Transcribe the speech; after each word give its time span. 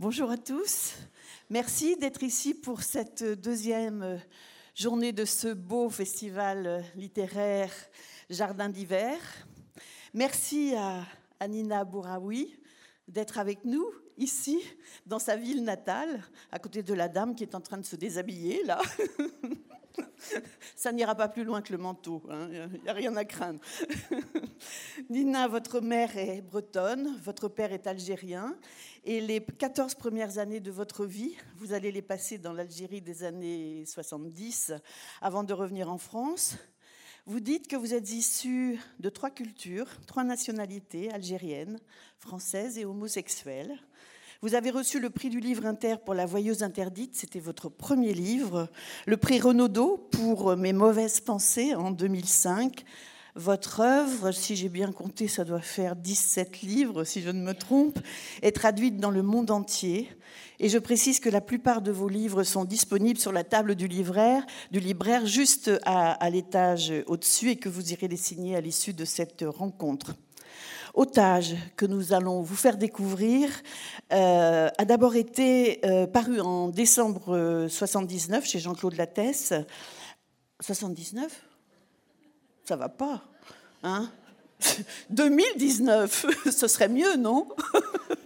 Bonjour 0.00 0.30
à 0.30 0.36
tous. 0.36 0.94
Merci 1.50 1.96
d'être 1.96 2.22
ici 2.22 2.54
pour 2.54 2.84
cette 2.84 3.24
deuxième 3.24 4.20
journée 4.72 5.10
de 5.10 5.24
ce 5.24 5.52
beau 5.52 5.90
festival 5.90 6.84
littéraire 6.94 7.72
Jardin 8.30 8.68
d'hiver. 8.68 9.18
Merci 10.14 10.72
à, 10.76 11.48
Nina 11.48 11.84
Bouraoui 11.84 12.56
d'être 13.08 13.38
avec 13.38 13.64
nous 13.64 13.90
ici, 14.16 14.62
dans 15.04 15.18
sa 15.18 15.34
ville 15.34 15.64
natale, 15.64 16.22
à 16.52 16.60
côté 16.60 16.84
de 16.84 16.94
la 16.94 17.08
dame 17.08 17.34
qui 17.34 17.42
est 17.42 17.56
en 17.56 17.60
train 17.60 17.78
de 17.78 17.84
se 17.84 17.96
déshabiller 17.96 18.62
là. 18.62 18.80
Ça 20.76 20.92
n'ira 20.92 21.14
pas 21.14 21.28
plus 21.28 21.44
loin 21.44 21.62
que 21.62 21.72
le 21.72 21.78
manteau, 21.78 22.22
il 22.28 22.32
hein, 22.32 22.68
n'y 22.82 22.88
a 22.88 22.92
rien 22.92 23.16
à 23.16 23.24
craindre. 23.24 23.60
Nina, 25.10 25.48
votre 25.48 25.80
mère 25.80 26.16
est 26.16 26.42
bretonne, 26.42 27.18
votre 27.24 27.48
père 27.48 27.72
est 27.72 27.86
algérien, 27.86 28.56
et 29.04 29.20
les 29.20 29.40
14 29.40 29.94
premières 29.94 30.38
années 30.38 30.60
de 30.60 30.70
votre 30.70 31.06
vie, 31.06 31.36
vous 31.56 31.72
allez 31.72 31.92
les 31.92 32.02
passer 32.02 32.38
dans 32.38 32.52
l'Algérie 32.52 33.00
des 33.00 33.24
années 33.24 33.84
70, 33.86 34.72
avant 35.20 35.44
de 35.44 35.52
revenir 35.52 35.90
en 35.90 35.98
France. 35.98 36.56
Vous 37.26 37.40
dites 37.40 37.68
que 37.68 37.76
vous 37.76 37.92
êtes 37.92 38.10
issu 38.10 38.80
de 39.00 39.10
trois 39.10 39.30
cultures, 39.30 39.88
trois 40.06 40.24
nationalités, 40.24 41.10
algériennes, 41.10 41.78
françaises 42.16 42.78
et 42.78 42.86
homosexuelles. 42.86 43.78
Vous 44.40 44.54
avez 44.54 44.70
reçu 44.70 45.00
le 45.00 45.10
prix 45.10 45.30
du 45.30 45.40
livre 45.40 45.66
inter 45.66 45.96
pour 46.04 46.14
La 46.14 46.24
Voyeuse 46.24 46.62
interdite, 46.62 47.16
c'était 47.16 47.40
votre 47.40 47.68
premier 47.68 48.14
livre. 48.14 48.68
Le 49.04 49.16
prix 49.16 49.40
Renaudot 49.40 49.96
pour 50.12 50.56
Mes 50.56 50.72
mauvaises 50.72 51.18
pensées 51.18 51.74
en 51.74 51.90
2005. 51.90 52.84
Votre 53.34 53.80
œuvre, 53.80 54.30
si 54.30 54.54
j'ai 54.54 54.68
bien 54.68 54.92
compté, 54.92 55.26
ça 55.26 55.44
doit 55.44 55.60
faire 55.60 55.96
17 55.96 56.62
livres, 56.62 57.02
si 57.02 57.20
je 57.20 57.30
ne 57.30 57.42
me 57.42 57.52
trompe, 57.52 57.98
est 58.42 58.52
traduite 58.52 58.98
dans 58.98 59.10
le 59.10 59.22
monde 59.22 59.50
entier. 59.50 60.08
Et 60.60 60.68
je 60.68 60.78
précise 60.78 61.18
que 61.18 61.28
la 61.28 61.40
plupart 61.40 61.82
de 61.82 61.90
vos 61.90 62.08
livres 62.08 62.44
sont 62.44 62.64
disponibles 62.64 63.18
sur 63.18 63.32
la 63.32 63.42
table 63.42 63.74
du 63.74 63.88
libraire, 63.88 64.46
juste 65.26 65.68
à 65.84 66.30
l'étage 66.30 66.92
au-dessus 67.08 67.50
et 67.50 67.56
que 67.56 67.68
vous 67.68 67.92
irez 67.92 68.06
les 68.06 68.16
signer 68.16 68.54
à 68.54 68.60
l'issue 68.60 68.92
de 68.92 69.04
cette 69.04 69.44
rencontre. 69.44 70.14
Otage, 70.98 71.54
que 71.76 71.86
nous 71.86 72.12
allons 72.12 72.42
vous 72.42 72.56
faire 72.56 72.76
découvrir, 72.76 73.50
euh, 74.12 74.68
a 74.76 74.84
d'abord 74.84 75.14
été 75.14 75.78
euh, 75.84 76.08
paru 76.08 76.40
en 76.40 76.66
décembre 76.66 77.68
79 77.70 78.44
chez 78.44 78.58
Jean-Claude 78.58 78.96
Lattès. 78.96 79.54
79 80.58 81.40
Ça 82.64 82.74
va 82.74 82.88
pas, 82.88 83.22
hein? 83.84 84.10
2019, 85.10 86.26
ce 86.50 86.66
serait 86.66 86.88
mieux, 86.88 87.14
non? 87.14 87.48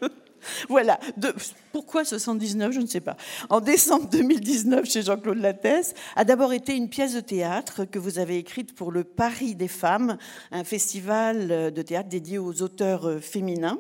Voilà. 0.69 0.99
pourquoi 1.73 2.05
79 2.05 2.73
Je 2.73 2.81
ne 2.81 2.87
sais 2.87 3.01
pas. 3.01 3.17
En 3.51 3.61
décembre 3.61 4.09
2019, 4.11 4.89
chez 4.89 5.03
Jean-Claude 5.03 5.39
Lattès, 5.39 5.95
a 6.17 6.25
d'abord 6.25 6.53
été 6.53 6.77
une 6.77 6.89
pièce 6.89 7.15
de 7.15 7.21
théâtre 7.21 7.85
que 7.85 7.99
vous 7.99 8.19
avez 8.19 8.37
écrite 8.37 8.75
pour 8.75 8.93
le 8.93 9.05
Paris 9.05 9.55
des 9.55 9.69
femmes, 9.69 10.19
un 10.51 10.65
festival 10.65 11.73
de 11.73 11.83
théâtre 11.83 12.09
dédié 12.09 12.39
aux 12.39 12.63
auteurs 12.63 13.21
féminins. 13.21 13.79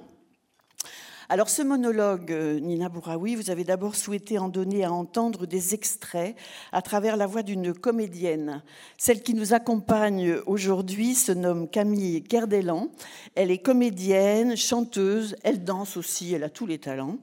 Alors 1.32 1.48
ce 1.48 1.62
monologue, 1.62 2.30
euh, 2.30 2.60
Nina 2.60 2.90
Bouraoui, 2.90 3.36
vous 3.36 3.48
avez 3.48 3.64
d'abord 3.64 3.96
souhaité 3.96 4.38
en 4.38 4.48
donner 4.48 4.84
à 4.84 4.92
entendre 4.92 5.46
des 5.46 5.72
extraits 5.72 6.36
à 6.72 6.82
travers 6.82 7.16
la 7.16 7.26
voix 7.26 7.42
d'une 7.42 7.72
comédienne. 7.72 8.62
Celle 8.98 9.22
qui 9.22 9.32
nous 9.32 9.54
accompagne 9.54 10.34
aujourd'hui 10.44 11.14
se 11.14 11.32
nomme 11.32 11.70
Camille 11.70 12.22
Kerdelan. 12.22 12.90
Elle 13.34 13.50
est 13.50 13.62
comédienne, 13.62 14.58
chanteuse, 14.58 15.34
elle 15.42 15.64
danse 15.64 15.96
aussi, 15.96 16.34
elle 16.34 16.44
a 16.44 16.50
tous 16.50 16.66
les 16.66 16.76
talents. 16.76 17.16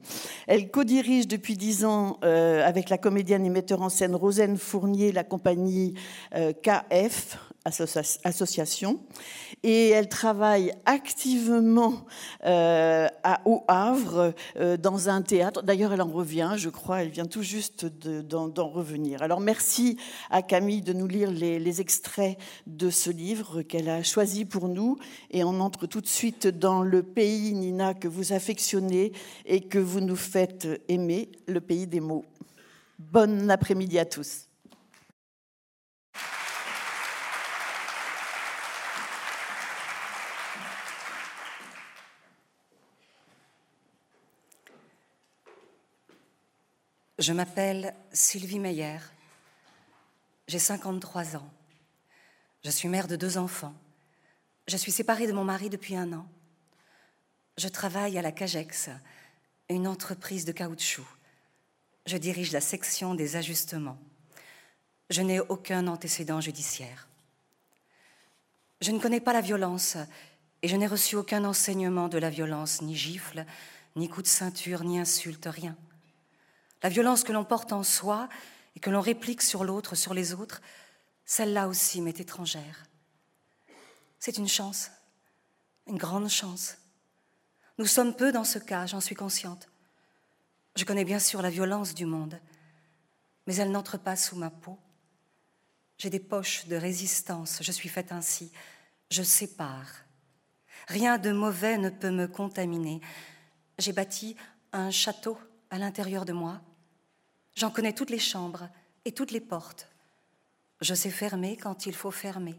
Elle 0.48 0.72
co-dirige 0.72 1.28
depuis 1.28 1.56
dix 1.56 1.84
ans 1.84 2.18
euh, 2.24 2.66
avec 2.66 2.90
la 2.90 2.98
comédienne 2.98 3.46
et 3.46 3.50
metteur 3.50 3.80
en 3.80 3.90
scène 3.90 4.16
Rosane 4.16 4.56
Fournier 4.56 5.12
la 5.12 5.22
compagnie 5.22 5.94
euh, 6.34 6.52
KF, 6.52 7.38
association 7.64 9.00
et 9.62 9.88
elle 9.90 10.08
travaille 10.08 10.72
activement 10.86 12.06
euh, 12.44 13.06
à, 13.22 13.42
au 13.44 13.64
Havre 13.68 14.34
euh, 14.56 14.76
dans 14.76 15.08
un 15.08 15.22
théâtre. 15.22 15.62
D'ailleurs, 15.62 15.92
elle 15.92 16.02
en 16.02 16.10
revient, 16.10 16.54
je 16.56 16.70
crois, 16.70 17.02
elle 17.02 17.10
vient 17.10 17.26
tout 17.26 17.42
juste 17.42 17.84
d'en 17.84 18.68
revenir. 18.68 19.22
Alors 19.22 19.40
merci 19.40 19.98
à 20.30 20.42
Camille 20.42 20.80
de 20.80 20.92
nous 20.92 21.06
lire 21.06 21.30
les, 21.30 21.58
les 21.58 21.80
extraits 21.80 22.38
de 22.66 22.90
ce 22.90 23.10
livre 23.10 23.62
qu'elle 23.62 23.88
a 23.88 24.02
choisi 24.02 24.44
pour 24.44 24.68
nous 24.68 24.98
et 25.30 25.44
on 25.44 25.60
entre 25.60 25.86
tout 25.86 26.00
de 26.00 26.06
suite 26.06 26.46
dans 26.46 26.82
le 26.82 27.02
pays, 27.02 27.52
Nina, 27.52 27.94
que 27.94 28.08
vous 28.08 28.32
affectionnez 28.32 29.12
et 29.44 29.60
que 29.60 29.78
vous 29.78 30.00
nous 30.00 30.16
faites 30.16 30.66
aimer, 30.88 31.30
le 31.46 31.60
pays 31.60 31.86
des 31.86 32.00
mots. 32.00 32.24
Bon 32.98 33.50
après-midi 33.50 33.98
à 33.98 34.04
tous. 34.04 34.49
Je 47.20 47.34
m'appelle 47.34 47.94
Sylvie 48.14 48.58
Meyer. 48.58 48.96
J'ai 50.48 50.58
53 50.58 51.36
ans. 51.36 51.50
Je 52.64 52.70
suis 52.70 52.88
mère 52.88 53.08
de 53.08 53.16
deux 53.16 53.36
enfants. 53.36 53.74
Je 54.66 54.78
suis 54.78 54.90
séparée 54.90 55.26
de 55.26 55.34
mon 55.34 55.44
mari 55.44 55.68
depuis 55.68 55.96
un 55.96 56.14
an. 56.14 56.26
Je 57.58 57.68
travaille 57.68 58.16
à 58.16 58.22
la 58.22 58.32
Cagex, 58.32 58.88
une 59.68 59.86
entreprise 59.86 60.46
de 60.46 60.52
caoutchouc. 60.52 61.06
Je 62.06 62.16
dirige 62.16 62.52
la 62.52 62.62
section 62.62 63.14
des 63.14 63.36
ajustements. 63.36 63.98
Je 65.10 65.20
n'ai 65.20 65.40
aucun 65.40 65.88
antécédent 65.88 66.40
judiciaire. 66.40 67.06
Je 68.80 68.92
ne 68.92 68.98
connais 68.98 69.20
pas 69.20 69.34
la 69.34 69.42
violence 69.42 69.98
et 70.62 70.68
je 70.68 70.76
n'ai 70.76 70.86
reçu 70.86 71.16
aucun 71.16 71.44
enseignement 71.44 72.08
de 72.08 72.16
la 72.16 72.30
violence, 72.30 72.80
ni 72.80 72.96
gifle, 72.96 73.44
ni 73.94 74.08
coup 74.08 74.22
de 74.22 74.26
ceinture, 74.26 74.84
ni 74.84 74.98
insulte, 74.98 75.48
rien. 75.50 75.76
La 76.82 76.88
violence 76.88 77.24
que 77.24 77.32
l'on 77.32 77.44
porte 77.44 77.72
en 77.72 77.82
soi 77.82 78.28
et 78.76 78.80
que 78.80 78.90
l'on 78.90 79.00
réplique 79.00 79.42
sur 79.42 79.64
l'autre, 79.64 79.94
sur 79.94 80.14
les 80.14 80.32
autres, 80.32 80.62
celle-là 81.24 81.68
aussi 81.68 82.00
m'est 82.00 82.20
étrangère. 82.20 82.84
C'est 84.18 84.36
une 84.36 84.48
chance, 84.48 84.90
une 85.86 85.98
grande 85.98 86.28
chance. 86.28 86.78
Nous 87.78 87.86
sommes 87.86 88.14
peu 88.14 88.32
dans 88.32 88.44
ce 88.44 88.58
cas, 88.58 88.86
j'en 88.86 89.00
suis 89.00 89.14
consciente. 89.14 89.68
Je 90.76 90.84
connais 90.84 91.04
bien 91.04 91.18
sûr 91.18 91.42
la 91.42 91.50
violence 91.50 91.94
du 91.94 92.06
monde, 92.06 92.38
mais 93.46 93.56
elle 93.56 93.70
n'entre 93.70 93.98
pas 93.98 94.16
sous 94.16 94.36
ma 94.36 94.50
peau. 94.50 94.78
J'ai 95.98 96.10
des 96.10 96.20
poches 96.20 96.66
de 96.66 96.76
résistance, 96.76 97.62
je 97.62 97.72
suis 97.72 97.88
faite 97.88 98.12
ainsi, 98.12 98.52
je 99.10 99.22
sépare. 99.22 99.88
Rien 100.88 101.18
de 101.18 101.32
mauvais 101.32 101.76
ne 101.76 101.90
peut 101.90 102.10
me 102.10 102.26
contaminer. 102.26 103.00
J'ai 103.78 103.92
bâti 103.92 104.36
un 104.72 104.90
château 104.90 105.38
à 105.70 105.78
l'intérieur 105.78 106.24
de 106.24 106.32
moi, 106.32 106.60
J'en 107.54 107.70
connais 107.70 107.92
toutes 107.92 108.10
les 108.10 108.18
chambres 108.18 108.68
et 109.04 109.12
toutes 109.12 109.32
les 109.32 109.40
portes. 109.40 109.88
Je 110.80 110.94
sais 110.94 111.10
fermer 111.10 111.56
quand 111.56 111.86
il 111.86 111.94
faut 111.94 112.10
fermer, 112.10 112.58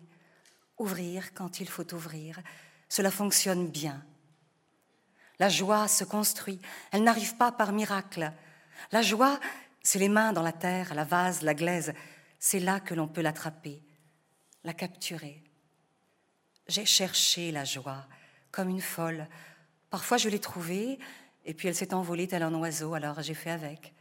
ouvrir 0.78 1.34
quand 1.34 1.60
il 1.60 1.68
faut 1.68 1.94
ouvrir. 1.94 2.40
Cela 2.90 3.10
fonctionne 3.10 3.68
bien. 3.68 4.04
La 5.40 5.50
joie 5.50 5.88
se 5.88 6.04
construit, 6.04 6.62
elle 6.92 7.04
n'arrive 7.04 7.36
pas 7.36 7.52
par 7.52 7.72
miracle. 7.72 8.32
La 8.92 9.02
joie, 9.02 9.40
c'est 9.82 9.98
les 9.98 10.10
mains 10.10 10.34
dans 10.34 10.44
la 10.44 10.52
terre, 10.52 10.94
la 10.94 11.04
vase, 11.04 11.42
la 11.42 11.56
glaise. 11.56 11.94
C'est 12.38 12.60
là 12.60 12.80
que 12.80 12.94
l'on 12.94 13.08
peut 13.08 13.22
l'attraper, 13.22 13.82
la 14.64 14.74
capturer. 14.74 15.44
J'ai 16.68 16.86
cherché 16.86 17.52
la 17.52 17.66
joie 17.66 18.06
comme 18.52 18.70
une 18.70 18.82
folle. 18.82 19.28
Parfois 19.90 20.18
je 20.18 20.30
l'ai 20.30 20.40
trouvée, 20.40 21.00
et 21.46 21.54
puis 21.54 21.68
elle 21.68 21.76
s'est 21.76 21.94
envolée 21.94 22.28
tel 22.28 22.44
un 22.44 22.54
oiseau, 22.54 22.94
alors 22.94 23.22
j'ai 23.22 23.34
fait 23.34 23.50
avec. 23.52 23.94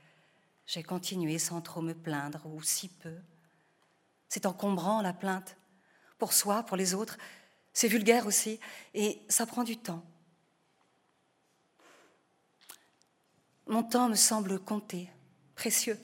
J'ai 0.70 0.84
continué 0.84 1.40
sans 1.40 1.61
trop 1.61 1.82
me 1.82 1.94
plaindre, 1.94 2.46
ou 2.46 2.62
si 2.62 2.87
peu. 2.87 3.17
C'est 4.28 4.46
encombrant 4.46 5.02
la 5.02 5.12
plainte, 5.12 5.56
pour 6.17 6.32
soi, 6.32 6.62
pour 6.62 6.76
les 6.76 6.94
autres. 6.94 7.19
C'est 7.72 7.88
vulgaire 7.88 8.25
aussi, 8.28 8.61
et 8.94 9.20
ça 9.28 9.46
prend 9.46 9.64
du 9.64 9.76
temps. 9.76 10.05
Mon 13.67 13.82
temps 13.82 14.08
me 14.08 14.14
semble 14.14 14.61
compter, 14.61 15.11
précieux. 15.56 15.99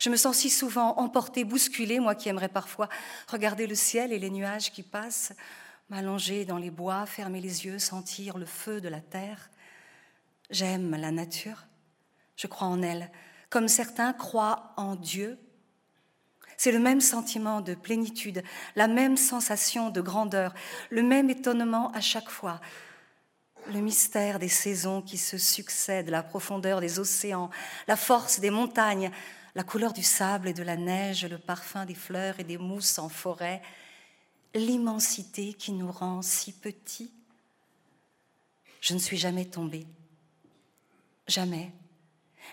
Je 0.00 0.10
me 0.10 0.16
sens 0.16 0.38
si 0.38 0.50
souvent 0.50 0.98
emportée, 0.98 1.44
bousculée, 1.44 2.00
moi 2.00 2.16
qui 2.16 2.28
aimerais 2.28 2.48
parfois 2.48 2.88
regarder 3.28 3.68
le 3.68 3.76
ciel 3.76 4.12
et 4.12 4.18
les 4.18 4.30
nuages 4.30 4.72
qui 4.72 4.82
passent, 4.82 5.32
m'allonger 5.90 6.44
dans 6.44 6.58
les 6.58 6.72
bois, 6.72 7.06
fermer 7.06 7.40
les 7.40 7.66
yeux, 7.66 7.78
sentir 7.78 8.36
le 8.36 8.46
feu 8.46 8.80
de 8.80 8.88
la 8.88 9.00
terre. 9.00 9.48
J'aime 10.50 10.90
la 10.90 11.12
nature, 11.12 11.66
je 12.34 12.48
crois 12.48 12.66
en 12.66 12.82
elle, 12.82 13.08
comme 13.52 13.68
certains 13.68 14.14
croient 14.14 14.72
en 14.78 14.96
Dieu. 14.96 15.38
C'est 16.56 16.72
le 16.72 16.78
même 16.78 17.02
sentiment 17.02 17.60
de 17.60 17.74
plénitude, 17.74 18.42
la 18.76 18.88
même 18.88 19.18
sensation 19.18 19.90
de 19.90 20.00
grandeur, 20.00 20.54
le 20.88 21.02
même 21.02 21.28
étonnement 21.28 21.92
à 21.92 22.00
chaque 22.00 22.30
fois. 22.30 22.60
le 23.66 23.80
mystère 23.80 24.40
des 24.40 24.48
saisons 24.48 25.02
qui 25.02 25.16
se 25.16 25.38
succèdent, 25.38 26.08
la 26.08 26.24
profondeur 26.24 26.80
des 26.80 26.98
océans, 26.98 27.48
la 27.86 27.94
force 27.94 28.40
des 28.40 28.50
montagnes, 28.50 29.12
la 29.54 29.62
couleur 29.62 29.92
du 29.92 30.02
sable 30.02 30.48
et 30.48 30.52
de 30.52 30.64
la 30.64 30.76
neige, 30.76 31.24
le 31.26 31.38
parfum 31.38 31.84
des 31.84 31.94
fleurs 31.94 32.40
et 32.40 32.44
des 32.44 32.58
mousses 32.58 32.98
en 32.98 33.08
forêt, 33.08 33.62
l'immensité 34.52 35.54
qui 35.54 35.70
nous 35.70 35.92
rend 35.92 36.22
si 36.22 36.52
petits. 36.52 37.12
Je 38.80 38.94
ne 38.94 38.98
suis 38.98 39.16
jamais 39.16 39.44
tombée. 39.44 39.86
Jamais. 41.28 41.72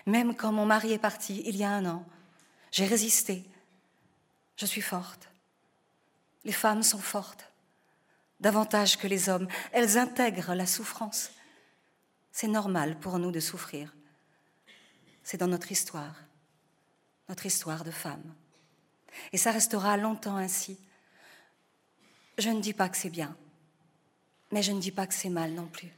Même 0.06 0.34
quand 0.34 0.52
mon 0.52 0.66
mari 0.66 0.92
est 0.92 0.98
parti 0.98 1.42
il 1.46 1.56
y 1.56 1.64
a 1.64 1.70
un 1.70 1.86
an, 1.86 2.04
j'ai 2.70 2.86
résisté. 2.86 3.44
Je 4.56 4.66
suis 4.66 4.82
forte. 4.82 5.28
Les 6.44 6.52
femmes 6.52 6.82
sont 6.82 6.98
fortes 6.98 7.50
davantage 8.40 8.96
que 8.96 9.06
les 9.06 9.28
hommes. 9.28 9.46
Elles 9.72 9.98
intègrent 9.98 10.54
la 10.54 10.66
souffrance. 10.66 11.30
C'est 12.32 12.48
normal 12.48 12.98
pour 12.98 13.18
nous 13.18 13.30
de 13.30 13.40
souffrir. 13.40 13.94
C'est 15.22 15.36
dans 15.36 15.46
notre 15.46 15.70
histoire, 15.70 16.14
notre 17.28 17.46
histoire 17.46 17.84
de 17.84 17.90
femme. 17.90 18.34
Et 19.32 19.38
ça 19.38 19.52
restera 19.52 19.96
longtemps 19.96 20.36
ainsi. 20.36 20.78
Je 22.38 22.48
ne 22.48 22.60
dis 22.60 22.72
pas 22.72 22.88
que 22.88 22.96
c'est 22.96 23.10
bien, 23.10 23.36
mais 24.50 24.62
je 24.62 24.72
ne 24.72 24.80
dis 24.80 24.92
pas 24.92 25.06
que 25.06 25.14
c'est 25.14 25.28
mal 25.28 25.52
non 25.52 25.66
plus. 25.66 25.92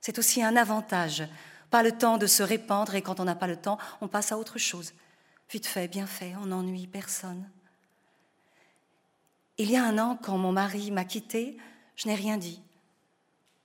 C'est 0.00 0.18
aussi 0.18 0.42
un 0.42 0.56
avantage. 0.56 1.22
Pas 1.70 1.82
le 1.82 1.92
temps 1.92 2.18
de 2.18 2.26
se 2.26 2.42
répandre 2.42 2.94
et 2.94 3.02
quand 3.02 3.20
on 3.20 3.24
n'a 3.24 3.34
pas 3.34 3.46
le 3.46 3.56
temps, 3.56 3.78
on 4.00 4.08
passe 4.08 4.32
à 4.32 4.38
autre 4.38 4.58
chose. 4.58 4.92
Vite 5.50 5.66
fait, 5.66 5.88
bien 5.88 6.06
fait, 6.06 6.34
on 6.40 6.46
n'ennuie 6.46 6.86
personne. 6.86 7.48
Il 9.58 9.70
y 9.70 9.76
a 9.76 9.84
un 9.84 9.98
an, 9.98 10.18
quand 10.20 10.36
mon 10.36 10.52
mari 10.52 10.90
m'a 10.90 11.04
quittée, 11.04 11.56
je 11.94 12.08
n'ai 12.08 12.14
rien 12.14 12.36
dit. 12.36 12.62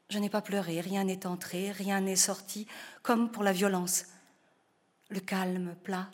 Je 0.10 0.20
n'ai 0.20 0.30
pas 0.30 0.42
pleuré, 0.42 0.82
rien 0.82 1.04
n'est 1.04 1.26
entré, 1.26 1.72
rien 1.72 2.02
n'est 2.02 2.16
sorti, 2.16 2.68
comme 3.02 3.32
pour 3.32 3.44
la 3.44 3.54
violence. 3.54 4.06
Le 5.10 5.20
calme 5.20 5.76
plat. 5.84 6.10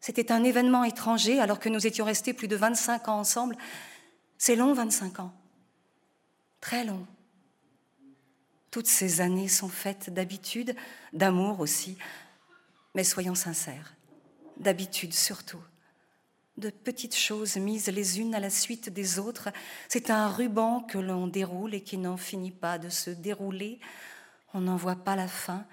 C'était 0.00 0.32
un 0.32 0.42
événement 0.42 0.84
étranger 0.84 1.40
alors 1.40 1.60
que 1.60 1.68
nous 1.68 1.86
étions 1.86 2.04
restés 2.04 2.34
plus 2.34 2.48
de 2.48 2.56
25 2.56 3.08
ans 3.08 3.18
ensemble. 3.18 3.56
C'est 4.36 4.56
long, 4.56 4.74
25 4.74 5.20
ans. 5.20 5.32
Très 6.60 6.84
long. 6.84 7.06
Toutes 8.72 8.88
ces 8.88 9.20
années 9.20 9.46
sont 9.46 9.68
faites 9.68 10.12
d'habitude, 10.12 10.74
d'amour 11.12 11.60
aussi, 11.60 11.96
mais 12.96 13.04
soyons 13.04 13.36
sincères, 13.36 13.94
d'habitude 14.56 15.14
surtout 15.14 15.62
de 16.58 16.70
petites 16.70 17.16
choses 17.16 17.56
mises 17.56 17.88
les 17.88 18.20
unes 18.20 18.34
à 18.34 18.40
la 18.40 18.50
suite 18.50 18.90
des 18.90 19.18
autres. 19.18 19.48
C'est 19.88 20.10
un 20.10 20.28
ruban 20.28 20.80
que 20.80 20.98
l'on 20.98 21.26
déroule 21.26 21.74
et 21.74 21.82
qui 21.82 21.96
n'en 21.96 22.16
finit 22.16 22.50
pas 22.50 22.78
de 22.78 22.88
se 22.88 23.10
dérouler. 23.10 23.80
On 24.52 24.60
n'en 24.60 24.76
voit 24.76 24.96
pas 24.96 25.16
la 25.16 25.28
fin, 25.28 25.64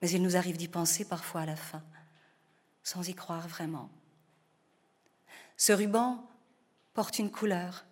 mais 0.00 0.10
il 0.10 0.22
nous 0.22 0.36
arrive 0.36 0.56
d'y 0.56 0.68
penser 0.68 1.04
parfois 1.04 1.42
à 1.42 1.46
la 1.46 1.56
fin, 1.56 1.82
sans 2.84 3.08
y 3.08 3.14
croire 3.14 3.48
vraiment. 3.48 3.90
Ce 5.56 5.72
ruban 5.72 6.24
porte 6.94 7.18
une 7.18 7.30
couleur. 7.30 7.84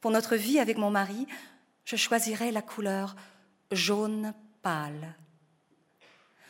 Pour 0.00 0.10
notre 0.10 0.34
vie 0.34 0.58
avec 0.58 0.76
mon 0.76 0.90
mari, 0.90 1.26
je 1.84 1.96
choisirais 1.96 2.50
la 2.50 2.62
couleur 2.62 3.14
jaune 3.74 4.34
pâle. 4.62 5.14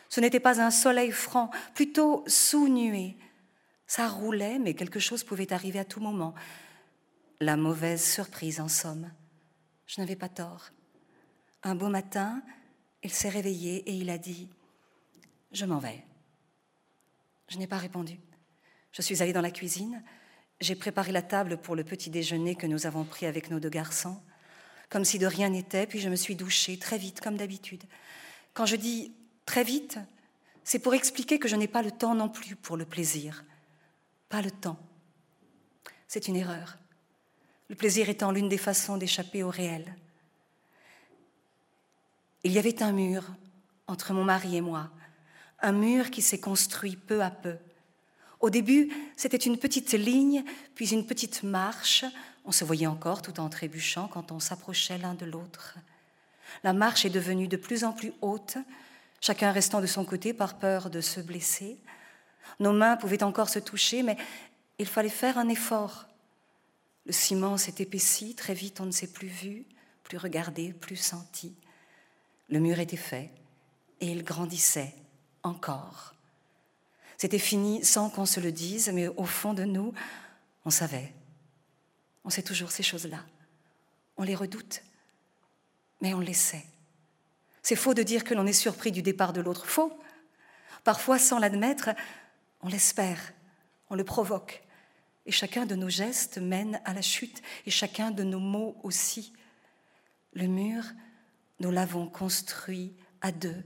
Ce 0.08 0.20
n'était 0.20 0.40
pas 0.40 0.60
un 0.60 0.70
soleil 0.70 1.10
franc, 1.10 1.50
plutôt 1.74 2.22
sous-nué, 2.26 3.16
ça 3.86 4.08
roulait, 4.08 4.58
mais 4.58 4.72
quelque 4.72 5.00
chose 5.00 5.22
pouvait 5.22 5.52
arriver 5.52 5.78
à 5.78 5.84
tout 5.84 6.00
moment. 6.00 6.34
La 7.40 7.56
mauvaise 7.56 8.02
surprise, 8.02 8.58
en 8.58 8.68
somme. 8.68 9.10
Je 9.86 10.00
n'avais 10.00 10.16
pas 10.16 10.30
tort. 10.30 10.70
Un 11.62 11.74
beau 11.74 11.88
matin, 11.88 12.42
il 13.02 13.12
s'est 13.12 13.28
réveillé 13.28 13.88
et 13.90 13.92
il 13.92 14.08
a 14.08 14.16
dit⁇ 14.16 14.48
Je 15.52 15.66
m'en 15.66 15.78
vais⁇ 15.78 15.88
Je 17.48 17.58
n'ai 17.58 17.66
pas 17.66 17.76
répondu. 17.76 18.18
Je 18.92 19.02
suis 19.02 19.22
allée 19.22 19.34
dans 19.34 19.42
la 19.42 19.50
cuisine, 19.50 20.02
j'ai 20.60 20.74
préparé 20.74 21.12
la 21.12 21.20
table 21.20 21.58
pour 21.58 21.76
le 21.76 21.84
petit 21.84 22.08
déjeuner 22.08 22.54
que 22.54 22.66
nous 22.66 22.86
avons 22.86 23.04
pris 23.04 23.26
avec 23.26 23.50
nos 23.50 23.60
deux 23.60 23.68
garçons, 23.68 24.22
comme 24.92 25.04
si 25.04 25.18
de 25.18 25.26
rien 25.26 25.48
n'était, 25.48 25.86
puis 25.86 25.98
je 25.98 26.08
me 26.08 26.16
suis 26.16 26.36
douchée 26.36 26.78
très 26.78 26.98
vite, 26.98 27.20
comme 27.20 27.36
d'habitude. 27.36 27.82
Quand 28.52 28.66
je 28.66 28.76
dis 28.76 29.10
très 29.46 29.64
vite, 29.64 29.98
c'est 30.62 30.78
pour 30.78 30.94
expliquer 30.94 31.40
que 31.40 31.48
je 31.48 31.56
n'ai 31.56 31.66
pas 31.66 31.82
le 31.82 31.90
temps 31.90 32.14
non 32.14 32.28
plus 32.28 32.54
pour 32.54 32.76
le 32.76 32.84
plaisir 32.84 33.42
pas 34.32 34.40
le 34.40 34.50
temps. 34.50 34.78
C'est 36.08 36.26
une 36.26 36.36
erreur. 36.36 36.78
Le 37.68 37.74
plaisir 37.74 38.08
étant 38.08 38.32
l'une 38.32 38.48
des 38.48 38.56
façons 38.56 38.96
d'échapper 38.96 39.42
au 39.42 39.50
réel. 39.50 39.94
Il 42.42 42.50
y 42.50 42.58
avait 42.58 42.82
un 42.82 42.92
mur 42.92 43.24
entre 43.86 44.14
mon 44.14 44.24
mari 44.24 44.56
et 44.56 44.62
moi, 44.62 44.90
un 45.60 45.72
mur 45.72 46.10
qui 46.10 46.22
s'est 46.22 46.40
construit 46.40 46.96
peu 46.96 47.22
à 47.22 47.30
peu. 47.30 47.56
Au 48.40 48.48
début, 48.48 48.90
c'était 49.18 49.36
une 49.36 49.58
petite 49.58 49.92
ligne, 49.92 50.44
puis 50.74 50.94
une 50.94 51.06
petite 51.06 51.42
marche. 51.42 52.06
On 52.44 52.52
se 52.52 52.64
voyait 52.64 52.86
encore 52.86 53.22
tout 53.22 53.40
en 53.40 53.48
trébuchant 53.48 54.08
quand 54.08 54.32
on 54.32 54.40
s'approchait 54.40 54.98
l'un 54.98 55.14
de 55.14 55.24
l'autre. 55.24 55.76
La 56.64 56.72
marche 56.72 57.04
est 57.04 57.10
devenue 57.10 57.48
de 57.48 57.56
plus 57.56 57.84
en 57.84 57.92
plus 57.92 58.12
haute, 58.20 58.58
chacun 59.20 59.52
restant 59.52 59.80
de 59.80 59.86
son 59.86 60.04
côté 60.04 60.34
par 60.34 60.58
peur 60.58 60.90
de 60.90 61.00
se 61.00 61.20
blesser. 61.20 61.78
Nos 62.60 62.72
mains 62.72 62.96
pouvaient 62.96 63.22
encore 63.22 63.48
se 63.48 63.58
toucher, 63.58 64.02
mais 64.02 64.16
il 64.78 64.86
fallait 64.86 65.08
faire 65.08 65.38
un 65.38 65.48
effort. 65.48 66.06
Le 67.06 67.12
ciment 67.12 67.56
s'est 67.56 67.74
épaissi, 67.78 68.34
très 68.34 68.54
vite 68.54 68.80
on 68.80 68.86
ne 68.86 68.92
s'est 68.92 69.12
plus 69.12 69.28
vu, 69.28 69.64
plus 70.02 70.18
regardé, 70.18 70.72
plus 70.72 70.96
senti. 70.96 71.54
Le 72.48 72.58
mur 72.58 72.78
était 72.78 72.96
fait 72.96 73.30
et 74.00 74.10
il 74.10 74.24
grandissait 74.24 74.94
encore. 75.42 76.14
C'était 77.16 77.38
fini 77.38 77.84
sans 77.84 78.10
qu'on 78.10 78.26
se 78.26 78.40
le 78.40 78.50
dise, 78.50 78.90
mais 78.92 79.08
au 79.08 79.24
fond 79.24 79.54
de 79.54 79.64
nous, 79.64 79.94
on 80.64 80.70
savait. 80.70 81.12
On 82.24 82.30
sait 82.30 82.42
toujours 82.42 82.70
ces 82.70 82.82
choses-là. 82.82 83.24
On 84.16 84.22
les 84.22 84.34
redoute, 84.34 84.82
mais 86.00 86.14
on 86.14 86.20
les 86.20 86.34
sait. 86.34 86.64
C'est 87.62 87.76
faux 87.76 87.94
de 87.94 88.02
dire 88.02 88.24
que 88.24 88.34
l'on 88.34 88.46
est 88.46 88.52
surpris 88.52 88.92
du 88.92 89.02
départ 89.02 89.32
de 89.32 89.40
l'autre. 89.40 89.66
Faux. 89.66 89.98
Parfois, 90.84 91.18
sans 91.18 91.38
l'admettre, 91.38 91.90
on 92.60 92.68
l'espère, 92.68 93.32
on 93.88 93.94
le 93.94 94.04
provoque. 94.04 94.62
Et 95.26 95.32
chacun 95.32 95.66
de 95.66 95.76
nos 95.76 95.88
gestes 95.88 96.38
mène 96.38 96.80
à 96.84 96.92
la 96.92 97.02
chute, 97.02 97.42
et 97.66 97.70
chacun 97.70 98.10
de 98.10 98.24
nos 98.24 98.40
mots 98.40 98.76
aussi. 98.82 99.32
Le 100.32 100.46
mur, 100.46 100.82
nous 101.60 101.70
l'avons 101.70 102.08
construit 102.08 102.96
à 103.20 103.30
deux. 103.30 103.62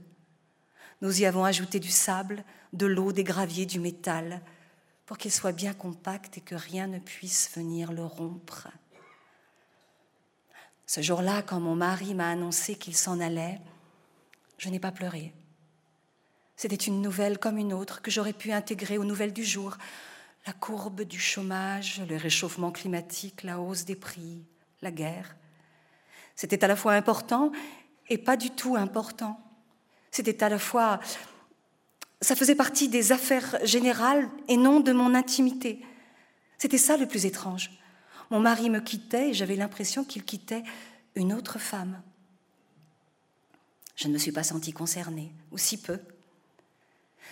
Nous 1.01 1.21
y 1.21 1.25
avons 1.25 1.45
ajouté 1.45 1.79
du 1.79 1.89
sable, 1.89 2.43
de 2.73 2.85
l'eau, 2.85 3.11
des 3.11 3.23
graviers, 3.23 3.65
du 3.65 3.79
métal, 3.79 4.41
pour 5.07 5.17
qu'il 5.17 5.31
soit 5.31 5.53
bien 5.53 5.73
compact 5.73 6.37
et 6.37 6.41
que 6.41 6.53
rien 6.53 6.85
ne 6.85 6.99
puisse 6.99 7.49
venir 7.55 7.93
le 7.93 8.03
rompre. 8.05 8.67
Ce 10.85 11.01
jour-là, 11.01 11.41
quand 11.41 11.61
mon 11.61 11.75
mari 11.75 12.13
m'a 12.13 12.29
annoncé 12.29 12.75
qu'il 12.75 12.95
s'en 12.95 13.19
allait, 13.21 13.59
je 14.57 14.69
n'ai 14.69 14.79
pas 14.79 14.91
pleuré. 14.91 15.33
C'était 16.57 16.75
une 16.75 17.01
nouvelle 17.01 17.39
comme 17.39 17.57
une 17.57 17.73
autre 17.73 18.01
que 18.01 18.11
j'aurais 18.11 18.33
pu 18.33 18.51
intégrer 18.51 18.97
aux 18.97 19.05
nouvelles 19.05 19.31
du 19.31 19.45
jour. 19.45 19.77
La 20.45 20.53
courbe 20.53 21.03
du 21.03 21.19
chômage, 21.19 22.01
le 22.09 22.17
réchauffement 22.17 22.71
climatique, 22.71 23.43
la 23.43 23.59
hausse 23.59 23.85
des 23.85 23.95
prix, 23.95 24.43
la 24.81 24.91
guerre. 24.91 25.37
C'était 26.35 26.65
à 26.65 26.67
la 26.67 26.75
fois 26.75 26.93
important 26.93 27.51
et 28.09 28.17
pas 28.17 28.35
du 28.35 28.49
tout 28.49 28.75
important. 28.75 29.39
C'était 30.11 30.43
à 30.43 30.49
la 30.49 30.59
fois... 30.59 30.99
Ça 32.21 32.35
faisait 32.35 32.55
partie 32.55 32.89
des 32.89 33.11
affaires 33.11 33.57
générales 33.63 34.29
et 34.47 34.57
non 34.57 34.79
de 34.79 34.91
mon 34.91 35.13
intimité. 35.13 35.85
C'était 36.57 36.77
ça 36.77 36.97
le 36.97 37.07
plus 37.07 37.25
étrange. 37.25 37.71
Mon 38.31 38.39
mari 38.39 38.69
me 38.69 38.79
quittait 38.79 39.29
et 39.29 39.33
j'avais 39.33 39.55
l'impression 39.55 40.03
qu'il 40.03 40.23
quittait 40.23 40.63
une 41.15 41.33
autre 41.33 41.59
femme. 41.59 42.01
Je 43.95 44.07
ne 44.07 44.13
me 44.13 44.17
suis 44.17 44.31
pas 44.31 44.43
sentie 44.43 44.73
concernée, 44.73 45.31
ou 45.51 45.57
si 45.57 45.81
peu. 45.81 45.99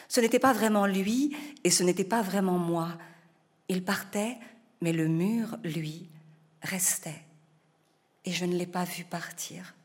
Ce 0.08 0.20
n'était 0.20 0.40
pas 0.40 0.54
vraiment 0.54 0.86
lui 0.86 1.36
et 1.64 1.70
ce 1.70 1.84
n'était 1.84 2.04
pas 2.04 2.22
vraiment 2.22 2.58
moi. 2.58 2.98
Il 3.70 3.84
partait, 3.84 4.38
mais 4.82 4.94
le 4.94 5.08
mur, 5.08 5.58
lui, 5.64 6.10
restait. 6.62 7.22
Et 8.26 8.32
je 8.32 8.46
ne 8.46 8.56
l'ai 8.56 8.68
pas 8.68 8.84
vu 8.84 9.04
partir. 9.04 9.76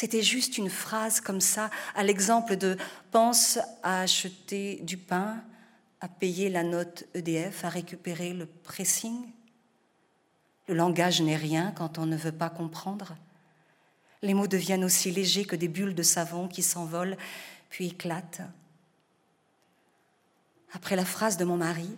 C'était 0.00 0.22
juste 0.22 0.56
une 0.56 0.70
phrase 0.70 1.20
comme 1.20 1.42
ça, 1.42 1.68
à 1.94 2.02
l'exemple 2.02 2.56
de 2.56 2.78
pense 3.10 3.58
à 3.82 4.00
acheter 4.00 4.76
du 4.76 4.96
pain, 4.96 5.44
à 6.00 6.08
payer 6.08 6.48
la 6.48 6.62
note 6.62 7.04
EDF, 7.12 7.66
à 7.66 7.68
récupérer 7.68 8.32
le 8.32 8.46
pressing. 8.46 9.28
Le 10.68 10.74
langage 10.74 11.20
n'est 11.20 11.36
rien 11.36 11.74
quand 11.76 11.98
on 11.98 12.06
ne 12.06 12.16
veut 12.16 12.32
pas 12.32 12.48
comprendre. 12.48 13.14
Les 14.22 14.32
mots 14.32 14.46
deviennent 14.46 14.86
aussi 14.86 15.10
légers 15.10 15.44
que 15.44 15.54
des 15.54 15.68
bulles 15.68 15.94
de 15.94 16.02
savon 16.02 16.48
qui 16.48 16.62
s'envolent 16.62 17.18
puis 17.68 17.88
éclatent. 17.88 18.40
Après 20.72 20.96
la 20.96 21.04
phrase 21.04 21.36
de 21.36 21.44
mon 21.44 21.58
mari, 21.58 21.90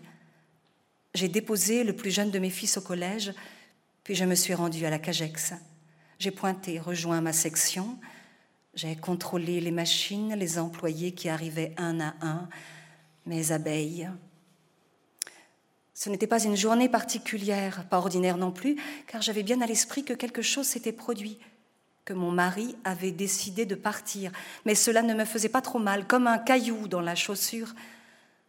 j'ai 1.15 1.29
déposé 1.29 1.85
le 1.85 1.95
plus 1.95 2.11
jeune 2.11 2.33
de 2.33 2.41
mes 2.41 2.51
fils 2.51 2.77
au 2.77 2.81
collège, 2.81 3.33
puis 4.03 4.17
je 4.17 4.25
me 4.25 4.35
suis 4.35 4.55
rendue 4.55 4.87
à 4.87 4.91
la 4.91 4.99
CAGEX. 4.99 5.55
J'ai 6.23 6.31
pointé, 6.31 6.79
rejoint 6.79 7.21
ma 7.21 7.33
section. 7.33 7.99
J'ai 8.75 8.95
contrôlé 8.95 9.61
les 9.61 9.73
machines, 9.73 10.37
les 10.37 10.57
employés 10.57 11.11
qui 11.11 11.29
arrivaient 11.29 11.75
un 11.79 11.99
à 11.99 12.15
un, 12.21 12.49
mes 13.27 13.51
abeilles. 13.51 14.09
Ce 15.95 16.09
n'était 16.11 16.29
pas 16.29 16.45
une 16.45 16.55
journée 16.57 16.89
particulière, 16.89 17.89
pas 17.89 17.99
ordinaire 17.99 18.37
non 18.37 18.53
plus, 18.53 18.77
car 19.09 19.21
j'avais 19.21 19.43
bien 19.43 19.61
à 19.63 19.67
l'esprit 19.67 20.05
que 20.05 20.13
quelque 20.13 20.43
chose 20.43 20.69
s'était 20.69 20.93
produit, 20.93 21.41
que 22.05 22.13
mon 22.13 22.31
mari 22.31 22.77
avait 22.85 23.11
décidé 23.11 23.67
de 23.67 23.75
partir. 23.75 24.31
Mais 24.65 24.77
cela 24.77 25.03
ne 25.03 25.15
me 25.15 25.25
faisait 25.25 25.49
pas 25.49 25.61
trop 25.61 25.81
mal, 25.81 26.07
comme 26.07 26.29
un 26.29 26.39
caillou 26.39 26.87
dans 26.87 27.01
la 27.01 27.17
chaussure, 27.17 27.75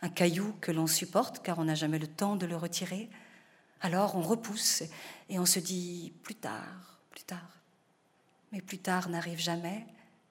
un 0.04 0.10
caillou 0.10 0.54
que 0.62 0.72
l'on 0.72 0.86
supporte 0.86 1.42
car 1.42 1.58
on 1.58 1.64
n'a 1.64 1.74
jamais 1.74 1.98
le 1.98 2.06
temps 2.06 2.36
de 2.36 2.46
le 2.46 2.56
retirer. 2.56 3.10
Alors 3.82 4.16
on 4.16 4.22
repousse 4.22 4.84
et 5.28 5.40
on 5.40 5.48
se 5.48 5.58
dit 5.58 6.14
plus 6.22 6.36
tard, 6.36 7.00
plus 7.10 7.24
tard. 7.24 7.53
Mais 8.54 8.62
plus 8.62 8.78
tard 8.78 9.10
n'arrive 9.10 9.40
jamais 9.40 9.84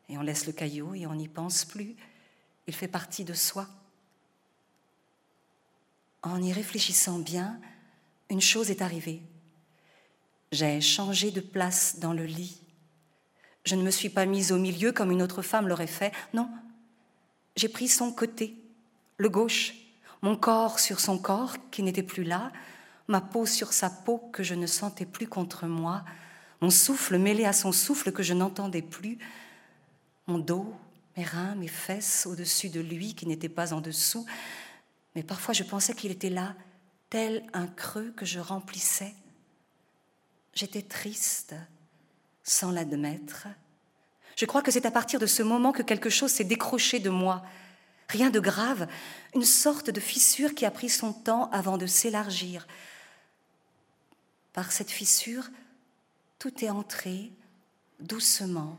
et 0.08 0.16
on 0.16 0.22
laisse 0.22 0.46
le 0.46 0.52
caillou 0.52 0.94
et 0.94 1.06
on 1.06 1.14
n'y 1.16 1.26
pense 1.26 1.64
plus. 1.64 1.96
Il 2.68 2.74
fait 2.74 2.86
partie 2.86 3.24
de 3.24 3.34
soi. 3.34 3.66
En 6.22 6.40
y 6.40 6.52
réfléchissant 6.52 7.18
bien, 7.18 7.60
une 8.30 8.40
chose 8.40 8.70
est 8.70 8.80
arrivée. 8.80 9.22
J'ai 10.52 10.80
changé 10.80 11.32
de 11.32 11.40
place 11.40 11.98
dans 11.98 12.12
le 12.12 12.24
lit. 12.24 12.60
Je 13.64 13.74
ne 13.74 13.82
me 13.82 13.90
suis 13.90 14.08
pas 14.08 14.24
mise 14.24 14.52
au 14.52 14.58
milieu 14.58 14.92
comme 14.92 15.10
une 15.10 15.22
autre 15.22 15.42
femme 15.42 15.66
l'aurait 15.66 15.88
fait. 15.88 16.12
Non, 16.32 16.48
j'ai 17.56 17.68
pris 17.68 17.88
son 17.88 18.12
côté, 18.12 18.54
le 19.16 19.30
gauche, 19.30 19.74
mon 20.20 20.36
corps 20.36 20.78
sur 20.78 21.00
son 21.00 21.18
corps 21.18 21.56
qui 21.72 21.82
n'était 21.82 22.04
plus 22.04 22.22
là, 22.22 22.52
ma 23.08 23.20
peau 23.20 23.46
sur 23.46 23.72
sa 23.72 23.90
peau 23.90 24.18
que 24.32 24.44
je 24.44 24.54
ne 24.54 24.66
sentais 24.68 25.06
plus 25.06 25.26
contre 25.26 25.66
moi, 25.66 26.04
mon 26.62 26.70
souffle 26.70 27.18
mêlé 27.18 27.44
à 27.44 27.52
son 27.52 27.72
souffle 27.72 28.12
que 28.12 28.22
je 28.22 28.34
n'entendais 28.34 28.82
plus, 28.82 29.18
mon 30.28 30.38
dos, 30.38 30.72
mes 31.16 31.24
reins, 31.24 31.56
mes 31.56 31.68
fesses 31.68 32.24
au-dessus 32.24 32.68
de 32.68 32.80
lui 32.80 33.16
qui 33.16 33.26
n'était 33.26 33.48
pas 33.48 33.74
en 33.74 33.80
dessous, 33.80 34.24
mais 35.16 35.24
parfois 35.24 35.54
je 35.54 35.64
pensais 35.64 35.92
qu'il 35.92 36.12
était 36.12 36.30
là, 36.30 36.54
tel 37.10 37.44
un 37.52 37.66
creux 37.66 38.12
que 38.16 38.24
je 38.24 38.38
remplissais. 38.38 39.12
J'étais 40.54 40.82
triste, 40.82 41.56
sans 42.44 42.70
l'admettre. 42.70 43.48
Je 44.36 44.44
crois 44.44 44.62
que 44.62 44.70
c'est 44.70 44.86
à 44.86 44.92
partir 44.92 45.18
de 45.18 45.26
ce 45.26 45.42
moment 45.42 45.72
que 45.72 45.82
quelque 45.82 46.10
chose 46.10 46.30
s'est 46.30 46.44
décroché 46.44 47.00
de 47.00 47.10
moi. 47.10 47.42
Rien 48.08 48.30
de 48.30 48.38
grave, 48.38 48.86
une 49.34 49.44
sorte 49.44 49.90
de 49.90 50.00
fissure 50.00 50.54
qui 50.54 50.64
a 50.64 50.70
pris 50.70 50.90
son 50.90 51.12
temps 51.12 51.50
avant 51.50 51.76
de 51.76 51.86
s'élargir. 51.86 52.68
Par 54.52 54.70
cette 54.70 54.90
fissure, 54.90 55.48
tout 56.42 56.64
est 56.64 56.70
entré 56.70 57.30
doucement, 58.00 58.76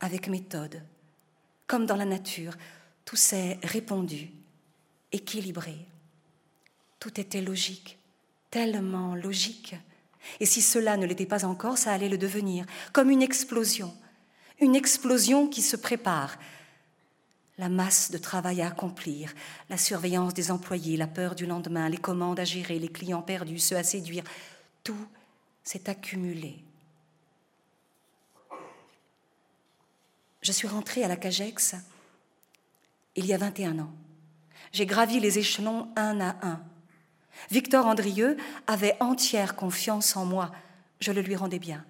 avec 0.00 0.28
méthode. 0.28 0.82
Comme 1.66 1.86
dans 1.86 1.96
la 1.96 2.04
nature, 2.04 2.52
tout 3.06 3.16
s'est 3.16 3.58
répondu 3.62 4.28
équilibré. 5.12 5.78
Tout 7.00 7.18
était 7.18 7.40
logique, 7.40 7.98
tellement 8.50 9.14
logique. 9.14 9.76
Et 10.40 10.44
si 10.44 10.60
cela 10.60 10.98
ne 10.98 11.06
l'était 11.06 11.24
pas 11.24 11.46
encore, 11.46 11.78
ça 11.78 11.90
allait 11.90 12.10
le 12.10 12.18
devenir, 12.18 12.66
comme 12.92 13.08
une 13.08 13.22
explosion, 13.22 13.94
une 14.60 14.76
explosion 14.76 15.48
qui 15.48 15.62
se 15.62 15.76
prépare. 15.76 16.36
La 17.56 17.70
masse 17.70 18.10
de 18.10 18.18
travail 18.18 18.60
à 18.60 18.66
accomplir, 18.66 19.32
la 19.70 19.78
surveillance 19.78 20.34
des 20.34 20.50
employés, 20.50 20.98
la 20.98 21.06
peur 21.06 21.34
du 21.34 21.46
lendemain, 21.46 21.88
les 21.88 21.96
commandes 21.96 22.40
à 22.40 22.44
gérer, 22.44 22.78
les 22.78 22.92
clients 22.92 23.22
perdus, 23.22 23.60
ceux 23.60 23.76
à 23.76 23.84
séduire, 23.84 24.24
tout 24.84 25.06
s'est 25.64 25.88
accumulé. 25.88 26.65
Je 30.46 30.52
suis 30.52 30.68
rentrée 30.68 31.02
à 31.02 31.08
la 31.08 31.16
CAGEX 31.16 31.74
il 33.16 33.26
y 33.26 33.34
a 33.34 33.36
21 33.36 33.80
ans. 33.80 33.90
J'ai 34.70 34.86
gravi 34.86 35.18
les 35.18 35.40
échelons 35.40 35.88
un 35.96 36.20
à 36.20 36.36
un. 36.40 36.62
Victor 37.50 37.84
Andrieux 37.84 38.36
avait 38.68 38.96
entière 39.00 39.56
confiance 39.56 40.16
en 40.16 40.24
moi. 40.24 40.52
Je 41.00 41.10
le 41.10 41.20
lui 41.20 41.34
rendais 41.34 41.58
bien. 41.58 41.84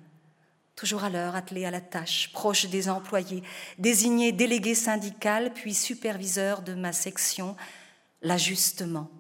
Toujours 0.75 1.05
à 1.05 1.11
l'heure, 1.11 1.37
attelé 1.37 1.67
à 1.67 1.71
la 1.71 1.83
tâche, 1.83 2.33
proche 2.33 2.65
des 2.65 2.89
employés, 2.89 3.43
désigné 3.77 4.33
délégué 4.33 4.75
syndical, 4.75 5.53
puis 5.53 5.75
superviseur 5.75 6.63
de 6.63 6.73
ma 6.73 6.95
section, 6.95 7.57
l'ajustement. 8.23 9.11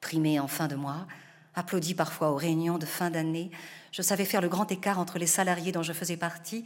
Primé 0.00 0.40
en 0.40 0.48
fin 0.48 0.66
de 0.66 0.74
mois, 0.74 1.06
applaudi 1.54 1.94
parfois 1.94 2.32
aux 2.32 2.36
réunions 2.36 2.78
de 2.78 2.86
fin 2.86 3.10
d'année, 3.10 3.52
je 3.92 4.02
savais 4.02 4.24
faire 4.24 4.40
le 4.40 4.48
grand 4.48 4.72
écart 4.72 4.98
entre 4.98 5.20
les 5.20 5.28
salariés 5.28 5.70
dont 5.70 5.84
je 5.84 5.92
faisais 5.92 6.16
partie 6.16 6.64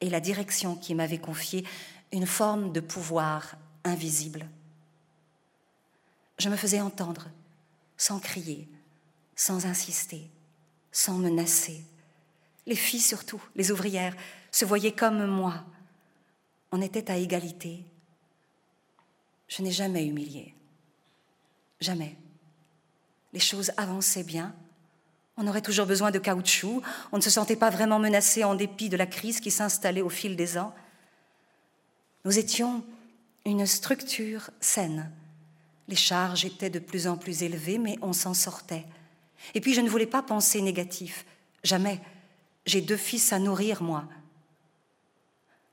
et 0.00 0.10
la 0.10 0.20
direction 0.20 0.76
qui 0.76 0.94
m'avait 0.94 1.18
confié 1.18 1.64
une 2.12 2.26
forme 2.26 2.72
de 2.72 2.80
pouvoir 2.80 3.56
invisible. 3.84 4.48
Je 6.38 6.48
me 6.48 6.56
faisais 6.56 6.80
entendre, 6.80 7.28
sans 7.96 8.18
crier, 8.18 8.68
sans 9.36 9.66
insister, 9.66 10.30
sans 10.90 11.18
menacer. 11.18 11.84
Les 12.66 12.76
filles 12.76 13.00
surtout, 13.00 13.42
les 13.54 13.70
ouvrières, 13.70 14.16
se 14.50 14.64
voyaient 14.64 14.94
comme 14.94 15.26
moi. 15.26 15.64
On 16.72 16.80
était 16.80 17.10
à 17.10 17.16
égalité. 17.16 17.84
Je 19.48 19.62
n'ai 19.62 19.72
jamais 19.72 20.06
humilié. 20.06 20.54
Jamais. 21.80 22.16
Les 23.32 23.40
choses 23.40 23.72
avançaient 23.76 24.24
bien. 24.24 24.54
On 25.36 25.46
aurait 25.46 25.62
toujours 25.62 25.86
besoin 25.86 26.10
de 26.10 26.18
caoutchouc. 26.18 26.82
On 27.12 27.16
ne 27.16 27.22
se 27.22 27.30
sentait 27.30 27.56
pas 27.56 27.70
vraiment 27.70 27.98
menacé 27.98 28.44
en 28.44 28.54
dépit 28.54 28.88
de 28.88 28.96
la 28.96 29.06
crise 29.06 29.40
qui 29.40 29.50
s'installait 29.50 30.02
au 30.02 30.10
fil 30.10 30.36
des 30.36 30.58
ans. 30.58 30.74
Nous 32.24 32.38
étions 32.38 32.84
une 33.46 33.64
structure 33.64 34.50
saine, 34.60 35.10
les 35.90 35.96
charges 35.96 36.44
étaient 36.44 36.70
de 36.70 36.78
plus 36.78 37.08
en 37.08 37.16
plus 37.16 37.42
élevées, 37.42 37.78
mais 37.78 37.98
on 38.00 38.12
s'en 38.12 38.32
sortait. 38.32 38.86
Et 39.54 39.60
puis 39.60 39.74
je 39.74 39.80
ne 39.80 39.88
voulais 39.88 40.06
pas 40.06 40.22
penser 40.22 40.62
négatif. 40.62 41.26
Jamais. 41.64 42.00
J'ai 42.64 42.80
deux 42.80 42.96
fils 42.96 43.32
à 43.32 43.40
nourrir, 43.40 43.82
moi. 43.82 44.04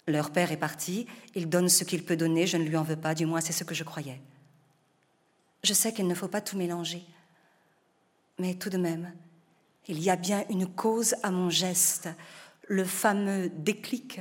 Leur 0.08 0.32
père 0.32 0.52
est 0.52 0.58
parti, 0.58 1.06
il 1.36 1.50
donne 1.50 1.70
ce 1.70 1.84
qu'il 1.84 2.04
peut 2.04 2.18
donner, 2.18 2.48
je 2.48 2.58
ne 2.58 2.64
lui 2.64 2.78
en 2.78 2.84
veux 2.84 2.96
pas, 2.96 3.14
du 3.14 3.28
moins 3.28 3.42
c'est 3.42 3.54
ce 3.54 3.64
que 3.64 3.76
je 3.76 3.84
croyais. 3.84 4.20
Je 5.64 5.74
sais 5.74 5.94
qu'il 5.94 6.08
ne 6.08 6.16
faut 6.16 6.30
pas 6.30 6.42
tout 6.42 6.58
mélanger, 6.58 7.04
mais 8.40 8.56
tout 8.56 8.70
de 8.70 8.78
même, 8.78 9.12
il 9.88 10.02
y 10.02 10.10
a 10.10 10.16
bien 10.16 10.44
une 10.50 10.68
cause 10.68 11.16
à 11.24 11.32
mon 11.32 11.50
geste, 11.50 12.10
le 12.68 12.84
fameux 12.84 13.50
déclic. 13.50 14.20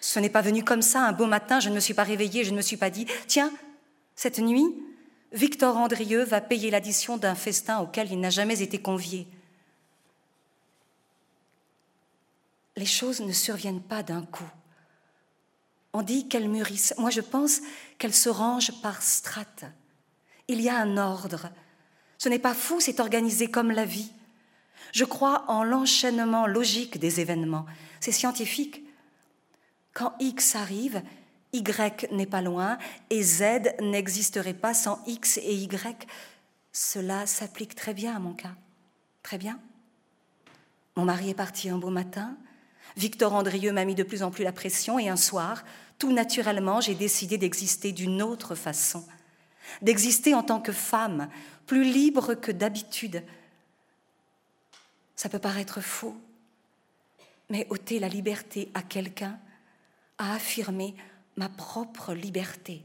Ce 0.00 0.18
n'est 0.18 0.30
pas 0.30 0.42
venu 0.42 0.64
comme 0.64 0.82
ça, 0.82 1.06
un 1.06 1.12
beau 1.12 1.26
matin, 1.26 1.60
je 1.60 1.68
ne 1.68 1.74
me 1.74 1.80
suis 1.80 1.94
pas 1.94 2.04
réveillée, 2.04 2.44
je 2.44 2.50
ne 2.50 2.56
me 2.56 2.62
suis 2.62 2.76
pas 2.76 2.90
dit, 2.90 3.06
tiens, 3.26 3.52
cette 4.14 4.38
nuit, 4.38 4.66
Victor 5.32 5.76
Andrieux 5.76 6.24
va 6.24 6.40
payer 6.40 6.70
l'addition 6.70 7.16
d'un 7.16 7.34
festin 7.34 7.80
auquel 7.80 8.10
il 8.10 8.20
n'a 8.20 8.30
jamais 8.30 8.62
été 8.62 8.80
convié. 8.80 9.28
Les 12.76 12.86
choses 12.86 13.20
ne 13.20 13.32
surviennent 13.32 13.82
pas 13.82 14.02
d'un 14.02 14.22
coup. 14.22 14.48
On 15.92 16.02
dit 16.02 16.28
qu'elles 16.28 16.48
mûrissent. 16.48 16.94
Moi, 16.98 17.10
je 17.10 17.20
pense 17.20 17.60
qu'elles 17.98 18.14
se 18.14 18.28
rangent 18.28 18.80
par 18.82 19.02
strates. 19.02 19.64
Il 20.46 20.60
y 20.60 20.68
a 20.68 20.78
un 20.78 20.96
ordre. 20.96 21.50
Ce 22.18 22.28
n'est 22.28 22.38
pas 22.38 22.54
fou, 22.54 22.80
c'est 22.80 23.00
organisé 23.00 23.50
comme 23.50 23.72
la 23.72 23.84
vie. 23.84 24.12
Je 24.92 25.04
crois 25.04 25.44
en 25.48 25.64
l'enchaînement 25.64 26.46
logique 26.46 26.98
des 26.98 27.20
événements. 27.20 27.66
C'est 28.00 28.12
scientifique. 28.12 28.84
Quand 29.92 30.14
X 30.20 30.56
arrive, 30.56 31.02
y 31.52 32.12
n'est 32.12 32.26
pas 32.26 32.42
loin 32.42 32.78
et 33.10 33.22
Z 33.22 33.42
n'existerait 33.80 34.54
pas 34.54 34.74
sans 34.74 35.02
X 35.06 35.38
et 35.38 35.54
Y. 35.54 36.06
Cela 36.72 37.26
s'applique 37.26 37.74
très 37.74 37.94
bien 37.94 38.14
à 38.14 38.18
mon 38.18 38.34
cas. 38.34 38.54
Très 39.22 39.38
bien. 39.38 39.58
Mon 40.96 41.04
mari 41.04 41.30
est 41.30 41.34
parti 41.34 41.68
un 41.68 41.78
beau 41.78 41.90
matin. 41.90 42.36
Victor 42.96 43.34
Andrieux 43.34 43.72
m'a 43.72 43.84
mis 43.84 43.94
de 43.94 44.02
plus 44.02 44.22
en 44.22 44.30
plus 44.30 44.44
la 44.44 44.52
pression 44.52 44.98
et 44.98 45.08
un 45.08 45.16
soir, 45.16 45.64
tout 45.98 46.12
naturellement, 46.12 46.80
j'ai 46.80 46.94
décidé 46.94 47.38
d'exister 47.38 47.92
d'une 47.92 48.22
autre 48.22 48.54
façon. 48.54 49.04
D'exister 49.82 50.34
en 50.34 50.42
tant 50.42 50.60
que 50.60 50.72
femme, 50.72 51.28
plus 51.66 51.84
libre 51.84 52.34
que 52.34 52.52
d'habitude. 52.52 53.22
Ça 55.18 55.28
peut 55.28 55.40
paraître 55.40 55.80
faux, 55.80 56.16
mais 57.50 57.66
ôter 57.70 57.98
la 57.98 58.08
liberté 58.08 58.70
à 58.72 58.82
quelqu'un, 58.82 59.36
à 60.16 60.34
affirmer 60.34 60.94
ma 61.36 61.48
propre 61.48 62.14
liberté. 62.14 62.84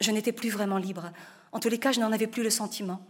Je 0.00 0.10
n'étais 0.10 0.32
plus 0.32 0.50
vraiment 0.50 0.78
libre. 0.78 1.12
En 1.52 1.60
tous 1.60 1.68
les 1.68 1.78
cas, 1.78 1.92
je 1.92 2.00
n'en 2.00 2.10
avais 2.10 2.26
plus 2.26 2.42
le 2.42 2.50
sentiment. 2.50 3.00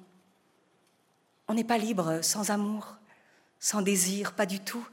On 1.48 1.54
n'est 1.54 1.64
pas 1.64 1.78
libre 1.78 2.20
sans 2.22 2.50
amour, 2.50 2.96
sans 3.58 3.80
désir, 3.80 4.34
pas 4.34 4.44
du 4.44 4.60
tout. 4.60 4.86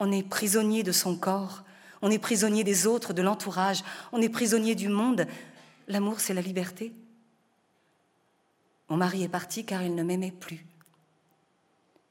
On 0.00 0.10
est 0.10 0.26
prisonnier 0.26 0.82
de 0.82 0.92
son 0.92 1.14
corps, 1.14 1.62
on 2.00 2.10
est 2.10 2.18
prisonnier 2.18 2.64
des 2.64 2.86
autres, 2.86 3.12
de 3.12 3.20
l'entourage, 3.20 3.84
on 4.12 4.22
est 4.22 4.30
prisonnier 4.30 4.76
du 4.76 4.88
monde. 4.88 5.26
L'amour, 5.88 6.20
c'est 6.20 6.32
la 6.32 6.40
liberté. 6.40 6.94
Mon 8.88 8.96
mari 8.96 9.24
est 9.24 9.28
parti 9.28 9.66
car 9.66 9.82
il 9.82 9.94
ne 9.94 10.02
m'aimait 10.02 10.32
plus. 10.32 10.64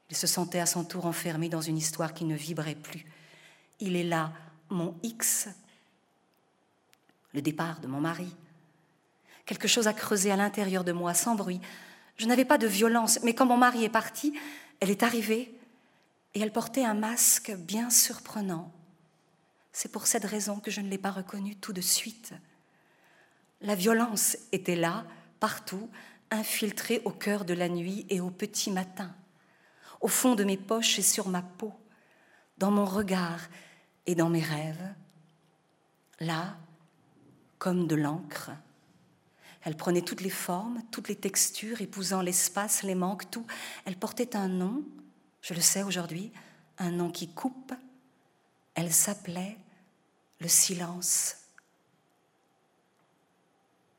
Il 0.10 0.16
se 0.16 0.28
sentait 0.28 0.60
à 0.60 0.66
son 0.66 0.84
tour 0.84 1.06
enfermé 1.06 1.50
dans 1.50 1.62
une 1.62 1.78
histoire 1.78 2.14
qui 2.14 2.26
ne 2.26 2.36
vibrait 2.36 2.76
plus. 2.76 3.06
Il 3.80 3.96
est 3.96 4.04
là, 4.04 4.32
mon 4.70 4.96
X, 5.04 5.48
le 7.34 7.42
départ 7.42 7.80
de 7.80 7.88
mon 7.88 8.00
mari. 8.00 8.34
Quelque 9.46 9.68
chose 9.68 9.88
a 9.88 9.94
creusé 9.94 10.32
à 10.32 10.36
l'intérieur 10.36 10.84
de 10.84 10.92
moi, 10.92 11.14
sans 11.14 11.36
bruit. 11.36 11.62
Je 12.18 12.26
n'avais 12.26 12.46
pas 12.46 12.58
de 12.58 12.68
violence, 12.68 13.20
mais 13.24 13.36
quand 13.36 13.46
mon 13.46 13.58
mari 13.58 13.84
est 13.84 13.90
parti, 13.90 14.34
elle 14.80 14.90
est 14.90 15.04
arrivée 15.04 15.54
et 16.34 16.40
elle 16.40 16.52
portait 16.52 16.86
un 16.86 16.94
masque 16.94 17.54
bien 17.56 17.90
surprenant. 17.90 18.72
C'est 19.72 19.92
pour 19.92 20.08
cette 20.08 20.26
raison 20.26 20.60
que 20.60 20.72
je 20.72 20.82
ne 20.82 20.90
l'ai 20.90 20.98
pas 20.98 21.12
reconnue 21.12 21.56
tout 21.56 21.74
de 21.74 21.82
suite. 21.82 22.34
La 23.62 23.76
violence 23.76 24.38
était 24.52 24.76
là, 24.76 25.06
partout, 25.40 25.90
infiltrée 26.32 27.02
au 27.06 27.12
cœur 27.12 27.46
de 27.46 27.54
la 27.54 27.70
nuit 27.70 28.06
et 28.10 28.22
au 28.22 28.30
petit 28.30 28.72
matin, 28.72 29.14
au 30.06 30.08
fond 30.08 30.36
de 30.36 30.44
mes 30.44 30.56
poches 30.56 31.00
et 31.00 31.02
sur 31.02 31.30
ma 31.30 31.42
peau, 31.42 31.74
dans 32.60 32.70
mon 32.70 32.86
regard 32.86 33.40
et 34.06 34.14
dans 34.14 34.30
mes 34.30 34.44
rêves. 34.44 34.94
Là, 36.20 36.58
comme 37.58 37.88
de 37.88 37.96
l'encre, 37.96 38.52
elle 39.64 39.76
prenait 39.76 40.04
toutes 40.04 40.22
les 40.22 40.30
formes, 40.30 40.84
toutes 40.92 41.08
les 41.08 41.16
textures, 41.16 41.82
épousant 41.82 42.22
l'espace, 42.22 42.84
les 42.84 42.94
manques, 42.94 43.32
tout. 43.32 43.48
Elle 43.86 43.98
portait 43.98 44.36
un 44.36 44.48
nom, 44.48 44.84
je 45.42 45.56
le 45.56 45.62
sais 45.62 45.82
aujourd'hui, 45.82 46.32
un 46.78 46.92
nom 46.92 47.10
qui 47.10 47.28
coupe. 47.28 47.74
Elle 48.76 48.94
s'appelait 48.94 49.58
le 50.40 50.48
silence. 50.48 51.38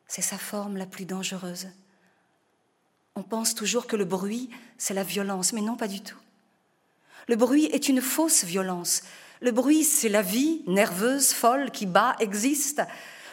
C'est 0.07 0.23
sa 0.23 0.39
forme 0.39 0.77
la 0.77 0.87
plus 0.87 1.05
dangereuse. 1.05 1.67
On 3.17 3.23
pense 3.23 3.55
toujours 3.55 3.87
que 3.87 3.97
le 3.97 4.05
bruit, 4.05 4.51
c'est 4.77 4.95
la 4.95 5.03
violence, 5.03 5.55
mais 5.55 5.63
non, 5.63 5.77
pas 5.77 5.89
du 5.89 6.03
tout. 6.03 6.19
Le 7.29 7.37
bruit 7.37 7.65
est 7.67 7.89
une 7.89 8.03
fausse 8.03 8.45
violence. 8.45 9.03
Le 9.41 9.51
bruit, 9.51 9.85
c'est 9.85 10.11
la 10.11 10.23
vie 10.23 10.63
nerveuse, 10.67 11.33
folle, 11.33 11.71
qui 11.71 11.87
bat, 11.87 12.15
existe. 12.21 12.83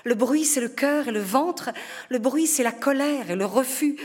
Le 0.06 0.16
bruit, 0.16 0.46
c'est 0.46 0.62
le 0.62 0.70
cœur 0.70 1.10
et 1.10 1.12
le 1.12 1.22
ventre. 1.22 1.70
Le 2.10 2.18
bruit, 2.18 2.48
c'est 2.48 2.63
la 2.63 2.72
colère 2.72 3.30
et 3.30 3.36
le 3.36 3.46
refus. 3.46 3.98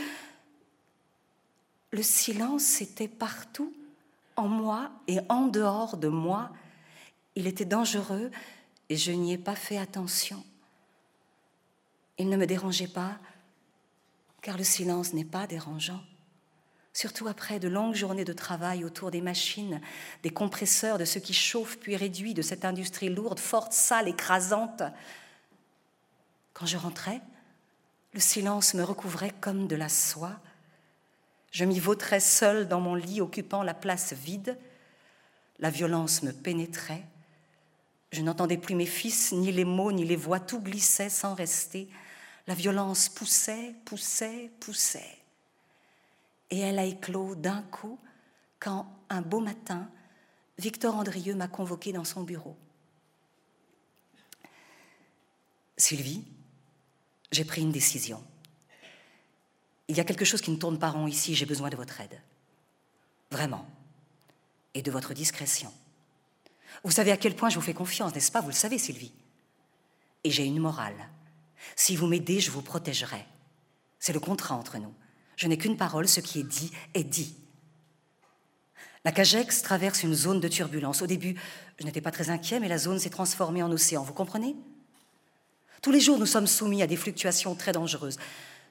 Le 1.91 2.03
silence 2.03 2.81
était 2.81 3.07
partout, 3.07 3.73
en 4.35 4.47
moi 4.47 4.91
et 5.07 5.19
en 5.29 5.47
dehors 5.47 5.97
de 5.97 6.09
moi. 6.09 6.51
Il 7.35 7.47
était 7.47 7.65
dangereux 7.65 8.31
et 8.89 8.97
je 8.97 9.11
n'y 9.11 9.33
ai 9.33 9.37
pas 9.37 9.55
fait 9.55 9.77
attention. 9.77 10.43
Il 12.17 12.29
ne 12.29 12.37
me 12.37 12.45
dérangeait 12.45 12.87
pas, 12.87 13.17
car 14.41 14.57
le 14.57 14.63
silence 14.63 15.13
n'est 15.13 15.25
pas 15.25 15.47
dérangeant. 15.47 16.01
Surtout 16.93 17.27
après 17.27 17.59
de 17.59 17.67
longues 17.67 17.95
journées 17.95 18.25
de 18.25 18.33
travail 18.33 18.83
autour 18.83 19.11
des 19.11 19.21
machines, 19.21 19.79
des 20.23 20.31
compresseurs, 20.31 20.97
de 20.97 21.05
ce 21.05 21.19
qui 21.19 21.33
chauffe 21.33 21.77
puis 21.77 21.95
réduit, 21.95 22.33
de 22.33 22.41
cette 22.41 22.65
industrie 22.65 23.09
lourde, 23.09 23.39
forte, 23.39 23.73
sale, 23.73 24.07
écrasante. 24.07 24.83
Quand 26.53 26.65
je 26.65 26.77
rentrais, 26.77 27.21
le 28.13 28.19
silence 28.19 28.73
me 28.73 28.83
recouvrait 28.83 29.33
comme 29.39 29.67
de 29.67 29.75
la 29.75 29.89
soie. 29.89 30.39
Je 31.51 31.63
m'y 31.63 31.79
vautrais 31.79 32.19
seule 32.19 32.67
dans 32.67 32.81
mon 32.81 32.95
lit, 32.95 33.21
occupant 33.21 33.63
la 33.63 33.73
place 33.73 34.13
vide. 34.13 34.57
La 35.59 35.69
violence 35.69 36.23
me 36.23 36.31
pénétrait. 36.31 37.03
Je 38.11 38.21
n'entendais 38.21 38.57
plus 38.57 38.75
mes 38.75 38.85
fils, 38.87 39.31
ni 39.31 39.51
les 39.51 39.65
mots, 39.65 39.91
ni 39.91 40.05
les 40.05 40.15
voix, 40.15 40.39
tout 40.39 40.59
glissait 40.59 41.09
sans 41.09 41.35
rester. 41.35 41.87
La 42.49 42.55
violence 42.55 43.09
poussait, 43.09 43.75
poussait, 43.85 44.49
poussait. 44.59 45.19
Et 46.49 46.57
elle 46.57 46.79
a 46.79 46.83
éclos 46.83 47.35
d'un 47.35 47.61
coup 47.61 47.99
quand, 48.59 48.91
un 49.11 49.21
beau 49.21 49.39
matin, 49.39 49.87
Victor 50.57 50.95
Andrieux 50.95 51.35
m'a 51.35 51.47
convoqué 51.47 51.93
dans 51.93 52.03
son 52.03 52.23
bureau. 52.23 52.57
Sylvie, 55.77 56.23
j'ai 57.31 57.45
pris 57.45 57.61
une 57.61 57.71
décision. 57.71 58.23
Il 59.87 59.95
y 59.95 59.99
a 59.99 60.03
quelque 60.03 60.25
chose 60.25 60.41
qui 60.41 60.49
ne 60.49 60.57
tourne 60.57 60.79
pas 60.79 60.89
rond 60.89 61.05
ici, 61.05 61.35
j'ai 61.35 61.45
besoin 61.45 61.69
de 61.69 61.75
votre 61.75 62.01
aide. 62.01 62.19
Vraiment. 63.29 63.67
Et 64.73 64.81
de 64.81 64.89
votre 64.89 65.13
discrétion. 65.13 65.71
Vous 66.83 66.89
savez 66.89 67.11
à 67.11 67.17
quel 67.17 67.35
point 67.35 67.49
je 67.49 67.59
vous 67.59 67.61
fais 67.61 67.75
confiance, 67.75 68.15
n'est-ce 68.15 68.31
pas? 68.31 68.41
Vous 68.41 68.47
le 68.47 68.53
savez, 68.53 68.79
Sylvie. 68.79 69.13
Et 70.23 70.31
j'ai 70.31 70.45
une 70.45 70.57
morale. 70.57 71.09
Si 71.75 71.95
vous 71.95 72.07
m'aidez, 72.07 72.39
je 72.39 72.51
vous 72.51 72.61
protégerai. 72.61 73.25
C'est 73.99 74.13
le 74.13 74.19
contrat 74.19 74.55
entre 74.55 74.77
nous. 74.77 74.93
Je 75.35 75.47
n'ai 75.47 75.57
qu'une 75.57 75.77
parole, 75.77 76.07
ce 76.07 76.19
qui 76.19 76.39
est 76.39 76.43
dit 76.43 76.71
est 76.93 77.03
dit. 77.03 77.35
La 79.05 79.11
Cagex 79.11 79.61
traverse 79.61 80.03
une 80.03 80.13
zone 80.13 80.39
de 80.39 80.47
turbulence. 80.47 81.01
Au 81.01 81.07
début, 81.07 81.39
je 81.79 81.85
n'étais 81.85 82.01
pas 82.01 82.11
très 82.11 82.29
inquiet, 82.29 82.59
mais 82.59 82.67
la 82.67 82.77
zone 82.77 82.99
s'est 82.99 83.09
transformée 83.09 83.63
en 83.63 83.71
océan. 83.71 84.03
Vous 84.03 84.13
comprenez? 84.13 84.55
Tous 85.81 85.91
les 85.91 86.01
jours, 86.01 86.19
nous 86.19 86.25
sommes 86.25 86.47
soumis 86.47 86.81
à 86.81 86.87
des 86.87 86.97
fluctuations 86.97 87.55
très 87.55 87.71
dangereuses. 87.71 88.17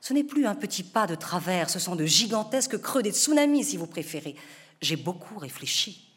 Ce 0.00 0.12
n'est 0.12 0.24
plus 0.24 0.46
un 0.46 0.54
petit 0.54 0.82
pas 0.82 1.06
de 1.06 1.14
travers, 1.14 1.70
ce 1.70 1.78
sont 1.78 1.96
de 1.96 2.04
gigantesques 2.04 2.78
creux, 2.78 3.02
des 3.02 3.12
tsunamis 3.12 3.64
si 3.64 3.76
vous 3.76 3.86
préférez. 3.86 4.36
J'ai 4.80 4.96
beaucoup 4.96 5.38
réfléchi. 5.38 6.08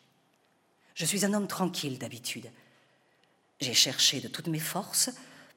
Je 0.93 1.05
suis 1.05 1.25
un 1.25 1.34
homme 1.34 1.47
tranquille 1.47 1.97
d'habitude. 1.97 2.51
J'ai 3.60 3.73
cherché 3.73 4.19
de 4.19 4.27
toutes 4.27 4.47
mes 4.47 4.60
forces, 4.60 5.10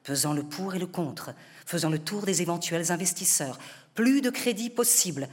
pesant 0.05 0.33
le 0.33 0.43
pour 0.43 0.75
et 0.75 0.79
le 0.79 0.85
contre, 0.87 1.33
faisant 1.65 1.89
le 1.89 1.99
tour 1.99 2.21
des 2.21 2.43
éventuels 2.43 2.91
investisseurs. 2.91 3.57
Plus 3.95 4.21
de 4.21 4.29
crédit 4.29 4.69
possible. 4.69 5.27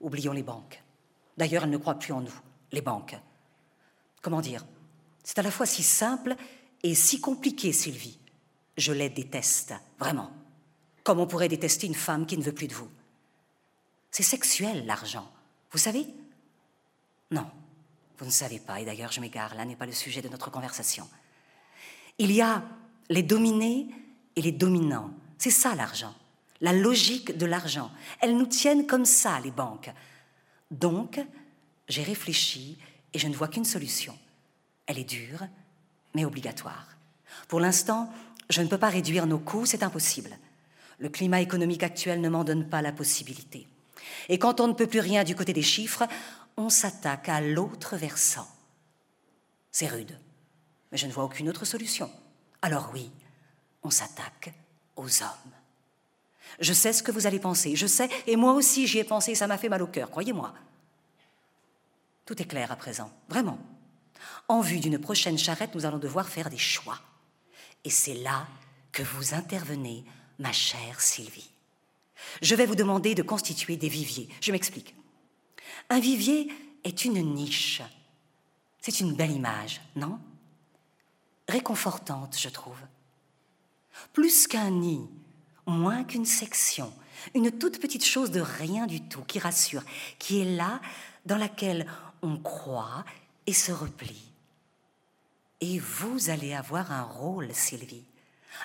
Oublions 0.00 0.32
les 0.32 0.44
banques. 0.44 0.82
D'ailleurs, 1.36 1.64
elles 1.64 1.70
ne 1.70 1.76
croient 1.76 1.98
plus 1.98 2.12
en 2.12 2.20
nous, 2.20 2.40
les 2.70 2.80
banques. 2.80 3.18
Comment 4.22 4.40
dire? 4.40 4.64
C'est 5.24 5.40
à 5.40 5.42
la 5.42 5.50
fois 5.50 5.66
si 5.66 5.82
simple 5.82 6.36
et 6.84 6.94
si 6.94 7.20
compliqué, 7.20 7.72
Sylvie. 7.72 8.18
Je 8.76 8.92
les 8.92 9.10
déteste, 9.10 9.74
vraiment. 9.98 10.30
Comme 11.02 11.18
on 11.18 11.26
pourrait 11.26 11.48
détester 11.48 11.88
une 11.88 11.94
femme 11.94 12.24
qui 12.24 12.38
ne 12.38 12.42
veut 12.42 12.54
plus 12.54 12.68
de 12.68 12.74
vous. 12.74 12.88
C'est 14.12 14.22
sexuel, 14.22 14.86
l'argent. 14.86 15.28
Vous 15.72 15.78
savez? 15.78 16.06
Non, 17.32 17.50
vous 18.18 18.26
ne 18.26 18.30
savez 18.30 18.60
pas, 18.60 18.80
et 18.80 18.84
d'ailleurs 18.84 19.10
je 19.10 19.20
m'égare, 19.20 19.54
là 19.54 19.64
n'est 19.64 19.74
pas 19.74 19.86
le 19.86 19.92
sujet 19.92 20.22
de 20.22 20.28
notre 20.28 20.50
conversation. 20.50 21.08
Il 22.18 22.30
y 22.30 22.40
a 22.40 22.62
les 23.08 23.22
dominés 23.22 23.88
et 24.36 24.42
les 24.42 24.52
dominants. 24.52 25.10
C'est 25.38 25.50
ça 25.50 25.74
l'argent, 25.74 26.14
la 26.60 26.72
logique 26.72 27.36
de 27.36 27.46
l'argent. 27.46 27.90
Elles 28.20 28.36
nous 28.36 28.46
tiennent 28.46 28.86
comme 28.86 29.04
ça, 29.04 29.40
les 29.40 29.50
banques. 29.50 29.90
Donc, 30.70 31.20
j'ai 31.88 32.02
réfléchi 32.02 32.78
et 33.12 33.18
je 33.18 33.28
ne 33.28 33.34
vois 33.34 33.48
qu'une 33.48 33.64
solution. 33.64 34.16
Elle 34.86 34.98
est 34.98 35.04
dure, 35.04 35.46
mais 36.14 36.24
obligatoire. 36.24 36.96
Pour 37.48 37.60
l'instant, 37.60 38.12
je 38.50 38.62
ne 38.62 38.68
peux 38.68 38.78
pas 38.78 38.88
réduire 38.88 39.26
nos 39.26 39.38
coûts, 39.38 39.66
c'est 39.66 39.82
impossible. 39.82 40.36
Le 40.98 41.08
climat 41.08 41.40
économique 41.40 41.82
actuel 41.82 42.20
ne 42.20 42.28
m'en 42.28 42.44
donne 42.44 42.68
pas 42.68 42.82
la 42.82 42.92
possibilité. 42.92 43.66
Et 44.28 44.38
quand 44.38 44.60
on 44.60 44.68
ne 44.68 44.72
peut 44.72 44.86
plus 44.86 45.00
rien 45.00 45.24
du 45.24 45.34
côté 45.34 45.52
des 45.52 45.62
chiffres, 45.62 46.06
on 46.56 46.68
s'attaque 46.68 47.28
à 47.28 47.40
l'autre 47.40 47.96
versant. 47.96 48.46
C'est 49.70 49.88
rude, 49.88 50.18
mais 50.90 50.98
je 50.98 51.06
ne 51.06 51.12
vois 51.12 51.24
aucune 51.24 51.48
autre 51.48 51.64
solution. 51.64 52.10
Alors 52.60 52.90
oui, 52.92 53.10
on 53.82 53.90
s'attaque 53.90 54.52
aux 54.96 55.22
hommes. 55.22 55.52
Je 56.60 56.72
sais 56.72 56.92
ce 56.92 57.02
que 57.02 57.12
vous 57.12 57.26
allez 57.26 57.38
penser, 57.38 57.76
je 57.76 57.86
sais, 57.86 58.08
et 58.26 58.36
moi 58.36 58.52
aussi 58.52 58.86
j'y 58.86 58.98
ai 58.98 59.04
pensé, 59.04 59.34
ça 59.34 59.46
m'a 59.46 59.58
fait 59.58 59.68
mal 59.68 59.82
au 59.82 59.86
cœur, 59.86 60.10
croyez-moi. 60.10 60.52
Tout 62.26 62.40
est 62.40 62.46
clair 62.46 62.70
à 62.70 62.76
présent, 62.76 63.10
vraiment. 63.28 63.58
En 64.48 64.60
vue 64.60 64.80
d'une 64.80 64.98
prochaine 64.98 65.38
charrette, 65.38 65.74
nous 65.74 65.86
allons 65.86 65.98
devoir 65.98 66.28
faire 66.28 66.50
des 66.50 66.58
choix. 66.58 67.00
Et 67.84 67.90
c'est 67.90 68.14
là 68.14 68.46
que 68.92 69.02
vous 69.02 69.34
intervenez, 69.34 70.04
ma 70.38 70.52
chère 70.52 71.00
Sylvie. 71.00 71.50
Je 72.40 72.54
vais 72.54 72.66
vous 72.66 72.76
demander 72.76 73.14
de 73.14 73.22
constituer 73.22 73.76
des 73.76 73.88
viviers. 73.88 74.28
Je 74.40 74.52
m'explique. 74.52 74.94
Un 75.88 75.98
vivier 75.98 76.52
est 76.84 77.04
une 77.04 77.34
niche. 77.34 77.82
C'est 78.80 79.00
une 79.00 79.14
belle 79.14 79.32
image, 79.32 79.80
non? 79.96 80.18
Réconfortante, 81.48 82.36
je 82.38 82.48
trouve. 82.48 82.78
Plus 84.12 84.46
qu'un 84.46 84.70
nid, 84.70 85.08
moins 85.66 86.04
qu'une 86.04 86.26
section, 86.26 86.92
une 87.34 87.50
toute 87.50 87.80
petite 87.80 88.04
chose 88.04 88.30
de 88.30 88.40
rien 88.40 88.86
du 88.86 89.00
tout 89.00 89.22
qui 89.22 89.38
rassure, 89.38 89.82
qui 90.18 90.40
est 90.40 90.56
là, 90.56 90.80
dans 91.24 91.36
laquelle 91.36 91.86
on 92.22 92.36
croit 92.36 93.04
et 93.46 93.52
se 93.52 93.72
replie. 93.72 94.32
Et 95.60 95.78
vous 95.78 96.30
allez 96.30 96.54
avoir 96.54 96.90
un 96.90 97.04
rôle, 97.04 97.48
Sylvie, 97.52 98.04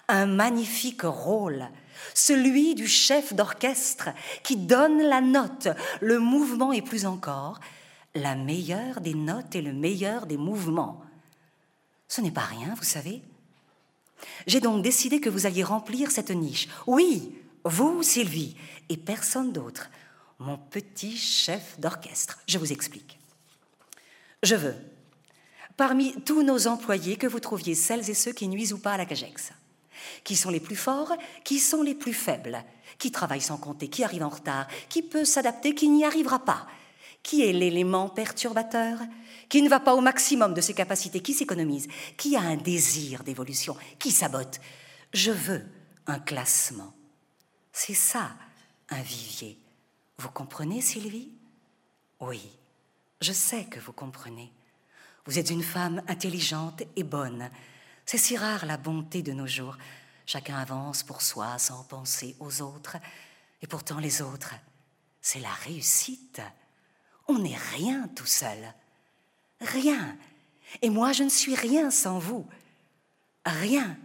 un 0.07 0.25
magnifique 0.25 1.03
rôle, 1.03 1.69
celui 2.13 2.75
du 2.75 2.88
chef 2.88 3.33
d'orchestre 3.33 4.10
qui 4.43 4.57
donne 4.57 5.01
la 5.01 5.21
note, 5.21 5.69
le 6.01 6.19
mouvement 6.19 6.73
et 6.73 6.81
plus 6.81 7.05
encore, 7.05 7.60
la 8.15 8.36
meilleure 8.36 9.01
des 9.01 9.13
notes 9.13 9.55
et 9.55 9.62
le 9.62 9.73
meilleur 9.73 10.25
des 10.25 10.38
mouvements. 10.38 11.01
Ce 12.07 12.21
n'est 12.21 12.31
pas 12.31 12.41
rien, 12.41 12.73
vous 12.75 12.83
savez. 12.83 13.21
J'ai 14.45 14.60
donc 14.60 14.82
décidé 14.82 15.19
que 15.19 15.30
vous 15.30 15.45
alliez 15.45 15.63
remplir 15.63 16.12
cette 16.12 16.32
niche. 16.32 16.67
Oui, 16.86 17.36
vous, 17.63 18.03
Sylvie, 18.03 18.56
et 18.89 18.97
personne 18.97 19.51
d'autre. 19.51 19.89
Mon 20.39 20.58
petit 20.58 21.17
chef 21.17 21.80
d'orchestre. 21.80 22.39
Je 22.47 22.58
vous 22.58 22.71
explique. 22.71 23.19
Je 24.43 24.56
veux, 24.56 24.75
parmi 25.75 26.13
tous 26.21 26.43
nos 26.43 26.67
employés, 26.67 27.17
que 27.17 27.27
vous 27.27 27.39
trouviez 27.39 27.75
celles 27.75 28.10
et 28.10 28.13
ceux 28.13 28.34
qui 28.34 28.47
nuisent 28.47 28.73
ou 28.73 28.77
pas 28.77 28.93
à 28.93 28.97
la 28.97 29.06
CAGEX. 29.06 29.51
Qui 30.23 30.36
sont 30.36 30.51
les 30.51 30.60
plus 30.60 30.75
forts, 30.75 31.13
qui 31.43 31.60
sont 31.60 31.82
les 31.82 31.95
plus 31.95 32.13
faibles, 32.13 32.63
qui 32.99 33.12
travaillent 33.12 33.41
sans 33.41 33.58
compter, 33.58 33.88
qui 33.88 34.03
arrive 34.03 34.23
en 34.23 34.30
retard, 34.30 34.67
qui 34.89 35.01
peut 35.01 35.25
s'adapter, 35.25 35.73
qui 35.73 35.89
n'y 35.89 36.06
arrivera 36.06 36.39
pas. 36.39 36.67
Qui 37.23 37.43
est 37.43 37.53
l'élément 37.53 38.08
perturbateur 38.08 38.99
Qui 39.49 39.62
ne 39.62 39.69
va 39.69 39.79
pas 39.79 39.95
au 39.95 40.01
maximum 40.01 40.53
de 40.53 40.62
ses 40.62 40.73
capacités 40.73 41.21
Qui 41.21 41.33
s'économise 41.33 41.88
Qui 42.17 42.36
a 42.36 42.41
un 42.41 42.57
désir 42.57 43.23
d'évolution 43.23 43.75
Qui 43.99 44.12
sabote 44.12 44.60
Je 45.13 45.31
veux 45.31 45.65
un 46.05 46.19
classement. 46.19 46.93
C'est 47.71 47.93
ça, 47.93 48.31
un 48.89 49.01
vivier. 49.01 49.60
Vous 50.17 50.29
comprenez, 50.29 50.81
Sylvie? 50.81 51.31
Oui, 52.19 52.41
je 53.21 53.33
sais 53.33 53.65
que 53.65 53.79
vous 53.79 53.93
comprenez. 53.93 54.51
Vous 55.25 55.38
êtes 55.38 55.49
une 55.49 55.63
femme 55.63 56.01
intelligente 56.07 56.83
et 56.95 57.03
bonne. 57.03 57.49
C'est 58.05 58.17
si 58.17 58.38
rare 58.38 58.65
la 58.65 58.77
bonté 58.77 59.21
de 59.21 59.33
nos 59.33 59.47
jours. 59.47 59.77
Chacun 60.25 60.57
avance 60.57 61.03
pour 61.03 61.21
soi 61.21 61.57
sans 61.57 61.83
penser 61.83 62.36
aux 62.39 62.62
autres. 62.62 62.97
Et 63.62 63.67
pourtant 63.67 63.99
les 63.99 64.21
autres, 64.21 64.55
c'est 65.21 65.39
la 65.39 65.53
réussite. 65.65 66.41
On 67.27 67.39
n'est 67.39 67.57
rien 67.75 68.07
tout 68.15 68.25
seul. 68.25 68.73
Rien. 69.62 70.17
Et 70.82 70.89
moi, 70.89 71.13
je 71.13 71.24
ne 71.24 71.30
suis 71.30 71.56
rien 71.56 71.91
sans 71.91 72.20
vous. 72.20 72.48
Rien. 73.46 73.98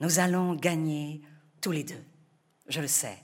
Nous 0.00 0.18
allons 0.18 0.54
gagner 0.54 1.22
tous 1.60 1.72
les 1.72 1.84
deux. 1.84 2.02
Je 2.68 2.80
le 2.80 2.88
sais. 2.88 3.18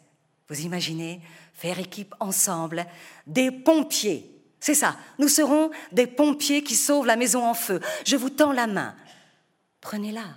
Vous 0.48 0.60
imaginez 0.60 1.20
faire 1.52 1.78
équipe 1.78 2.14
ensemble 2.20 2.86
des 3.26 3.50
pompiers. 3.50 4.28
C'est 4.60 4.74
ça. 4.74 4.96
Nous 5.18 5.28
serons 5.28 5.70
des 5.92 6.06
pompiers 6.06 6.62
qui 6.62 6.74
sauvent 6.74 7.06
la 7.06 7.16
maison 7.16 7.44
en 7.46 7.54
feu. 7.54 7.80
Je 8.04 8.16
vous 8.16 8.30
tends 8.30 8.52
la 8.52 8.66
main. 8.66 8.96
Prenez-la. 9.80 10.36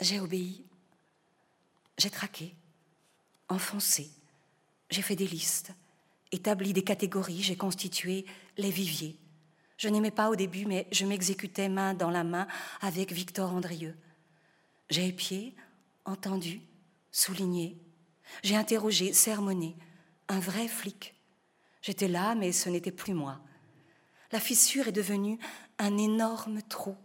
J'ai 0.00 0.20
obéi. 0.20 0.64
J'ai 1.98 2.10
traqué 2.10 2.54
enfoncé. 3.48 4.10
J'ai 4.90 5.02
fait 5.02 5.16
des 5.16 5.26
listes, 5.26 5.72
établi 6.32 6.72
des 6.72 6.82
catégories, 6.82 7.42
j'ai 7.42 7.56
constitué 7.56 8.26
les 8.58 8.70
viviers. 8.70 9.16
Je 9.76 9.88
n'aimais 9.88 10.10
pas 10.10 10.28
au 10.28 10.36
début, 10.36 10.66
mais 10.66 10.86
je 10.90 11.06
m'exécutais 11.06 11.68
main 11.68 11.94
dans 11.94 12.10
la 12.10 12.24
main 12.24 12.46
avec 12.80 13.12
Victor 13.12 13.52
Andrieux. 13.52 13.96
J'ai 14.90 15.06
épié, 15.06 15.54
entendu, 16.04 16.60
souligné. 17.12 17.78
J'ai 18.42 18.56
interrogé, 18.56 19.12
sermonné, 19.12 19.76
un 20.28 20.40
vrai 20.40 20.68
flic. 20.68 21.14
J'étais 21.82 22.08
là, 22.08 22.34
mais 22.34 22.52
ce 22.52 22.68
n'était 22.68 22.90
plus 22.90 23.14
moi. 23.14 23.40
La 24.32 24.40
fissure 24.40 24.88
est 24.88 24.92
devenue 24.92 25.38
un 25.78 25.96
énorme 25.96 26.62
trou. 26.62 26.96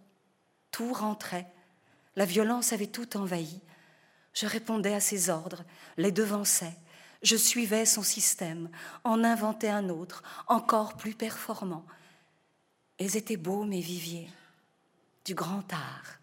Tout 0.71 0.91
rentrait. 0.91 1.47
La 2.15 2.25
violence 2.25 2.73
avait 2.73 2.87
tout 2.87 3.15
envahi. 3.17 3.61
Je 4.33 4.47
répondais 4.47 4.93
à 4.93 4.99
ses 4.99 5.29
ordres, 5.29 5.63
les 5.97 6.11
devançais. 6.11 6.75
Je 7.25 7.35
suivais 7.35 7.87
son 7.87 8.03
système, 8.03 8.69
en 9.03 9.23
inventais 9.23 9.69
un 9.69 9.89
autre, 9.89 10.21
encore 10.45 10.95
plus 10.95 11.15
performant. 11.15 11.83
Ils 12.99 13.17
étaient 13.17 13.35
beaux, 13.35 13.63
mes 13.63 13.81
viviers, 13.81 14.29
du 15.25 15.33
grand 15.33 15.73
art. 15.73 16.19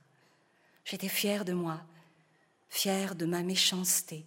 J'étais 0.85 1.09
fière 1.09 1.45
de 1.45 1.55
moi, 1.55 1.81
fière 2.71 3.17
de 3.17 3.27
ma 3.27 3.43
méchanceté. 3.43 4.25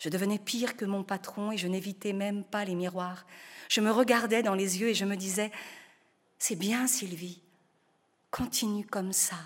Je 0.00 0.08
devenais 0.08 0.40
pire 0.40 0.76
que 0.76 0.84
mon 0.84 1.04
patron 1.04 1.52
et 1.52 1.56
je 1.56 1.68
n'évitais 1.68 2.12
même 2.12 2.42
pas 2.42 2.64
les 2.64 2.74
miroirs. 2.74 3.24
Je 3.68 3.80
me 3.80 3.92
regardais 3.92 4.42
dans 4.42 4.56
les 4.56 4.80
yeux 4.80 4.88
et 4.88 4.94
je 4.94 5.04
me 5.04 5.14
disais, 5.14 5.52
c'est 6.36 6.56
bien 6.56 6.88
Sylvie, 6.88 7.40
continue 8.32 8.84
comme 8.84 9.12
ça. 9.12 9.36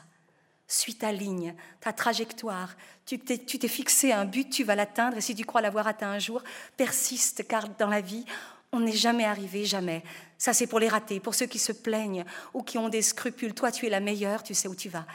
Suis 0.72 0.94
ta 0.94 1.10
ligne, 1.10 1.56
ta 1.80 1.92
trajectoire. 1.92 2.76
Tu 3.04 3.18
t'es 3.18 3.68
fixé 3.68 4.12
un 4.12 4.24
but, 4.24 4.48
tu 4.50 4.62
vas 4.62 4.76
l'atteindre. 4.76 5.16
Et 5.16 5.20
si 5.20 5.34
tu 5.34 5.44
crois 5.44 5.60
l'avoir 5.60 5.88
atteint 5.88 6.10
un 6.10 6.20
jour, 6.20 6.44
persiste, 6.76 7.48
car 7.48 7.68
dans 7.70 7.88
la 7.88 8.00
vie, 8.00 8.24
on 8.70 8.78
n'est 8.78 8.92
jamais 8.92 9.24
arrivé, 9.24 9.64
jamais. 9.64 10.04
Ça, 10.38 10.52
c'est 10.52 10.68
pour 10.68 10.78
les 10.78 10.86
ratés, 10.86 11.18
pour 11.18 11.34
ceux 11.34 11.46
qui 11.46 11.58
se 11.58 11.72
plaignent 11.72 12.24
ou 12.54 12.62
qui 12.62 12.78
ont 12.78 12.88
des 12.88 13.02
scrupules. 13.02 13.52
Toi, 13.52 13.72
tu 13.72 13.86
es 13.86 13.90
la 13.90 13.98
meilleure, 13.98 14.44
tu 14.44 14.54
sais 14.54 14.68
où 14.68 14.76
tu 14.76 14.88
vas. 14.88 15.06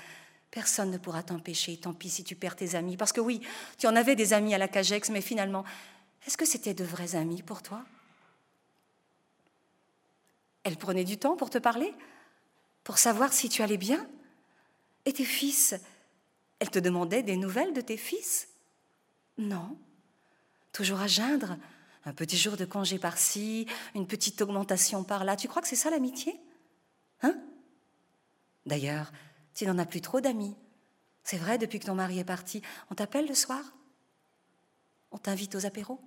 Personne 0.51 0.91
ne 0.91 0.97
pourra 0.97 1.23
t'empêcher, 1.23 1.77
tant 1.77 1.93
pis 1.93 2.09
si 2.09 2.25
tu 2.25 2.35
perds 2.35 2.57
tes 2.57 2.75
amis. 2.75 2.97
Parce 2.97 3.13
que 3.13 3.21
oui, 3.21 3.39
tu 3.77 3.87
en 3.87 3.95
avais 3.95 4.17
des 4.17 4.33
amis 4.33 4.53
à 4.53 4.57
la 4.57 4.67
Cagex, 4.67 5.09
mais 5.09 5.21
finalement, 5.21 5.63
est-ce 6.27 6.35
que 6.35 6.45
c'était 6.45 6.73
de 6.73 6.83
vrais 6.83 7.15
amis 7.15 7.43
pour 7.43 7.61
toi? 7.61 7.81
Elle 10.63 10.75
prenait 10.75 11.05
du 11.05 11.17
temps 11.17 11.37
pour 11.37 11.49
te 11.49 11.59
parler? 11.59 11.93
Pour 12.83 12.97
savoir 12.97 13.31
si 13.31 13.47
tu 13.47 13.61
allais 13.61 13.77
bien? 13.77 14.05
Et 15.05 15.13
tes 15.13 15.25
fils? 15.25 15.75
Elle 16.59 16.69
te 16.69 16.79
demandait 16.79 17.23
des 17.23 17.37
nouvelles 17.37 17.73
de 17.73 17.81
tes 17.81 17.97
fils? 17.97 18.47
Non. 19.37 19.77
Toujours 20.71 21.01
à 21.01 21.07
geindre. 21.07 21.57
Un 22.05 22.13
petit 22.13 22.37
jour 22.37 22.55
de 22.55 22.65
congé 22.65 22.99
par-ci, 22.99 23.67
une 23.95 24.07
petite 24.07 24.41
augmentation 24.41 25.03
par-là. 25.03 25.35
Tu 25.35 25.47
crois 25.47 25.61
que 25.61 25.67
c'est 25.67 25.75
ça 25.75 25.89
l'amitié? 25.89 26.39
Hein? 27.23 27.35
D'ailleurs, 28.65 29.11
tu 29.53 29.65
n'en 29.65 29.77
as 29.77 29.85
plus 29.85 30.01
trop 30.01 30.21
d'amis. 30.21 30.55
C'est 31.23 31.37
vrai, 31.37 31.57
depuis 31.57 31.79
que 31.79 31.85
ton 31.85 31.95
mari 31.95 32.19
est 32.19 32.23
parti, 32.23 32.61
on 32.91 32.95
t'appelle 32.95 33.27
le 33.27 33.33
soir? 33.33 33.73
On 35.11 35.17
t'invite 35.17 35.55
aux 35.55 35.65
apéros? 35.65 35.99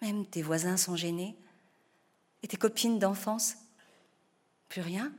Même 0.00 0.24
tes 0.26 0.42
voisins 0.42 0.76
sont 0.76 0.96
gênés. 0.96 1.36
Et 2.42 2.48
tes 2.48 2.56
copines 2.56 2.98
d'enfance? 2.98 3.56
Plus 4.68 4.80
rien? 4.80 5.12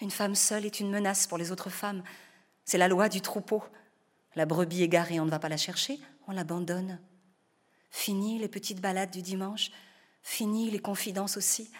Une 0.00 0.10
femme 0.10 0.34
seule 0.34 0.66
est 0.66 0.80
une 0.80 0.90
menace 0.90 1.26
pour 1.26 1.38
les 1.38 1.50
autres 1.50 1.70
femmes. 1.70 2.02
C'est 2.64 2.78
la 2.78 2.88
loi 2.88 3.08
du 3.08 3.20
troupeau. 3.20 3.62
La 4.34 4.44
brebis 4.44 4.82
égarée, 4.82 5.20
on 5.20 5.24
ne 5.24 5.30
va 5.30 5.38
pas 5.38 5.48
la 5.48 5.56
chercher, 5.56 5.98
on 6.26 6.32
l'abandonne. 6.32 7.00
Fini 7.90 8.38
les 8.38 8.48
petites 8.48 8.80
balades 8.80 9.10
du 9.10 9.22
dimanche, 9.22 9.70
fini 10.22 10.70
les 10.70 10.78
confidences 10.78 11.38
aussi. 11.38 11.70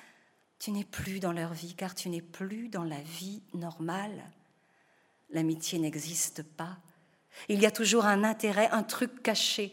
Tu 0.59 0.71
n'es 0.71 0.85
plus 0.85 1.21
dans 1.21 1.33
leur 1.33 1.53
vie 1.53 1.75
car 1.75 1.95
tu 1.95 2.09
n'es 2.09 2.23
plus 2.23 2.69
dans 2.69 2.85
la 2.85 3.01
vie 3.01 3.43
normale. 3.53 4.25
L'amitié 5.29 5.79
n'existe 5.79 6.43
pas. 6.43 6.79
Il 7.49 7.61
y 7.61 7.67
a 7.67 7.71
toujours 7.71 8.07
un 8.07 8.25
intérêt, 8.25 8.71
un 8.71 8.83
truc 8.83 9.23
caché. 9.23 9.73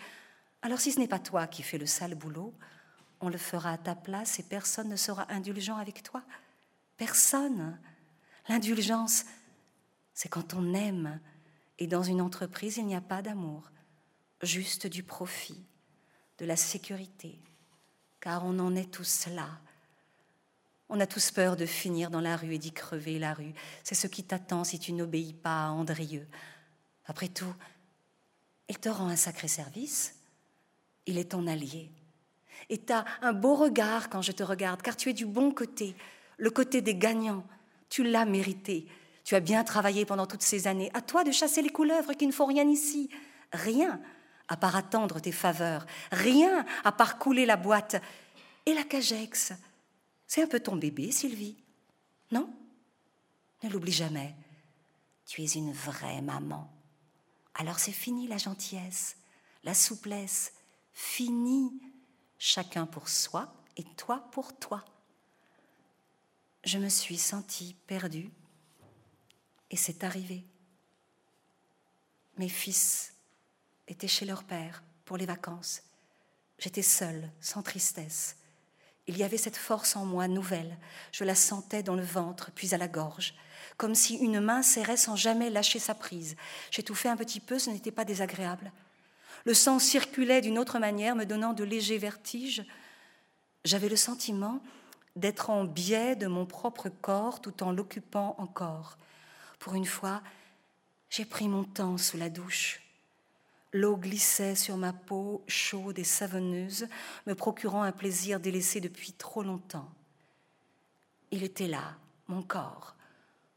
Alors 0.61 0.81
si 0.81 0.91
ce 0.91 0.99
n'est 0.99 1.07
pas 1.07 1.19
toi 1.19 1.47
qui 1.47 1.63
fais 1.63 1.77
le 1.77 1.85
sale 1.85 2.15
boulot, 2.15 2.53
on 3.21 3.29
le 3.29 3.37
fera 3.37 3.71
à 3.71 3.77
ta 3.77 3.95
place 3.95 4.39
et 4.39 4.43
personne 4.43 4.89
ne 4.89 4.97
sera 4.97 5.31
indulgent 5.31 5.77
avec 5.77 6.03
toi. 6.03 6.21
Personne. 6.97 7.79
L'indulgence, 8.49 9.25
c'est 10.13 10.29
quand 10.29 10.53
on 10.53 10.73
aime 10.73 11.19
et 11.79 11.87
dans 11.87 12.03
une 12.03 12.21
entreprise, 12.21 12.77
il 12.77 12.85
n'y 12.85 12.95
a 12.95 13.01
pas 13.01 13.21
d'amour, 13.21 13.71
juste 14.41 14.87
du 14.87 15.03
profit, 15.03 15.63
de 16.37 16.45
la 16.45 16.55
sécurité, 16.55 17.39
car 18.19 18.45
on 18.45 18.59
en 18.59 18.75
est 18.75 18.91
tous 18.91 19.27
là. 19.27 19.47
On 20.89 20.99
a 20.99 21.07
tous 21.07 21.31
peur 21.31 21.55
de 21.55 21.65
finir 21.65 22.11
dans 22.11 22.21
la 22.21 22.35
rue 22.35 22.53
et 22.53 22.59
d'y 22.59 22.71
crever 22.71 23.17
la 23.17 23.33
rue. 23.33 23.53
C'est 23.83 23.95
ce 23.95 24.07
qui 24.07 24.23
t'attend 24.23 24.63
si 24.63 24.77
tu 24.77 24.93
n'obéis 24.93 25.33
pas 25.33 25.65
à 25.65 25.69
Andrieux. 25.69 26.27
Après 27.05 27.29
tout, 27.29 27.53
il 28.69 28.77
te 28.77 28.89
rend 28.89 29.07
un 29.07 29.15
sacré 29.15 29.47
service. 29.47 30.15
Il 31.05 31.17
est 31.17 31.31
ton 31.31 31.47
allié. 31.47 31.89
Et 32.69 32.77
tu 32.77 32.93
as 32.93 33.05
un 33.21 33.33
beau 33.33 33.55
regard 33.55 34.09
quand 34.09 34.21
je 34.21 34.31
te 34.31 34.43
regarde, 34.43 34.81
car 34.81 34.95
tu 34.95 35.09
es 35.09 35.13
du 35.13 35.25
bon 35.25 35.51
côté, 35.51 35.95
le 36.37 36.49
côté 36.49 36.81
des 36.81 36.95
gagnants, 36.95 37.45
tu 37.93 38.03
l'as 38.03 38.25
mérité. 38.25 38.87
Tu 39.23 39.35
as 39.35 39.39
bien 39.39 39.63
travaillé 39.63 40.03
pendant 40.03 40.25
toutes 40.25 40.41
ces 40.41 40.65
années. 40.65 40.89
À 40.95 41.01
toi 41.01 41.23
de 41.23 41.31
chasser 41.31 41.61
les 41.61 41.69
couleuvres 41.69 42.13
qui 42.13 42.25
ne 42.25 42.31
font 42.31 42.47
rien 42.47 42.67
ici. 42.67 43.07
Rien 43.51 44.01
à 44.47 44.57
part 44.57 44.75
attendre 44.75 45.19
tes 45.19 45.31
faveurs. 45.31 45.85
Rien 46.11 46.65
à 46.83 46.91
part 46.91 47.19
couler 47.19 47.45
la 47.45 47.55
boîte. 47.55 48.01
Et 48.65 48.73
la 48.73 48.81
cagex, 48.81 49.53
c'est 50.25 50.41
un 50.41 50.47
peu 50.47 50.59
ton 50.59 50.75
bébé, 50.75 51.11
Sylvie. 51.11 51.55
Non? 52.31 52.49
Ne 53.61 53.69
l'oublie 53.69 53.91
jamais. 53.91 54.33
Tu 55.27 55.43
es 55.43 55.53
une 55.53 55.71
vraie 55.71 56.23
maman. 56.23 56.73
Alors 57.53 57.77
c'est 57.77 57.91
fini 57.91 58.25
la 58.25 58.37
gentillesse, 58.37 59.17
la 59.63 59.75
souplesse. 59.75 60.53
Fini. 60.93 61.79
Chacun 62.39 62.87
pour 62.87 63.07
soi 63.07 63.53
et 63.77 63.83
toi 63.83 64.27
pour 64.31 64.57
toi 64.57 64.83
je 66.63 66.77
me 66.77 66.89
suis 66.89 67.17
sentie 67.17 67.75
perdue 67.87 68.29
et 69.69 69.75
c'est 69.75 70.03
arrivé. 70.03 70.43
Mes 72.37 72.49
fils 72.49 73.13
étaient 73.87 74.07
chez 74.07 74.25
leur 74.25 74.43
père 74.43 74.83
pour 75.05 75.17
les 75.17 75.25
vacances. 75.25 75.83
J'étais 76.57 76.81
seule, 76.81 77.29
sans 77.41 77.61
tristesse. 77.61 78.37
Il 79.07 79.17
y 79.17 79.23
avait 79.23 79.37
cette 79.37 79.57
force 79.57 79.95
en 79.97 80.05
moi 80.05 80.27
nouvelle. 80.27 80.77
Je 81.11 81.25
la 81.25 81.35
sentais 81.35 81.83
dans 81.83 81.95
le 81.95 82.03
ventre, 82.03 82.51
puis 82.55 82.73
à 82.73 82.77
la 82.77 82.87
gorge, 82.87 83.35
comme 83.75 83.95
si 83.95 84.15
une 84.15 84.39
main 84.39 84.61
serrait 84.61 84.97
sans 84.97 85.17
jamais 85.17 85.49
lâcher 85.49 85.79
sa 85.79 85.93
prise. 85.93 86.37
J'étouffais 86.71 87.09
un 87.09 87.17
petit 87.17 87.41
peu, 87.41 87.59
ce 87.59 87.69
n'était 87.69 87.91
pas 87.91 88.05
désagréable. 88.05 88.71
Le 89.45 89.53
sang 89.53 89.79
circulait 89.79 90.39
d'une 90.39 90.57
autre 90.57 90.79
manière, 90.79 91.17
me 91.17 91.25
donnant 91.25 91.51
de 91.51 91.65
légers 91.65 91.97
vertiges. 91.97 92.63
J'avais 93.65 93.89
le 93.89 93.97
sentiment 93.97 94.61
d'être 95.15 95.49
en 95.49 95.65
biais 95.65 96.15
de 96.15 96.27
mon 96.27 96.45
propre 96.45 96.89
corps 96.89 97.41
tout 97.41 97.63
en 97.63 97.71
l'occupant 97.71 98.35
encore. 98.37 98.97
Pour 99.59 99.75
une 99.75 99.85
fois, 99.85 100.21
j'ai 101.09 101.25
pris 101.25 101.47
mon 101.47 101.63
temps 101.63 101.97
sous 101.97 102.17
la 102.17 102.29
douche. 102.29 102.81
L'eau 103.71 103.97
glissait 103.97 104.55
sur 104.55 104.77
ma 104.77 104.93
peau 104.93 105.43
chaude 105.47 105.97
et 105.97 106.03
savonneuse, 106.03 106.87
me 107.25 107.33
procurant 107.33 107.83
un 107.83 107.91
plaisir 107.91 108.39
délaissé 108.39 108.81
depuis 108.81 109.13
trop 109.13 109.41
longtemps. 109.41 109.91
Il 111.31 111.43
était 111.43 111.67
là, 111.67 111.95
mon 112.27 112.43
corps, 112.43 112.95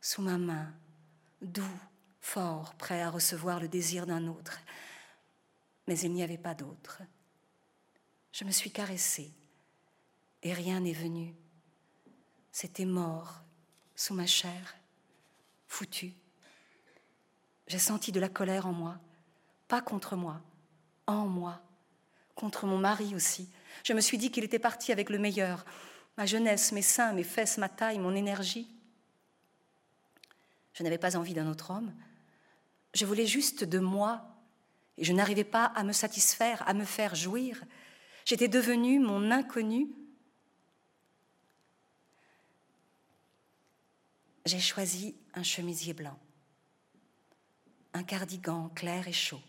sous 0.01 0.23
ma 0.23 0.39
main, 0.39 0.73
doux, 1.43 1.79
fort, 2.21 2.75
prêt 2.75 3.03
à 3.03 3.11
recevoir 3.11 3.61
le 3.61 3.69
désir 3.69 4.07
d'un 4.07 4.27
autre. 4.27 4.59
Mais 5.87 5.99
il 6.01 6.13
n'y 6.13 6.23
avait 6.23 6.39
pas 6.39 6.55
d'autre. 6.55 7.03
Je 8.33 8.45
me 8.45 8.51
suis 8.51 8.71
caressée 8.71 9.33
et 10.43 10.53
rien 10.53 10.81
n'est 10.81 10.93
venu. 10.93 11.35
C'était 12.59 12.87
mort 12.87 13.43
sous 13.95 14.15
ma 14.15 14.25
chair, 14.25 14.77
foutu. 15.69 16.15
J'ai 17.67 17.79
senti 17.79 18.13
de 18.13 18.19
la 18.19 18.31
colère 18.31 18.67
en 18.67 18.73
moi, 18.73 18.97
pas 19.69 19.83
contre 19.83 20.17
moi, 20.17 20.41
en 21.07 21.27
moi, 21.27 21.61
contre 22.35 22.65
mon 22.65 22.79
mari 22.79 23.15
aussi. 23.15 23.51
Je 23.85 23.93
me 23.93 24.01
suis 24.01 24.17
dit 24.17 24.31
qu'il 24.31 24.43
était 24.43 24.59
parti 24.59 24.91
avec 24.91 25.11
le 25.11 25.19
meilleur, 25.19 25.67
ma 26.17 26.25
jeunesse, 26.25 26.73
mes 26.73 26.81
seins, 26.81 27.13
mes 27.13 27.25
fesses, 27.25 27.59
ma 27.59 27.69
taille, 27.69 27.99
mon 27.99 28.15
énergie. 28.15 28.75
Je 30.73 30.83
n'avais 30.83 30.97
pas 30.97 31.19
envie 31.19 31.35
d'un 31.35 31.51
autre 31.51 31.73
homme. 31.73 31.93
Je 32.95 33.05
voulais 33.05 33.27
juste 33.27 33.65
de 33.65 33.81
moi 33.81 34.25
et 34.97 35.05
je 35.05 35.13
n'arrivais 35.13 35.45
pas 35.45 35.67
à 35.67 35.85
me 35.85 35.93
satisfaire, 35.93 36.67
à 36.67 36.73
me 36.73 36.87
faire 36.87 37.17
jouir. 37.17 37.63
J'étais 38.25 38.49
devenue 38.49 38.99
mon 38.99 39.31
inconnu 39.31 39.89
j'ai 44.47 44.61
choisi 44.61 45.17
un 45.35 45.43
chemisier 45.43 45.93
blanc, 45.93 46.17
un 47.95 48.05
cardigan 48.05 48.69
clair 48.69 49.09
et 49.09 49.13
chaud, 49.13 49.43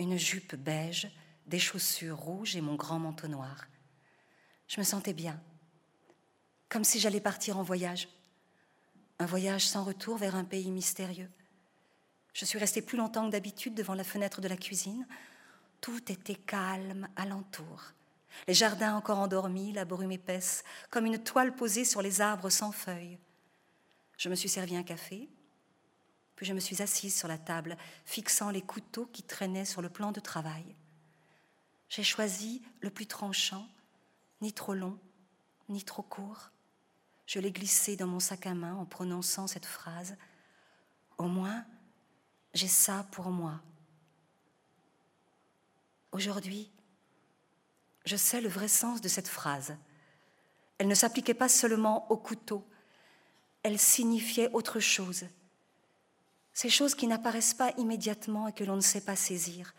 une 0.00 0.18
jupe 0.18 0.56
beige, 0.56 1.08
des 1.46 1.60
chaussures 1.60 2.18
rouges 2.18 2.56
et 2.56 2.60
mon 2.60 2.74
grand 2.74 2.98
manteau 2.98 3.28
noir. 3.28 3.68
Je 4.66 4.80
me 4.80 4.84
sentais 4.84 5.12
bien, 5.12 5.40
comme 6.68 6.82
si 6.82 6.98
j'allais 6.98 7.20
partir 7.20 7.56
en 7.56 7.62
voyage, 7.62 8.08
un 9.20 9.26
voyage 9.26 9.66
sans 9.66 9.84
retour 9.84 10.18
vers 10.18 10.34
un 10.34 10.44
pays 10.44 10.72
mystérieux. 10.72 11.30
Je 12.32 12.44
suis 12.44 12.58
restée 12.58 12.82
plus 12.82 12.98
longtemps 12.98 13.26
que 13.26 13.32
d'habitude 13.32 13.74
devant 13.74 13.94
la 13.94 14.04
fenêtre 14.04 14.40
de 14.40 14.48
la 14.48 14.56
cuisine. 14.56 15.06
Tout 15.80 16.10
était 16.10 16.34
calme 16.34 17.08
alentour. 17.14 17.92
Les 18.48 18.54
jardins 18.54 18.96
encore 18.96 19.18
endormis, 19.18 19.72
la 19.72 19.84
brume 19.84 20.12
épaisse, 20.12 20.64
comme 20.90 21.06
une 21.06 21.22
toile 21.22 21.54
posée 21.54 21.84
sur 21.84 22.02
les 22.02 22.20
arbres 22.20 22.50
sans 22.50 22.72
feuilles. 22.72 23.18
Je 24.18 24.28
me 24.28 24.34
suis 24.34 24.48
servi 24.48 24.76
un 24.76 24.82
café, 24.82 25.30
puis 26.36 26.44
je 26.44 26.52
me 26.52 26.60
suis 26.60 26.82
assise 26.82 27.16
sur 27.16 27.28
la 27.28 27.38
table, 27.38 27.78
fixant 28.04 28.50
les 28.50 28.62
couteaux 28.62 29.06
qui 29.06 29.22
traînaient 29.22 29.64
sur 29.64 29.80
le 29.80 29.88
plan 29.88 30.12
de 30.12 30.20
travail. 30.20 30.76
J'ai 31.88 32.02
choisi 32.02 32.62
le 32.80 32.90
plus 32.90 33.06
tranchant, 33.06 33.66
ni 34.40 34.52
trop 34.52 34.74
long, 34.74 34.98
ni 35.68 35.84
trop 35.84 36.02
court. 36.02 36.50
Je 37.26 37.38
l'ai 37.38 37.52
glissé 37.52 37.96
dans 37.96 38.06
mon 38.06 38.20
sac 38.20 38.46
à 38.46 38.54
main 38.54 38.74
en 38.74 38.84
prononçant 38.84 39.46
cette 39.46 39.66
phrase. 39.66 40.16
Au 41.16 41.28
moins, 41.28 41.64
j'ai 42.54 42.68
ça 42.68 43.06
pour 43.12 43.30
moi. 43.30 43.60
Aujourd'hui, 46.10 46.70
je 48.04 48.16
sais 48.16 48.40
le 48.40 48.48
vrai 48.48 48.68
sens 48.68 49.00
de 49.00 49.08
cette 49.08 49.28
phrase. 49.28 49.76
Elle 50.78 50.88
ne 50.88 50.94
s'appliquait 50.94 51.34
pas 51.34 51.48
seulement 51.48 52.10
au 52.10 52.16
couteau, 52.16 52.66
signifiait 53.76 54.48
autre 54.52 54.78
chose. 54.78 55.24
Ces 56.54 56.70
choses 56.70 56.94
qui 56.94 57.08
n'apparaissent 57.08 57.54
pas 57.54 57.72
immédiatement 57.76 58.46
et 58.46 58.52
que 58.52 58.64
l'on 58.64 58.76
ne 58.76 58.80
sait 58.80 59.00
pas 59.00 59.16
saisir. 59.16 59.74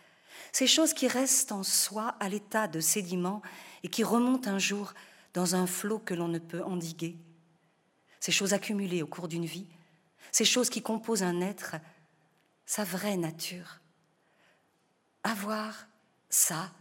Ces 0.52 0.68
choses 0.68 0.94
qui 0.94 1.08
restent 1.08 1.54
en 1.54 1.64
soi 1.64 2.16
à 2.20 2.28
l'état 2.28 2.68
de 2.68 2.82
sédiment 2.82 3.42
et 3.84 3.88
qui 3.88 4.04
remontent 4.04 4.50
un 4.50 4.60
jour 4.60 4.94
dans 5.34 5.56
un 5.56 5.66
flot 5.66 6.00
que 6.00 6.14
l'on 6.14 6.28
ne 6.28 6.40
peut 6.40 6.64
endiguer. 6.64 7.18
Ces 8.20 8.32
choses 8.32 8.54
accumulées 8.54 9.02
au 9.02 9.08
cours 9.08 9.28
d'une 9.28 9.46
vie. 9.46 9.68
Ces 10.32 10.46
choses 10.46 10.70
qui 10.70 10.82
composent 10.82 11.24
un 11.24 11.42
être, 11.42 11.76
sa 12.66 12.84
vraie 12.84 13.18
nature. 13.18 13.80
Avoir 15.24 15.88
ça 16.30 16.72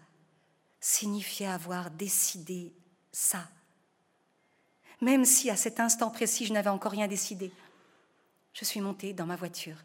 signifiait 0.81 1.47
avoir 1.47 1.91
décidé 1.91 2.75
ça 3.13 3.49
même 5.01 5.25
si 5.25 5.51
à 5.51 5.57
cet 5.57 5.81
instant 5.81 6.11
précis 6.11 6.47
je 6.47 6.53
n'avais 6.53 6.71
encore 6.71 6.93
rien 6.93 7.09
décidé. 7.09 7.53
Je 8.53 8.65
suis 8.65 8.81
montée 8.81 9.13
dans 9.13 9.27
ma 9.27 9.37
voiture 9.37 9.77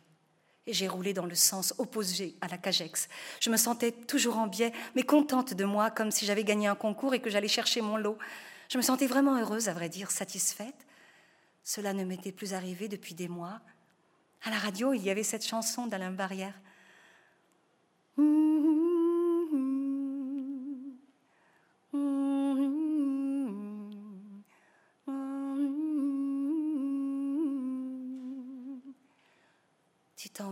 et 0.65 0.73
j'ai 0.73 0.87
roulé 0.87 1.13
dans 1.13 1.25
le 1.25 1.35
sens 1.35 1.73
opposé 1.77 2.35
à 2.41 2.47
la 2.47 2.57
Cagex. 2.57 3.09
Je 3.39 3.49
me 3.49 3.57
sentais 3.57 3.91
toujours 3.91 4.37
en 4.37 4.47
biais, 4.47 4.71
mais 4.95 5.03
contente 5.03 5.53
de 5.53 5.65
moi, 5.65 5.91
comme 5.91 6.11
si 6.11 6.25
j'avais 6.25 6.43
gagné 6.43 6.67
un 6.67 6.75
concours 6.75 7.13
et 7.13 7.21
que 7.21 7.29
j'allais 7.29 7.47
chercher 7.47 7.81
mon 7.81 7.97
lot. 7.97 8.17
Je 8.69 8.77
me 8.77 8.81
sentais 8.81 9.07
vraiment 9.07 9.37
heureuse, 9.37 9.67
à 9.67 9.73
vrai 9.73 9.89
dire, 9.89 10.09
satisfaite. 10.09 10.87
Cela 11.63 11.93
ne 11.93 12.05
m'était 12.05 12.31
plus 12.31 12.53
arrivé 12.53 12.87
depuis 12.87 13.13
des 13.13 13.27
mois. 13.27 13.59
À 14.43 14.49
la 14.49 14.57
radio, 14.57 14.93
il 14.93 15.03
y 15.03 15.09
avait 15.09 15.23
cette 15.23 15.45
chanson 15.45 15.87
d'Alain 15.87 16.11
Barrière 16.11 16.53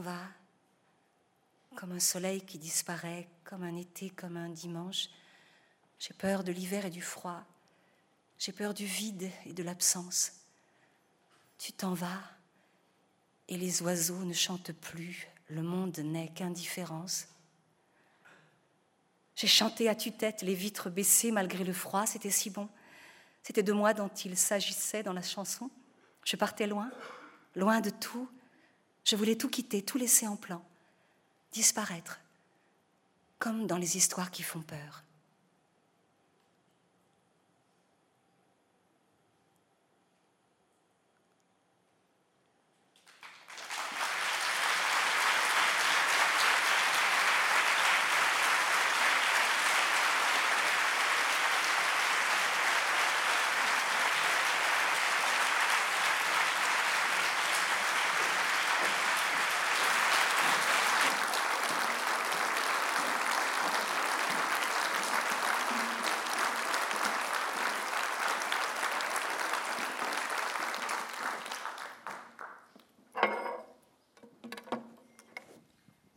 vas, 0.02 0.28
comme 1.76 1.92
un 1.92 2.00
soleil 2.00 2.42
qui 2.42 2.58
disparaît, 2.58 3.28
comme 3.44 3.64
un 3.64 3.76
été, 3.76 4.10
comme 4.10 4.38
un 4.38 4.50
dimanche. 4.50 5.10
J'ai 6.00 6.14
peur 6.14 6.44
de 6.44 6.52
l'hiver 6.52 6.86
et 6.86 6.90
du 6.90 7.02
froid. 7.02 7.44
J'ai 8.38 8.52
peur 8.52 8.74
du 8.74 8.86
vide 8.86 9.30
et 9.46 9.54
de 9.54 9.64
l'absence. 9.64 10.34
Tu 11.58 11.74
t'en 11.74 11.94
vas 11.94 12.22
et 13.48 13.58
les 13.58 13.82
oiseaux 13.82 14.24
ne 14.24 14.34
chantent 14.34 14.72
plus. 14.72 15.28
Le 15.48 15.62
monde 15.62 16.00
n'est 16.00 16.30
qu'indifférence. 16.30 17.28
J'ai 19.36 19.48
chanté 19.48 19.90
à 19.90 19.96
tue-tête, 19.96 20.42
les 20.42 20.56
vitres 20.56 20.90
baissées 20.90 21.32
malgré 21.32 21.64
le 21.64 21.74
froid, 21.74 22.06
c'était 22.06 22.32
si 22.32 22.50
bon. 22.50 22.70
C'était 23.44 23.64
de 23.64 23.74
moi 23.74 23.94
dont 23.94 24.10
il 24.10 24.38
s'agissait 24.38 25.04
dans 25.04 25.14
la 25.14 25.22
chanson. 25.22 25.70
Je 26.24 26.36
partais 26.36 26.68
loin, 26.68 26.92
loin 27.56 27.82
de 27.82 27.90
tout, 27.90 28.30
je 29.04 29.16
voulais 29.16 29.36
tout 29.36 29.50
quitter, 29.50 29.82
tout 29.82 29.98
laisser 29.98 30.28
en 30.28 30.36
plan, 30.36 30.64
disparaître, 31.52 32.20
comme 33.40 33.68
dans 33.68 33.78
les 33.78 33.98
histoires 33.98 34.32
qui 34.32 34.44
font 34.44 34.62
peur. 34.62 35.04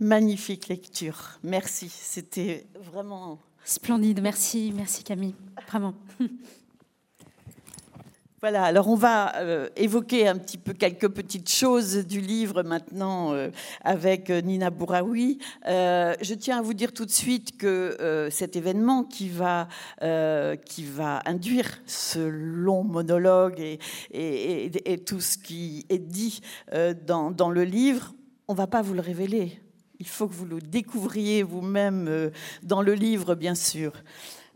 Magnifique 0.05 0.69
lecture. 0.69 1.39
Merci. 1.43 1.89
C'était 1.89 2.67
vraiment. 2.93 3.39
Splendide. 3.65 4.21
Merci. 4.21 4.71
Merci 4.77 5.03
Camille. 5.03 5.35
Vraiment. 5.67 5.95
Voilà, 8.43 8.65
alors 8.65 8.89
on 8.89 8.95
va 8.95 9.37
euh, 9.37 9.71
évoquer 9.75 10.29
un 10.29 10.37
petit 10.37 10.59
peu 10.59 10.75
quelques 10.75 11.09
petites 11.09 11.49
choses 11.49 12.07
du 12.07 12.21
livre 12.21 12.63
maintenant 12.63 13.33
euh, 13.33 13.49
avec 13.83 14.29
euh, 14.29 14.43
Nina 14.43 14.69
Bouraoui. 14.69 15.39
je 15.65 16.35
tiens 16.35 16.59
à 16.59 16.61
vous 16.61 16.75
dire 16.75 16.93
tout 16.93 17.07
de 17.07 17.11
suite 17.11 17.57
que 17.57 18.29
cet 18.31 18.55
événement 18.55 19.03
qui 19.03 19.31
va, 19.31 19.69
qui 20.67 20.85
va 20.85 21.23
induire 21.25 21.81
ce 21.87 22.19
long 22.19 22.85
monologue 22.85 23.59
et, 23.59 23.79
et, 24.13 24.99
tout 24.99 25.23
ce 25.23 25.39
qui 25.39 25.87
est 25.89 25.97
dit 25.97 26.43
dans, 27.07 27.31
dans 27.31 27.49
le 27.49 27.65
livre, 27.65 28.13
on 28.47 28.53
ne 28.53 28.59
va 28.59 28.67
pas 28.67 28.83
vous 28.83 28.93
le 28.93 29.01
révéler 29.01 29.59
il 30.05 30.11
faut 30.11 30.29
que 30.29 30.35
vous 30.35 30.45
le 30.45 30.61
découvriez 30.61 31.43
vous-même 31.43 32.09
euh, 32.09 32.29
dans 32.63 32.83
le 32.83 32.93
livre, 32.93 33.35
bien 33.35 33.55
sûr. 33.55 33.95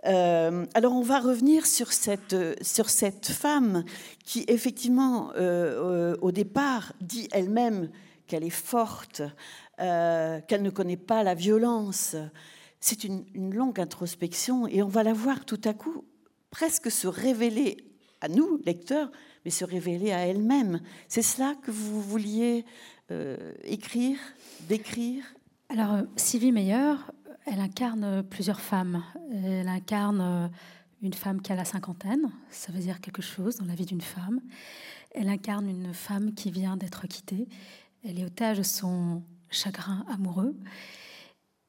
Euh, 0.04 0.66
alors 0.74 0.92
on 0.92 1.00
va 1.00 1.20
revenir 1.20 1.64
sur 1.64 1.90
cette, 1.90 2.36
sur 2.62 2.90
cette 2.90 3.28
femme 3.28 3.82
qui 4.24 4.44
effectivement 4.46 5.32
euh, 5.36 6.14
au 6.20 6.32
départ 6.32 6.92
dit 7.00 7.28
elle-même 7.32 7.88
qu'elle 8.26 8.44
est 8.44 8.50
forte, 8.50 9.22
qu'elle 9.78 10.62
ne 10.62 10.70
connaît 10.70 10.98
pas 10.98 11.22
la 11.22 11.34
violence. 11.34 12.14
C'est 12.78 13.04
une, 13.04 13.24
longue 13.34 13.80
introspection 13.80 14.66
et 14.68 14.82
on 14.82 14.88
va 14.88 15.02
la 15.02 15.14
voir 15.14 15.46
tout 15.46 15.60
à 15.64 15.72
coup 15.72 16.04
presque 16.50 16.90
se 16.90 17.08
révéler 17.08 17.78
à 18.20 18.28
nous, 18.28 18.60
lecteurs, 18.66 19.10
mais 19.46 19.50
se 19.50 19.64
révéler 19.64 20.12
à 20.12 20.26
elle-même. 20.26 20.80
C'est 21.08 21.22
cela 21.22 21.54
que 21.62 21.70
vous 21.70 22.02
vouliez 22.02 22.66
écrire, 23.64 24.18
décrire? 24.68 25.24
Alors 25.70 25.98
Sylvie 26.16 26.50
Meyer, 26.50 26.94
elle 27.44 27.60
incarne 27.60 28.22
plusieurs 28.22 28.60
femmes. 28.60 29.04
Elle 29.30 29.68
incarne 29.68 30.20
euh, 30.20 30.48
une 31.02 31.12
femme 31.12 31.42
qui 31.42 31.52
a 31.52 31.56
la 31.56 31.66
cinquantaine, 31.66 32.30
ça 32.50 32.72
veut 32.72 32.80
dire 32.80 33.00
quelque 33.00 33.20
chose 33.20 33.56
dans 33.56 33.66
la 33.66 33.74
vie 33.74 33.84
d'une 33.84 34.00
femme. 34.00 34.40
Elle 35.14 35.28
incarne 35.28 35.68
une 35.68 35.92
femme 35.92 36.34
qui 36.34 36.50
vient 36.50 36.76
d'être 36.78 37.06
quittée. 37.06 37.48
Elle 38.02 38.18
est 38.18 38.24
otage 38.24 38.58
de 38.58 38.62
son 38.62 39.22
chagrin 39.50 40.06
amoureux. 40.08 40.56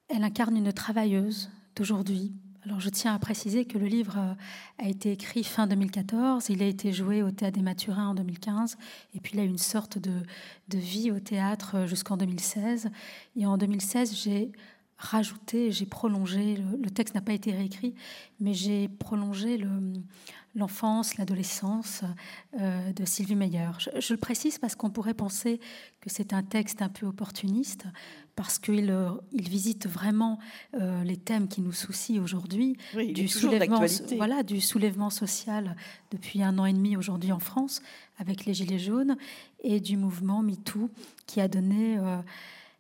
Elle 0.08 0.24
incarne 0.24 0.56
une 0.56 0.72
travailleuse 0.72 1.50
d'aujourd'hui. 1.76 2.32
Alors 2.70 2.82
je 2.82 2.90
tiens 2.90 3.16
à 3.16 3.18
préciser 3.18 3.66
que 3.66 3.80
le 3.80 3.88
livre 3.88 4.16
euh, 4.20 4.86
a 4.86 4.88
été 4.88 5.12
écrit 5.12 5.44
fin 5.44 5.66
2014, 5.66 6.50
il 6.50 6.62
a 6.62 6.68
été 6.68 6.94
joué 6.94 7.24
au 7.24 7.32
Théâtre 7.32 7.56
des 7.58 7.64
Mathurins 7.64 8.10
en 8.10 8.14
2015, 8.14 8.78
et 9.16 9.20
puis 9.20 9.32
il 9.34 9.40
a 9.40 9.44
eu 9.44 9.48
une 9.48 9.58
sorte 9.58 9.98
de, 9.98 10.12
vie 10.72 11.10
au 11.10 11.20
théâtre 11.20 11.78
euh, 11.78 11.88
jusqu'en 11.88 12.16
2016. 12.16 12.92
Et 13.38 13.48
en 13.48 13.58
2016, 13.58 14.16
j'ai 14.16 14.52
rajouté, 15.00 15.72
j'ai 15.72 15.88
prolongé, 15.88 16.58
le, 16.58 16.92
texte 16.92 17.16
n'a 17.16 17.22
pas 17.22 17.34
été 17.34 17.52
réécrit, 17.52 17.96
mais 18.40 18.54
j'ai 18.54 18.88
prolongé 18.88 19.58
l'enfance, 20.56 21.18
l'adolescence 21.18 22.02
euh, 22.60 22.92
de 22.92 23.06
Sylvie 23.06 23.36
Meyer. 23.36 23.70
Je, 24.00 24.14
le 24.14 24.20
précise 24.20 24.58
parce 24.58 24.76
qu'on 24.76 24.90
pourrait 24.90 25.14
penser 25.14 25.60
que 26.02 26.10
c'est 26.10 26.34
un 26.34 26.44
texte 26.44 26.82
un 26.82 26.90
peu 26.90 27.06
opportuniste, 27.06 27.86
parce 28.36 28.58
qu'il 28.58 28.90
euh, 28.90 29.10
il 29.32 29.48
visite 29.50 29.88
vraiment 29.88 30.40
euh, 30.74 31.04
les 31.04 31.18
thèmes 31.18 31.48
qui 31.48 31.62
nous 31.62 31.74
soucient 31.74 32.22
aujourd'hui, 32.22 32.78
du, 32.96 33.28
soulèvement, 33.28 33.82
voilà, 34.18 34.44
du 34.44 34.62
soulèvement 34.62 35.10
social 35.10 35.76
depuis 36.12 36.42
un 36.42 36.58
an 36.58 36.66
et 36.66 36.74
demi 36.74 36.98
aujourd'hui 36.98 37.32
en 37.32 37.40
France, 37.40 37.82
avec 38.18 38.46
les 38.46 38.54
Gilets 38.54 38.80
jaunes, 38.80 39.18
et 39.64 39.80
du 39.80 39.98
mouvement 39.98 40.42
MeToo 40.42 40.90
qui 41.26 41.42
a 41.42 41.48
donné 41.48 42.00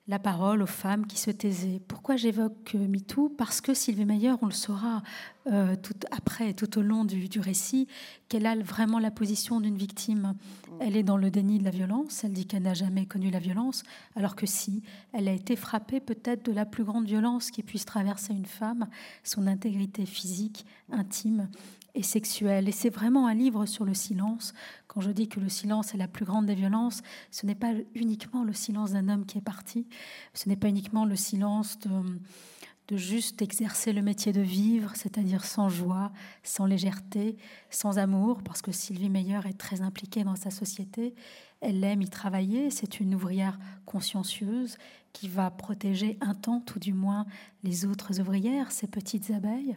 la 0.09 0.17
parole 0.17 0.63
aux 0.63 0.67
femmes 0.67 1.05
qui 1.05 1.19
se 1.19 1.29
taisaient. 1.29 1.79
Pourquoi 1.87 2.15
j'évoque 2.15 2.73
MeToo? 2.73 3.29
Parce 3.29 3.61
que 3.61 3.75
Sylvie 3.75 4.05
Meyer, 4.05 4.33
on 4.41 4.47
le 4.47 4.51
saura 4.51 5.03
euh, 5.45 5.75
tout 5.75 5.93
après, 6.09 6.53
tout 6.53 6.79
au 6.79 6.81
long 6.81 7.05
du, 7.05 7.39
récit, 7.39 7.87
qu'elle 8.27 8.47
a 8.47 8.55
vraiment 8.55 8.97
la 8.97 9.11
position 9.11 9.61
d'une 9.61 9.77
victime. 9.77 10.33
Elle 10.79 10.97
est 10.97 11.03
dans 11.03 11.15
le 11.15 11.29
déni 11.29 11.59
de 11.59 11.63
la 11.63 11.69
violence, 11.69 12.23
elle 12.23 12.33
dit 12.33 12.47
qu'elle 12.47 12.63
n'a 12.63 12.73
jamais 12.73 13.05
connu 13.05 13.29
la 13.29 13.37
violence, 13.37 13.83
alors 14.15 14.35
que 14.35 14.47
si, 14.47 14.81
elle 15.13 15.27
a 15.27 15.31
été 15.31 15.55
frappée 15.55 15.99
peut-être 15.99 16.43
de 16.43 16.53
la 16.53 16.65
plus 16.65 16.83
grande 16.83 17.05
violence 17.05 17.51
qui 17.51 17.61
puisse 17.61 17.85
traverser 17.85 18.33
une 18.33 18.47
femme, 18.47 18.87
son 19.23 19.45
intégrité 19.45 20.07
physique, 20.07 20.65
intime 20.91 21.49
et 21.95 22.03
sexuelle. 22.03 22.69
Et 22.69 22.71
c'est 22.71 22.89
vraiment 22.89 23.27
un 23.27 23.33
livre 23.33 23.65
sur 23.65 23.85
le 23.85 23.93
silence. 23.93 24.53
Quand 24.87 25.01
je 25.01 25.11
dis 25.11 25.27
que 25.27 25.39
le 25.39 25.49
silence 25.49 25.93
est 25.93 25.97
la 25.97 26.07
plus 26.07 26.25
grande 26.25 26.45
des 26.45 26.55
violences, 26.55 27.01
ce 27.31 27.45
n'est 27.45 27.55
pas 27.55 27.73
uniquement 27.95 28.43
le 28.43 28.53
silence 28.53 28.91
d'un 28.91 29.09
homme 29.09 29.25
qui 29.25 29.37
est 29.37 29.41
parti, 29.41 29.87
ce 30.33 30.49
n'est 30.49 30.55
pas 30.55 30.69
uniquement 30.69 31.05
le 31.05 31.15
silence 31.15 31.79
de, 31.79 32.97
juste 32.97 33.43
exercer 33.43 33.93
le 33.93 34.01
métier 34.01 34.31
de 34.31 34.41
vivre, 34.41 34.93
c'est-à-dire 34.95 35.45
sans 35.45 35.69
joie, 35.69 36.11
sans 36.41 36.65
légèreté, 36.65 37.37
sans 37.69 37.99
amour, 37.99 38.41
parce 38.41 38.63
que 38.63 38.71
Sylvie 38.71 39.11
Meyer 39.11 39.41
est 39.47 39.59
très 39.59 39.81
impliquée 39.81 40.23
dans 40.23 40.35
sa 40.35 40.49
société. 40.49 41.13
Elle 41.61 41.83
aime 41.83 42.01
y 42.01 42.09
travailler, 42.09 42.71
c'est 42.71 42.99
une 42.99 43.13
ouvrière 43.13 43.59
consciencieuse 43.85 44.77
qui 45.13 45.27
va 45.27 45.51
protéger 45.51 46.17
un 46.21 46.33
temps, 46.33 46.61
tout 46.61 46.79
du 46.79 46.93
moins, 46.93 47.27
les 47.63 47.85
autres 47.85 48.19
ouvrières, 48.19 48.71
ces 48.71 48.87
petites 48.87 49.29
abeilles. 49.31 49.75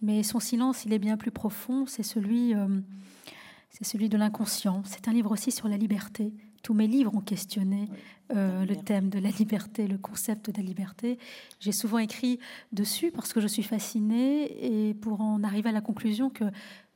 Mais 0.00 0.22
son 0.22 0.40
silence, 0.40 0.84
il 0.84 0.92
est 0.92 0.98
bien 0.98 1.16
plus 1.16 1.30
profond, 1.30 1.86
c'est 1.86 2.02
celui, 2.02 2.54
euh, 2.54 2.80
c'est 3.70 3.84
celui 3.84 4.08
de 4.08 4.16
l'inconscient. 4.16 4.82
C'est 4.84 5.08
un 5.08 5.12
livre 5.12 5.32
aussi 5.32 5.50
sur 5.50 5.68
la 5.68 5.76
liberté. 5.76 6.32
Tous 6.62 6.74
mes 6.74 6.86
livres 6.86 7.14
ont 7.14 7.20
questionné 7.20 7.88
euh, 8.34 8.64
le 8.64 8.76
thème 8.76 9.10
de 9.10 9.18
la 9.18 9.30
liberté, 9.30 9.88
le 9.88 9.98
concept 9.98 10.50
de 10.50 10.56
la 10.56 10.62
liberté. 10.62 11.18
J'ai 11.58 11.72
souvent 11.72 11.98
écrit 11.98 12.38
dessus 12.72 13.10
parce 13.10 13.32
que 13.32 13.40
je 13.40 13.48
suis 13.48 13.62
fascinée 13.62 14.88
et 14.88 14.94
pour 14.94 15.20
en 15.20 15.42
arriver 15.42 15.70
à 15.70 15.72
la 15.72 15.80
conclusion 15.80 16.30
que 16.30 16.44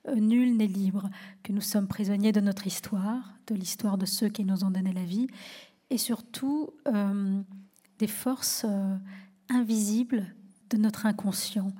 euh, 0.09 0.15
nul 0.15 0.57
n'est 0.57 0.67
libre, 0.67 1.11
que 1.43 1.53
nous 1.53 1.61
sommes 1.61 1.89
prisonniers 1.89 2.33
de 2.33 2.41
notre 2.41 2.67
histoire, 2.67 3.35
de 3.49 3.55
l'histoire 3.55 3.99
de 3.99 4.07
ceux 4.07 4.29
qui 4.29 4.45
nous 4.45 4.63
ont 4.65 4.71
donné 4.71 4.93
la 4.93 5.05
vie, 5.05 5.27
et 5.91 5.99
surtout 5.99 6.71
des 7.99 8.07
forces 8.07 8.65
invisibles 9.51 10.35
de 10.71 10.79
notre 10.79 11.05
inconscient. 11.05 11.71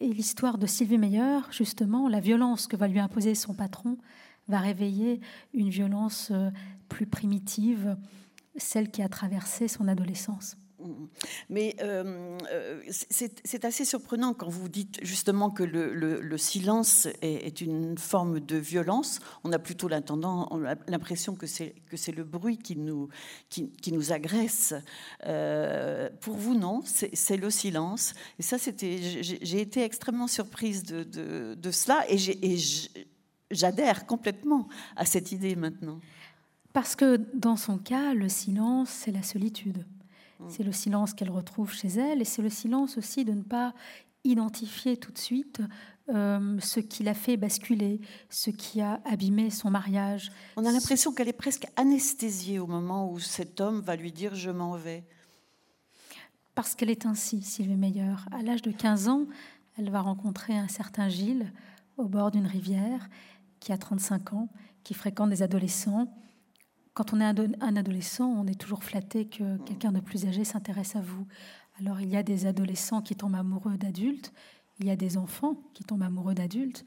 Et 0.00 0.08
l'histoire 0.08 0.56
de 0.56 0.66
Sylvie 0.66 0.96
Meyer, 0.96 1.40
justement, 1.50 2.08
la 2.08 2.20
violence 2.20 2.66
que 2.66 2.74
va 2.74 2.88
lui 2.88 2.98
imposer 2.98 3.34
son 3.34 3.52
patron, 3.52 3.98
va 4.48 4.58
réveiller 4.58 5.20
une 5.52 5.68
violence 5.68 6.30
euh, 6.32 6.50
plus 6.88 7.06
primitive, 7.06 7.98
celle 8.56 8.90
qui 8.90 9.02
a 9.02 9.10
traversé 9.10 9.68
son 9.68 9.86
adolescence. 9.88 10.56
Mais 11.48 11.76
euh, 11.80 12.38
euh, 12.52 12.80
c'est 12.88 13.64
assez 13.64 13.84
surprenant 13.84 14.34
quand 14.34 14.48
vous 14.48 14.68
dites 14.68 14.98
justement 15.02 15.50
que 15.50 15.62
le, 15.62 16.38
silence 16.38 17.08
est, 17.22 17.60
une 17.60 17.98
forme 17.98 18.40
de 18.40 18.56
violence. 18.56 19.20
On 19.44 19.52
a 19.52 19.58
plutôt 19.58 19.88
l'impression 19.88 21.34
que 21.34 21.46
c'est 21.46 21.74
le 22.14 22.24
bruit 22.24 22.58
qui 22.58 22.76
nous, 22.76 23.08
qui, 23.48 23.92
nous 23.92 24.12
agresse. 24.12 24.74
Euh, 25.26 26.08
pour 26.20 26.36
vous, 26.36 26.54
non, 26.54 26.82
c'est 26.84 27.36
le 27.36 27.50
silence. 27.50 28.14
Et 28.38 28.42
ça. 28.42 28.56
J'ai 28.60 29.60
été 29.60 29.82
extrêmement 29.82 30.26
surprise 30.26 30.82
de, 30.82 31.54
de 31.54 31.70
cela 31.70 32.04
et 32.08 32.16
j'adhère 33.50 34.06
complètement 34.06 34.68
à 34.96 35.04
cette 35.04 35.32
idée 35.32 35.56
maintenant. 35.56 36.00
Parce 36.72 36.94
que 36.94 37.16
dans 37.34 37.56
son 37.56 37.78
cas, 37.78 38.14
le 38.14 38.28
silence, 38.28 38.90
c'est 38.90 39.10
la 39.10 39.22
solitude. 39.22 39.84
Mm. 40.40 40.48
C'est 40.48 40.62
le 40.62 40.72
silence 40.72 41.14
qu'elle 41.14 41.30
retrouve 41.30 41.72
chez 41.72 41.88
elle 41.88 42.20
et 42.20 42.24
c'est 42.24 42.42
le 42.42 42.50
silence 42.50 42.98
aussi 42.98 43.24
de 43.24 43.32
ne 43.32 43.42
pas 43.42 43.74
identifier 44.24 44.96
tout 44.96 45.12
de 45.12 45.18
suite 45.18 45.62
euh, 46.10 46.58
ce 46.60 46.80
qui 46.80 47.02
l'a 47.02 47.14
fait 47.14 47.36
basculer, 47.36 48.00
ce 48.28 48.50
qui 48.50 48.80
a 48.80 49.00
abîmé 49.04 49.50
son 49.50 49.70
mariage. 49.70 50.32
On 50.56 50.64
a 50.64 50.72
l'impression 50.72 51.12
qu'elle 51.12 51.28
est 51.28 51.32
presque 51.32 51.66
anesthésiée 51.76 52.58
au 52.58 52.66
moment 52.66 53.10
où 53.10 53.18
cet 53.20 53.60
homme 53.60 53.80
va 53.80 53.96
lui 53.96 54.12
dire 54.12 54.34
je 54.34 54.50
m'en 54.50 54.76
vais. 54.76 55.04
Parce 56.54 56.74
qu'elle 56.74 56.90
est 56.90 57.06
ainsi, 57.06 57.42
Sylvie 57.42 57.76
Meyer. 57.76 58.16
À 58.32 58.42
l'âge 58.42 58.62
de 58.62 58.72
15 58.72 59.08
ans, 59.08 59.26
elle 59.78 59.90
va 59.90 60.00
rencontrer 60.00 60.56
un 60.56 60.68
certain 60.68 61.08
Gilles 61.08 61.52
au 61.96 62.08
bord 62.08 62.30
d'une 62.30 62.46
rivière 62.46 63.08
qui 63.60 63.72
a 63.72 63.78
35 63.78 64.32
ans, 64.32 64.48
qui 64.82 64.94
fréquente 64.94 65.30
des 65.30 65.42
adolescents 65.42 66.12
quand 67.00 67.14
on 67.14 67.20
est 67.22 67.62
un 67.62 67.76
adolescent, 67.76 68.26
on 68.26 68.46
est 68.46 68.60
toujours 68.60 68.84
flatté 68.84 69.24
que 69.24 69.56
quelqu'un 69.64 69.90
de 69.90 70.00
plus 70.00 70.26
âgé 70.26 70.44
s'intéresse 70.44 70.96
à 70.96 71.00
vous. 71.00 71.26
Alors 71.80 71.98
il 71.98 72.10
y 72.10 72.16
a 72.16 72.22
des 72.22 72.44
adolescents 72.44 73.00
qui 73.00 73.16
tombent 73.16 73.36
amoureux 73.36 73.78
d'adultes, 73.78 74.34
il 74.80 74.86
y 74.86 74.90
a 74.90 74.96
des 74.96 75.16
enfants 75.16 75.56
qui 75.72 75.82
tombent 75.82 76.02
amoureux 76.02 76.34
d'adultes. 76.34 76.84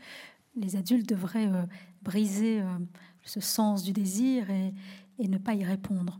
Les 0.55 0.75
adultes 0.75 1.09
devraient 1.09 1.47
euh, 1.47 1.63
briser 2.03 2.61
euh, 2.61 2.67
ce 3.23 3.39
sens 3.39 3.81
du 3.81 3.91
désir 3.91 4.51
et, 4.51 4.75
ne 5.17 5.39
pas 5.39 5.55
y 5.55 5.63
répondre. 5.63 6.19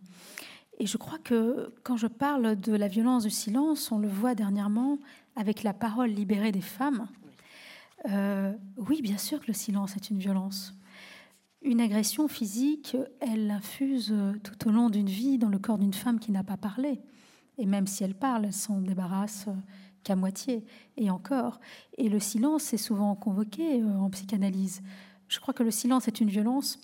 Et 0.79 0.87
je 0.87 0.97
crois 0.97 1.19
que 1.19 1.71
quand 1.83 1.95
je 1.95 2.07
parle 2.07 2.55
de 2.55 2.73
la 2.73 2.87
violence 2.87 3.21
du 3.25 3.29
silence, 3.29 3.91
on 3.91 3.99
le 3.99 4.07
voit 4.07 4.33
dernièrement 4.33 4.97
avec 5.35 5.61
la 5.61 5.73
parole 5.73 6.09
libérée 6.09 6.51
des 6.51 6.61
femmes. 6.61 7.07
Euh, 8.09 8.53
oui, 8.77 9.03
bien 9.03 9.19
sûr 9.19 9.39
que 9.39 9.45
le 9.49 9.53
silence 9.53 9.95
est 9.95 10.09
une 10.09 10.17
violence. 10.17 10.73
Une 11.63 11.79
agression 11.79 12.27
physique, 12.27 12.97
elle 13.21 13.49
infuse 13.49 14.13
tout 14.43 14.67
au 14.67 14.71
long 14.71 14.89
d'une 14.89 15.07
vie 15.07 15.37
dans 15.37 15.49
le 15.49 15.59
corps 15.59 15.77
d'une 15.77 15.93
femme 15.93 16.19
qui 16.19 16.31
n'a 16.31 16.43
pas 16.43 16.57
parlé. 16.57 17.01
Et 17.57 17.65
même 17.65 17.87
si 17.87 18.03
elle 18.03 18.15
parle, 18.15 18.45
elle 18.45 18.53
s'en 18.53 18.81
débarrasse 18.81 19.47
qu'à 20.03 20.15
moitié, 20.15 20.65
et 20.97 21.09
encore. 21.09 21.59
Et 21.97 22.09
le 22.09 22.19
silence 22.19 22.73
est 22.73 22.77
souvent 22.77 23.15
convoqué 23.15 23.81
euh, 23.81 23.97
en 23.97 24.09
psychanalyse. 24.09 24.81
Je 25.27 25.39
crois 25.39 25.53
que 25.53 25.63
le 25.63 25.71
silence 25.71 26.07
est 26.07 26.19
une 26.19 26.29
violence 26.29 26.79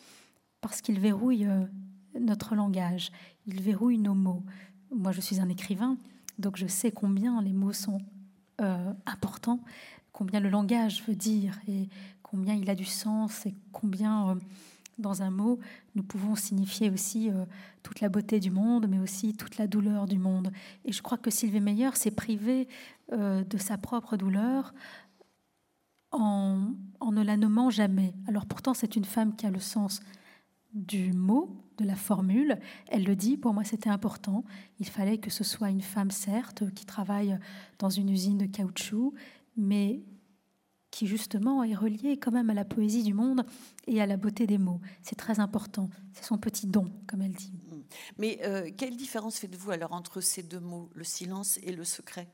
parce 0.61 0.81
qu'il 0.81 0.99
verrouille 0.99 1.45
euh, 1.45 1.65
notre 2.19 2.55
langage, 2.55 3.11
il 3.45 3.61
verrouille 3.61 3.97
nos 3.97 4.13
mots. 4.13 4.43
Moi, 4.91 5.11
je 5.11 5.21
suis 5.21 5.39
un 5.39 5.49
écrivain, 5.49 5.97
donc 6.37 6.57
je 6.57 6.67
sais 6.67 6.91
combien 6.91 7.41
les 7.41 7.53
mots 7.53 7.73
sont 7.73 7.99
euh, 8.61 8.93
importants, 9.05 9.59
combien 10.11 10.39
le 10.39 10.49
langage 10.49 11.03
veut 11.07 11.15
dire, 11.15 11.59
et 11.67 11.89
combien 12.29 12.53
il 12.53 12.69
a 12.69 12.75
du 12.75 12.85
sens, 12.85 13.45
et 13.45 13.53
combien 13.71 14.37
dans 14.99 15.21
un 15.21 15.31
mot, 15.31 15.59
nous 15.95 16.03
pouvons 16.03 16.35
signifier 16.35 16.89
aussi 16.89 17.29
euh, 17.29 17.45
toute 17.81 18.01
la 18.01 18.09
beauté 18.09 18.39
du 18.39 18.51
monde, 18.51 18.87
mais 18.87 18.99
aussi 18.99 19.33
toute 19.33 19.57
la 19.57 19.65
douleur 19.65 20.05
du 20.05 20.19
monde. 20.19 20.51
Et 20.85 20.91
je 20.91 21.01
crois 21.01 21.17
que 21.17 21.31
Sylvie 21.31 21.61
Meyer 21.61 21.91
s'est 21.93 22.11
privée 22.11 22.67
euh, 23.13 23.43
de 23.43 23.57
sa 23.57 23.77
propre 23.77 24.17
douleur 24.17 24.73
en, 26.11 26.73
en, 26.99 27.11
ne 27.11 27.23
la 27.23 27.37
nommant 27.37 27.69
jamais. 27.69 28.13
Alors 28.27 28.45
pourtant, 28.45 28.73
c'est 28.73 28.95
une 28.95 29.05
femme 29.05 29.35
qui 29.35 29.45
a 29.45 29.51
le 29.51 29.59
sens 29.59 30.01
du 30.73 31.13
mot, 31.13 31.55
de 31.77 31.85
la 31.85 31.95
formule. 31.95 32.59
Elle 32.87 33.05
le 33.05 33.15
dit, 33.15 33.37
pour 33.37 33.53
moi 33.53 33.63
c'était 33.63 33.89
important. 33.89 34.43
Il 34.79 34.87
fallait 34.87 35.17
que 35.17 35.29
ce 35.29 35.43
soit 35.43 35.69
une 35.69 35.81
femme, 35.81 36.11
certes, 36.11 36.71
qui 36.73 36.85
travaille 36.85 37.39
dans 37.79 37.89
une 37.89 38.09
usine 38.09 38.37
de 38.37 38.45
caoutchouc, 38.45 39.13
mais 39.55 40.01
qui 40.99 41.07
justement 41.07 41.63
est 41.63 41.75
reliée 41.75 42.17
quand 42.17 42.33
même 42.33 42.49
à 42.49 42.53
la 42.53 42.65
poésie 42.65 43.03
du 43.03 43.13
monde 43.13 43.45
et 43.87 44.01
à 44.01 44.05
la 44.05 44.17
beauté 44.17 44.45
des 44.45 44.57
mots. 44.57 44.81
C'est 45.01 45.15
très 45.15 45.39
important. 45.39 45.89
C'est 46.11 46.25
son 46.25 46.37
petit 46.37 46.67
don, 46.67 46.91
comme 47.07 47.21
elle 47.21 47.31
dit. 47.31 47.53
Mais 48.17 48.41
euh, 48.43 48.69
quelle 48.75 48.97
différence 48.97 49.39
faites-vous 49.39 49.71
alors 49.71 49.93
entre 49.93 50.19
ces 50.19 50.43
deux 50.43 50.59
mots, 50.59 50.89
le 50.93 51.05
silence 51.05 51.57
et 51.63 51.71
le 51.71 51.85
secret? 51.85 52.27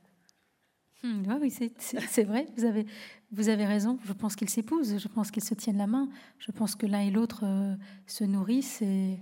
Hmm, 1.03 1.31
Oui, 1.39 1.51
c'est 1.51 2.23
vrai. 2.23 2.47
Vous 2.57 2.65
avez, 2.65 2.87
vous 3.31 3.49
avez 3.49 3.67
raison. 3.67 3.99
Je 4.03 4.13
pense 4.13 4.35
qu'ils 4.35 4.49
s'épousent. 4.49 4.97
Je 4.97 5.07
pense 5.09 5.29
qu'ils 5.29 5.43
se 5.43 5.53
tiennent 5.53 5.77
la 5.77 5.85
main. 5.85 6.09
Je 6.39 6.51
pense 6.51 6.73
que 6.75 6.87
l'un 6.87 7.01
et 7.01 7.11
l'autre 7.11 7.41
euh, 7.43 7.75
se 8.07 8.23
nourrissent 8.23 8.81
et, 8.81 9.19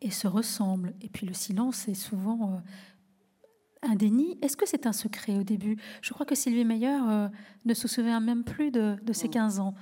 et, 0.00 0.10
se 0.10 0.26
ressemblent. 0.26 0.94
Et 1.02 1.10
puis 1.10 1.26
le 1.26 1.34
silence 1.34 1.86
est 1.86 1.92
souvent 1.92 2.54
euh, 2.54 2.58
un 3.82 3.94
déni. 3.94 4.38
Est-ce 4.42 4.56
que 4.56 4.66
c'est 4.66 4.86
un 4.86 4.92
secret 4.92 5.36
au 5.36 5.42
début? 5.42 5.76
Je 6.02 6.12
crois 6.12 6.26
que 6.26 6.34
Sylvie 6.34 6.64
Meyer 6.64 6.98
euh, 7.08 7.28
ne 7.64 7.74
se 7.74 7.88
souvient 7.88 8.20
même 8.20 8.44
plus 8.44 8.70
de, 8.70 8.96
ses 9.12 9.28
15 9.28 9.58
mm. 9.58 9.62
ans. 9.62 9.74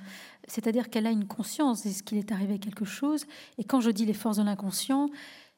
C'est-à-dire 0.47 0.89
qu'elle 0.89 1.07
a 1.07 1.11
une 1.11 1.27
conscience 1.27 1.85
de 1.85 1.91
ce 1.91 2.03
qu'il 2.03 2.19
est 2.19 2.33
arrivé 2.33 2.59
quelque 2.59 2.85
chose. 2.85 3.27
Et 3.59 3.65
quand 3.65 3.81
je 3.81 3.91
dis 3.91 4.07
les 4.07 4.15
forces 4.15 4.39
de 4.39 4.43
l'inconscient, 4.43 5.09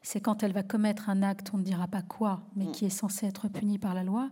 c'est 0.03 0.21
quand 0.21 0.43
elle 0.43 0.53
va 0.53 0.63
commettre 0.63 1.11
un 1.11 1.23
acte, 1.23 1.51
on 1.53 1.59
ne 1.59 1.63
dira 1.63 1.87
pas 1.87 2.03
quoi, 2.03 2.43
mais 2.57 2.65
mm. 2.65 2.73
qui 2.73 2.87
est 2.87 2.91
censé 2.91 3.27
être 3.27 3.49
puni 3.49 3.79
par 3.79 3.95
la 3.95 4.03
loi. 4.03 4.31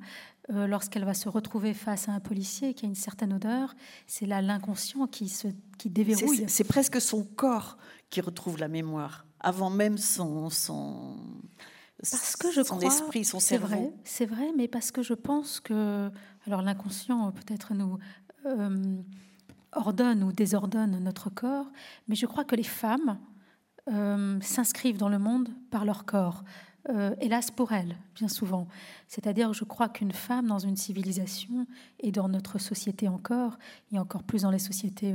Euh, 0.51 0.67
lorsqu'elle 0.67 1.05
va 1.05 1.13
se 1.13 1.29
retrouver 1.29 1.75
face 1.75 2.09
à 2.09 2.13
un 2.13 2.21
policier 2.21 2.73
qui 2.73 2.87
a 2.87 2.89
une 2.89 2.95
certaine 2.95 3.35
odeur, 3.35 3.75
c'est 4.07 4.25
là 4.25 4.41
l'inconscient 4.41 5.07
qui 5.07 5.29
se 5.29 5.49
qui 5.77 5.91
déverrouille. 5.91 6.47
C'est 6.49 6.65
presque 6.65 7.01
son 7.01 7.23
corps 7.23 7.77
qui 8.09 8.23
retrouve 8.23 8.59
la 8.59 8.69
mémoire 8.69 9.27
avant 9.41 9.71
même 9.71 9.99
son, 9.99 10.51
son 10.51 11.17
parce 12.03 12.37
que 12.37 12.51
je 12.51 12.63
son 12.63 12.77
crois, 12.77 12.89
esprit, 12.89 13.25
son 13.25 13.41
cerveau. 13.41 13.67
C'est 13.69 13.77
vrai, 13.77 13.93
c'est 14.05 14.27
vrai, 14.27 14.53
mais 14.57 14.69
parce 14.69 14.91
que 14.91 15.03
je 15.03 15.15
pense 15.15 15.61
que, 15.61 16.11
alors 16.47 16.63
l'inconscient 16.63 17.33
peut-être 17.33 17.75
nous 17.75 17.99
euh, 18.47 19.03
ordonne 19.73 20.23
ou 20.23 20.33
désordonne 20.33 20.99
notre 21.03 21.29
corps, 21.29 21.67
mais 22.07 22.15
je 22.15 22.27
crois 22.27 22.45
que 22.45 22.55
les 22.55 22.63
femmes 22.63 23.19
euh, 23.89 24.39
s'inscrivent 24.41 24.99
dans 24.99 25.09
le 25.09 25.19
monde 25.19 25.49
par 25.71 25.85
leur 25.85 26.05
corps. 26.05 26.45
Euh, 26.91 27.15
hélas 27.21 27.51
pour 27.51 27.73
elles, 27.73 27.97
bien 28.15 28.29
souvent. 28.29 28.67
C'est-à-dire, 29.09 29.53
je 29.53 29.65
crois 29.65 29.91
qu'une 29.91 30.13
femme 30.13 30.47
dans 30.47 30.61
une 30.61 30.77
civilisation 30.77 31.67
et 32.01 32.13
dans 32.13 32.29
notre 32.29 32.59
société 32.59 33.09
encore, 33.09 33.59
et 33.93 33.99
encore 33.99 34.23
plus 34.23 34.43
dans 34.43 34.51
les 34.51 34.61
sociétés 34.61 35.15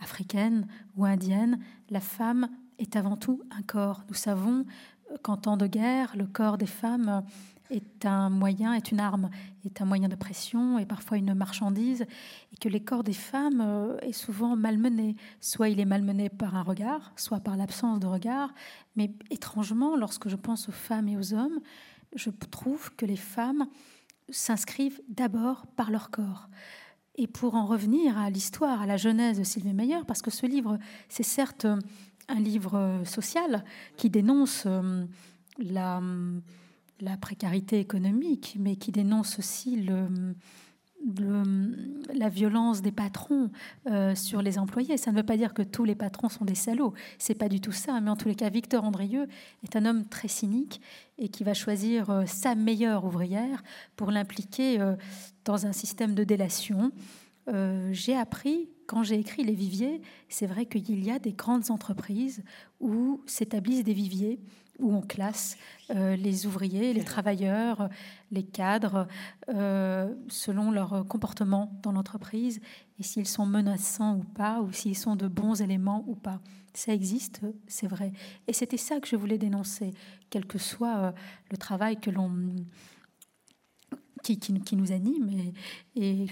africaines 0.00 0.66
ou 0.96 1.06
indiennes, 1.06 1.60
la 1.88 2.00
femme 2.00 2.48
est 2.78 2.96
avant 2.96 3.16
tout 3.16 3.40
un 3.50 3.62
corps. 3.62 4.02
Nous 4.08 4.14
savons 4.14 4.66
qu'en 5.22 5.36
temps 5.36 5.56
de 5.56 5.66
guerre, 5.66 6.14
le 6.16 6.26
corps 6.26 6.58
des 6.58 6.66
femmes 6.66 7.22
est 7.70 8.04
un 8.04 8.28
moyen, 8.28 8.74
est 8.74 8.90
une 8.90 9.00
arme, 9.00 9.30
est 9.64 9.80
un 9.80 9.84
moyen 9.84 10.08
de 10.08 10.14
pression 10.14 10.78
et 10.78 10.86
parfois 10.86 11.16
une 11.16 11.34
marchandise, 11.34 12.02
et 12.52 12.56
que 12.56 12.68
les 12.68 12.80
corps 12.80 13.04
des 13.04 13.14
femmes 13.14 13.60
euh, 13.60 13.98
est 14.00 14.12
souvent 14.12 14.56
malmené. 14.56 15.16
Soit 15.40 15.70
il 15.70 15.80
est 15.80 15.84
malmené 15.84 16.28
par 16.28 16.54
un 16.56 16.62
regard, 16.62 17.12
soit 17.16 17.40
par 17.40 17.56
l'absence 17.56 18.00
de 18.00 18.06
regard. 18.06 18.52
Mais 18.96 19.12
étrangement, 19.30 19.96
lorsque 19.96 20.28
je 20.28 20.36
pense 20.36 20.68
aux 20.68 20.72
femmes 20.72 21.08
et 21.08 21.16
aux 21.16 21.34
hommes, 21.34 21.60
je 22.14 22.30
trouve 22.30 22.94
que 22.94 23.06
les 23.06 23.16
femmes 23.16 23.66
s'inscrivent 24.28 25.00
d'abord 25.08 25.66
par 25.76 25.90
leur 25.90 26.10
corps. 26.10 26.48
Et 27.16 27.26
pour 27.28 27.54
en 27.54 27.66
revenir 27.66 28.18
à 28.18 28.28
l'histoire, 28.28 28.82
à 28.82 28.86
la 28.86 28.96
genèse 28.96 29.38
de 29.38 29.44
Sylvie 29.44 29.72
Meyer, 29.72 30.00
parce 30.06 30.20
que 30.20 30.30
ce 30.30 30.46
livre, 30.46 30.78
c'est 31.08 31.22
certes 31.22 31.66
un 32.28 32.40
livre 32.40 33.02
social 33.04 33.64
qui 33.96 34.10
dénonce 34.10 34.64
euh, 34.66 35.04
la, 35.58 36.00
précarité 37.20 37.78
économique, 37.78 38.56
mais 38.58 38.76
qui 38.76 38.92
dénonce 38.92 39.38
aussi 39.38 39.86
la 42.14 42.28
violence 42.28 42.82
des 42.82 42.92
patrons 42.92 43.50
euh, 43.86 44.14
sur 44.14 44.42
les 44.42 44.58
employés. 44.58 44.96
Ça 44.96 45.12
ne 45.12 45.16
veut 45.16 45.22
pas 45.22 45.36
dire 45.36 45.54
que 45.54 45.62
tous 45.62 45.84
les 45.84 45.94
patrons 45.94 46.28
sont 46.28 46.44
des 46.44 46.54
salauds, 46.54 46.94
c'est 47.18 47.34
pas 47.34 47.48
du 47.48 47.60
tout 47.60 47.72
ça. 47.72 48.00
Mais 48.00 48.10
en 48.10 48.16
tous 48.16 48.28
les 48.28 48.34
cas, 48.34 48.48
Victor 48.48 48.84
Andrieux 48.84 49.28
est 49.62 49.76
un 49.76 49.84
homme 49.84 50.06
très 50.06 50.28
cynique 50.28 50.80
et 51.18 51.28
qui 51.28 51.44
va 51.44 51.54
choisir 51.54 52.10
euh, 52.10 52.24
sa 52.26 52.54
meilleure 52.54 53.04
ouvrière 53.04 53.62
pour 53.96 54.10
l'impliquer 54.10 54.78
dans 55.44 55.66
un 55.66 55.72
système 55.72 56.14
de 56.14 56.24
délation. 56.24 56.90
J'ai 57.92 58.16
appris 58.16 58.68
quand 58.86 59.02
j'ai 59.02 59.18
écrit 59.18 59.44
Les 59.44 59.54
Viviers, 59.54 60.00
c'est 60.28 60.46
vrai 60.46 60.66
qu'il 60.66 61.04
y 61.04 61.10
a 61.10 61.18
des 61.18 61.32
grandes 61.32 61.70
entreprises 61.70 62.42
où 62.80 63.22
s'établissent 63.26 63.84
des 63.84 63.94
viviers, 63.94 64.40
où 64.78 64.92
on 64.94 65.00
classe 65.00 65.56
euh, 65.90 66.16
les 66.16 66.46
ouvriers, 66.46 66.92
les 66.92 67.04
travailleurs, 67.04 67.88
les 68.30 68.42
cadres, 68.42 69.06
euh, 69.48 70.12
selon 70.28 70.70
leur 70.70 71.06
comportement 71.06 71.78
dans 71.82 71.92
l'entreprise, 71.92 72.60
et 72.98 73.02
s'ils 73.02 73.28
sont 73.28 73.46
menaçants 73.46 74.18
ou 74.18 74.24
pas, 74.24 74.60
ou 74.60 74.72
s'ils 74.72 74.96
sont 74.96 75.16
de 75.16 75.28
bons 75.28 75.62
éléments 75.62 76.04
ou 76.06 76.14
pas. 76.14 76.40
Ça 76.74 76.92
existe, 76.92 77.40
c'est 77.68 77.86
vrai. 77.86 78.12
Et 78.48 78.52
c'était 78.52 78.76
ça 78.76 78.98
que 78.98 79.06
je 79.06 79.16
voulais 79.16 79.38
dénoncer, 79.38 79.92
quel 80.28 80.44
que 80.44 80.58
soit 80.58 80.96
euh, 80.96 81.12
le 81.50 81.56
travail 81.56 81.98
que 82.00 82.10
l'on... 82.10 82.56
Qui, 84.22 84.40
nous 84.74 84.90
anime 84.90 85.52
et, 85.94 86.26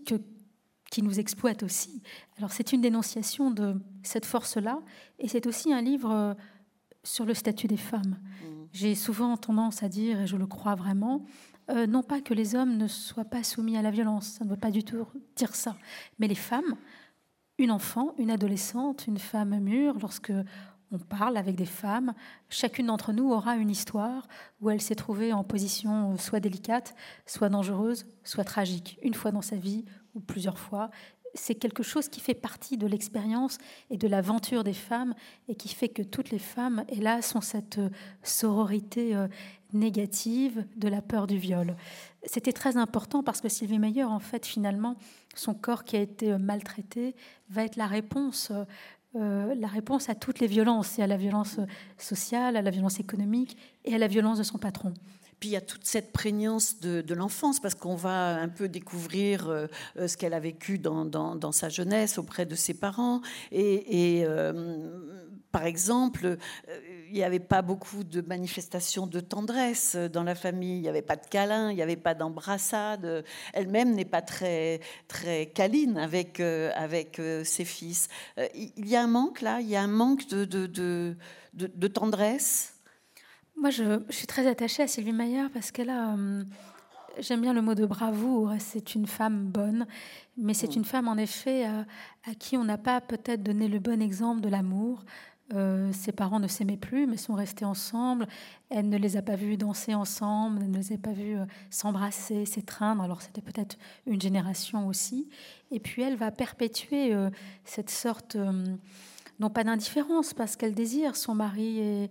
qui, 0.00 1.02
nous 1.02 1.18
exploite 1.20 1.62
aussi. 1.62 2.02
Alors 2.36 2.52
c'est 2.52 2.72
une 2.72 2.80
dénonciation 2.80 3.50
de 3.50 3.80
cette 4.02 4.26
force-là, 4.26 4.80
et 5.18 5.28
c'est 5.28 5.46
aussi 5.46 5.72
un 5.72 5.80
livre 5.80 6.10
euh, 6.10 6.34
sur 7.02 7.24
le 7.24 7.34
statut 7.34 7.66
des 7.66 7.76
femmes. 7.76 8.18
Mmh. 8.18 8.46
J'ai 8.72 8.94
souvent 8.94 9.36
tendance 9.36 9.82
à 9.82 9.88
dire, 9.88 10.20
et 10.20 10.26
je 10.26 10.36
le 10.36 10.46
crois 10.46 10.74
vraiment, 10.74 11.24
euh, 11.70 11.86
non 11.86 12.02
pas 12.02 12.20
que 12.20 12.34
les 12.34 12.54
hommes 12.54 12.76
ne 12.76 12.88
soient 12.88 13.24
pas 13.24 13.42
soumis 13.42 13.76
à 13.76 13.82
la 13.82 13.90
violence, 13.90 14.26
ça 14.26 14.44
ne 14.44 14.50
veut 14.50 14.56
pas 14.56 14.70
du 14.70 14.84
tout 14.84 15.06
dire 15.36 15.54
ça, 15.54 15.76
mais 16.18 16.28
les 16.28 16.34
femmes, 16.34 16.76
une 17.58 17.70
enfant, 17.70 18.14
une 18.18 18.30
adolescente, 18.30 19.06
une 19.06 19.18
femme 19.18 19.58
mûre, 19.60 19.96
lorsque 20.00 20.32
on 20.92 20.98
parle 20.98 21.38
avec 21.38 21.56
des 21.56 21.66
femmes, 21.66 22.12
chacune 22.50 22.86
d'entre 22.86 23.12
nous 23.12 23.32
aura 23.32 23.56
une 23.56 23.70
histoire 23.70 24.28
où 24.60 24.68
elle 24.68 24.80
s'est 24.80 24.94
trouvée 24.94 25.32
en 25.32 25.42
position 25.42 26.16
soit 26.18 26.38
délicate, 26.38 26.94
soit 27.26 27.48
dangereuse, 27.48 28.06
soit 28.24 28.44
tragique, 28.44 28.98
une 29.02 29.14
fois 29.14 29.32
dans 29.32 29.42
sa 29.42 29.56
vie 29.56 29.86
ou 30.14 30.20
plusieurs 30.20 30.58
fois. 30.58 30.90
C'est 31.34 31.54
quelque 31.54 31.82
chose 31.82 32.10
qui 32.10 32.20
fait 32.20 32.34
partie 32.34 32.76
de 32.76 32.86
l'expérience 32.86 33.56
et 33.88 33.96
de 33.96 34.06
l'aventure 34.06 34.64
des 34.64 34.74
femmes 34.74 35.14
et 35.48 35.54
qui 35.54 35.68
fait 35.68 35.88
que 35.88 36.02
toutes 36.02 36.28
les 36.28 36.38
femmes, 36.38 36.84
hélas, 36.90 37.34
ont 37.34 37.40
cette 37.40 37.78
euh, 37.78 37.88
sororité 38.22 39.16
euh, 39.16 39.28
négative 39.72 40.66
de 40.76 40.88
la 40.88 41.00
peur 41.00 41.26
du 41.26 41.38
viol. 41.38 41.74
C'était 42.24 42.52
très 42.52 42.76
important 42.76 43.22
parce 43.22 43.40
que 43.40 43.48
Sylvie 43.48 43.78
Meyer, 43.78 44.04
en 44.04 44.18
fait, 44.18 44.44
finalement, 44.44 44.96
son 45.34 45.54
corps 45.54 45.84
qui 45.84 45.96
a 45.96 46.00
été 46.00 46.32
euh, 46.32 46.38
maltraité 46.38 47.16
va 47.48 47.64
être 47.64 47.76
la 47.76 47.86
réponse 47.86 48.52
la 49.14 49.68
réponse 49.68 50.08
à 50.08 50.14
toutes 50.14 50.40
les 50.40 50.46
violences, 50.46 50.98
et 50.98 51.02
à 51.02 51.06
la 51.06 51.16
violence 51.16 51.58
sociale, 51.98 52.56
à 52.56 52.62
la 52.62 52.70
violence 52.70 52.98
économique 53.00 53.56
et 53.84 53.94
à 53.94 53.98
la 53.98 54.06
violence 54.06 54.38
de 54.38 54.42
son 54.42 54.58
patron. 54.58 54.94
Puis 55.42 55.48
il 55.48 55.54
y 55.54 55.56
a 55.56 55.60
toute 55.60 55.84
cette 55.84 56.12
prégnance 56.12 56.78
de, 56.78 57.14
l'enfance, 57.14 57.58
parce 57.58 57.74
qu'on 57.74 57.96
va 57.96 58.36
un 58.36 58.48
peu 58.48 58.68
découvrir 58.68 59.48
euh, 59.48 59.66
euh, 59.96 60.06
ce 60.06 60.16
qu'elle 60.16 60.34
a 60.34 60.38
vécu 60.38 60.78
dans, 60.78 61.50
sa 61.50 61.68
jeunesse 61.68 62.16
auprès 62.16 62.46
de 62.46 62.54
ses 62.54 62.74
parents. 62.74 63.22
Et, 63.50 64.22
euh, 64.24 64.88
par 65.50 65.66
exemple, 65.66 66.36
il 67.12 67.18
n'y 67.18 67.24
avait 67.24 67.38
pas 67.38 67.62
beaucoup 67.62 68.04
de 68.04 68.20
manifestations 68.22 69.06
de 69.06 69.20
tendresse 69.20 69.94
dans 69.94 70.22
la 70.24 70.34
famille. 70.34 70.78
Il 70.78 70.82
n'y 70.82 70.88
avait 70.88 71.02
pas 71.02 71.16
de 71.16 71.26
câlins, 71.26 71.70
il 71.70 71.76
n'y 71.76 71.82
avait 71.82 71.96
pas 71.96 72.14
d'embrassade. 72.14 73.24
Elle-même 73.52 73.94
n'est 73.94 74.04
pas 74.04 74.22
très, 74.22 74.80
très 75.08 75.46
câline 75.46 75.98
avec, 75.98 76.40
avec 76.40 77.20
ses 77.44 77.64
fils. 77.64 78.08
Il 78.54 78.88
y 78.88 78.96
a 78.96 79.02
un 79.02 79.06
manque 79.06 79.40
là, 79.40 79.60
il 79.60 79.68
y 79.68 79.76
a 79.76 79.82
un 79.82 79.88
manque 79.88 80.26
de, 80.28 80.44
de, 80.44 80.66
de, 80.66 81.16
de 81.52 81.88
tendresse? 81.88 82.74
Moi, 83.56 83.70
je, 83.70 84.02
suis 84.10 84.26
très 84.26 84.46
attachée 84.46 84.82
à 84.82 84.86
Sylvie 84.86 85.12
Maillard 85.12 85.50
parce 85.50 85.70
qu'elle 85.70 85.90
a. 85.90 86.14
Euh, 86.14 86.44
j'aime 87.18 87.42
bien 87.42 87.52
le 87.52 87.62
mot 87.62 87.74
de 87.74 87.86
bravoure. 87.86 88.52
C'est 88.58 88.94
une 88.94 89.06
femme 89.06 89.46
bonne, 89.46 89.86
mais 90.36 90.54
c'est 90.54 90.74
mm. 90.74 90.78
une 90.78 90.84
femme, 90.84 91.08
en 91.08 91.16
effet, 91.16 91.64
à, 91.64 92.34
qui 92.38 92.56
on 92.56 92.64
n'a 92.64 92.78
pas 92.78 93.00
peut-être 93.00 93.42
donné 93.42 93.68
le 93.68 93.78
bon 93.78 94.00
exemple 94.00 94.40
de 94.40 94.48
l'amour. 94.48 95.04
Euh, 95.52 95.92
ses 95.92 96.12
parents 96.12 96.40
ne 96.40 96.48
s'aimaient 96.48 96.76
plus, 96.76 97.06
mais 97.06 97.16
sont 97.16 97.34
restés 97.34 97.64
ensemble. 97.64 98.26
Elle 98.70 98.88
ne 98.88 98.96
les 98.96 99.16
a 99.16 99.22
pas 99.22 99.36
vus 99.36 99.56
danser 99.56 99.94
ensemble, 99.94 100.60
elle 100.62 100.70
ne 100.70 100.78
les 100.78 100.92
a 100.92 100.98
pas 100.98 101.12
vus 101.12 101.36
euh, 101.36 101.44
s'embrasser, 101.70 102.46
s'étreindre. 102.46 103.02
Alors 103.02 103.22
c'était 103.22 103.42
peut-être 103.42 103.76
une 104.06 104.20
génération 104.20 104.88
aussi. 104.88 105.28
Et 105.70 105.80
puis 105.80 106.02
elle 106.02 106.16
va 106.16 106.30
perpétuer 106.30 107.14
cette 107.64 107.90
sorte 107.90 108.36
non 109.40 109.50
pas 109.50 109.64
d'indifférence, 109.64 110.34
parce 110.34 110.56
qu'elle 110.56 110.74
désire 110.74 111.16
son 111.16 111.34
mari 111.34 111.80
et, 111.80 112.10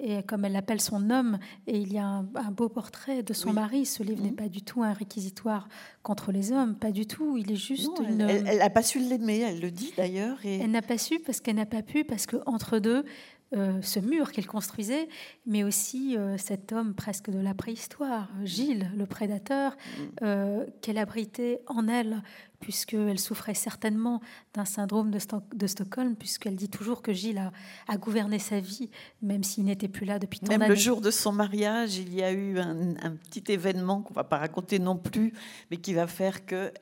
et 0.00 0.22
comme 0.22 0.44
elle 0.44 0.52
l'appelle 0.52 0.80
son 0.80 1.10
homme, 1.10 1.38
et 1.66 1.78
il 1.78 1.92
y 1.92 1.98
a 1.98 2.06
un, 2.06 2.50
beau 2.50 2.68
portrait 2.68 3.22
de 3.22 3.32
son 3.32 3.52
mari. 3.52 3.86
Ce 3.86 4.02
livre 4.02 4.22
n'est 4.22 4.30
mhm. 4.30 4.36
pas 4.36 4.48
du 4.48 4.62
tout 4.62 4.82
un 4.82 4.92
réquisitoire 4.92 5.68
contre 6.02 6.32
les 6.32 6.52
hommes, 6.52 6.74
pas 6.74 6.92
du 6.92 7.06
tout. 7.06 7.36
Il 7.36 7.50
est 7.50 7.56
juste 7.56 7.98
une. 8.06 8.20
Elle 8.20 8.58
n'a 8.58 8.70
pas 8.70 8.82
su 8.82 8.98
l'aimer, 8.98 9.40
elle 9.40 9.60
le 9.60 9.70
dit 9.70 9.92
d'ailleurs. 9.96 10.38
Et... 10.44 10.58
Elle 10.58 10.70
n'a 10.70 10.82
pas 10.82 10.98
su 10.98 11.18
parce 11.20 11.40
qu'elle 11.40 11.56
n'a 11.56 11.66
pas 11.66 11.82
pu, 11.82 12.04
parce 12.04 12.26
que 12.26 12.36
entre 12.46 12.78
deux, 12.78 13.04
euh, 13.54 13.80
ce 13.80 14.00
mur 14.00 14.32
qu'elle 14.32 14.46
construisait, 14.46 15.08
mais 15.46 15.62
aussi 15.62 16.16
euh, 16.16 16.36
cet 16.36 16.72
homme 16.72 16.94
presque 16.94 17.30
de 17.30 17.38
la 17.38 17.54
préhistoire, 17.54 18.28
Gilles, 18.42 18.90
le 18.96 19.06
prédateur, 19.06 19.72
mm. 19.72 20.02
euh, 20.22 20.66
qu'elle 20.82 20.98
abritait 20.98 21.60
en 21.68 21.86
elle, 21.86 22.22
puisqu'elle 22.58 23.20
souffrait 23.20 23.54
certainement 23.54 24.20
d'un 24.52 24.64
syndrome 24.64 25.12
de, 25.12 25.20
de 25.54 25.66
Stockholm, 25.68 26.16
puisqu'elle 26.16 26.56
dit 26.56 26.68
toujours 26.68 27.02
que 27.02 27.12
Gilles 27.12 27.52
a, 27.86 27.96
gouverné 27.96 28.40
sa 28.40 28.58
vie, 28.58 28.90
même 29.22 29.44
s'il 29.44 29.66
n'était 29.66 29.86
plus 29.86 30.06
là 30.06 30.18
depuis 30.18 30.40
tant 30.40 30.46
d'années. 30.46 30.58
Même 30.58 30.70
le 30.70 30.74
jour 30.74 31.00
de 31.00 31.12
son 31.12 31.30
mariage, 31.30 31.98
il 31.98 32.12
y 32.12 32.24
a 32.24 32.32
eu 32.32 32.58
un, 32.58 32.96
un 33.00 33.12
petit 33.12 33.44
événement 33.52 34.02
qu'on 34.02 34.10
ne 34.12 34.16
va 34.16 34.24
pas 34.24 34.38
raconter 34.38 34.80
non 34.80 34.96
plus, 34.96 35.32
mais 35.70 35.76
qui 35.76 35.94
va 35.94 36.08
faire 36.08 36.46
que 36.46 36.72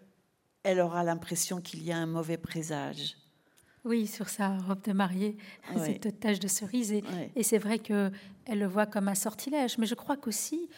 elle 0.62 0.80
aura 0.80 1.04
l'impression 1.04 1.60
qu'il 1.60 1.82
y 1.82 1.92
a 1.92 1.98
un 1.98 2.06
mauvais 2.06 2.38
présage. 2.38 3.16
Oui, 3.84 4.06
sur 4.06 4.30
sa 4.30 4.56
robe 4.58 4.82
de 4.82 4.92
mariée, 4.92 5.36
cette 5.76 6.18
tache 6.18 6.40
de 6.40 6.48
cerise. 6.48 6.92
Et, 7.36 7.42
c'est 7.42 7.58
vrai 7.58 7.78
qu'elle 7.78 8.12
le 8.48 8.66
voit 8.66 8.86
comme 8.86 9.08
un 9.08 9.14
sortilège. 9.14 9.76
Mais 9.76 9.86
je 9.86 9.94
crois 9.94 10.16
qu'aussi, 10.16 10.70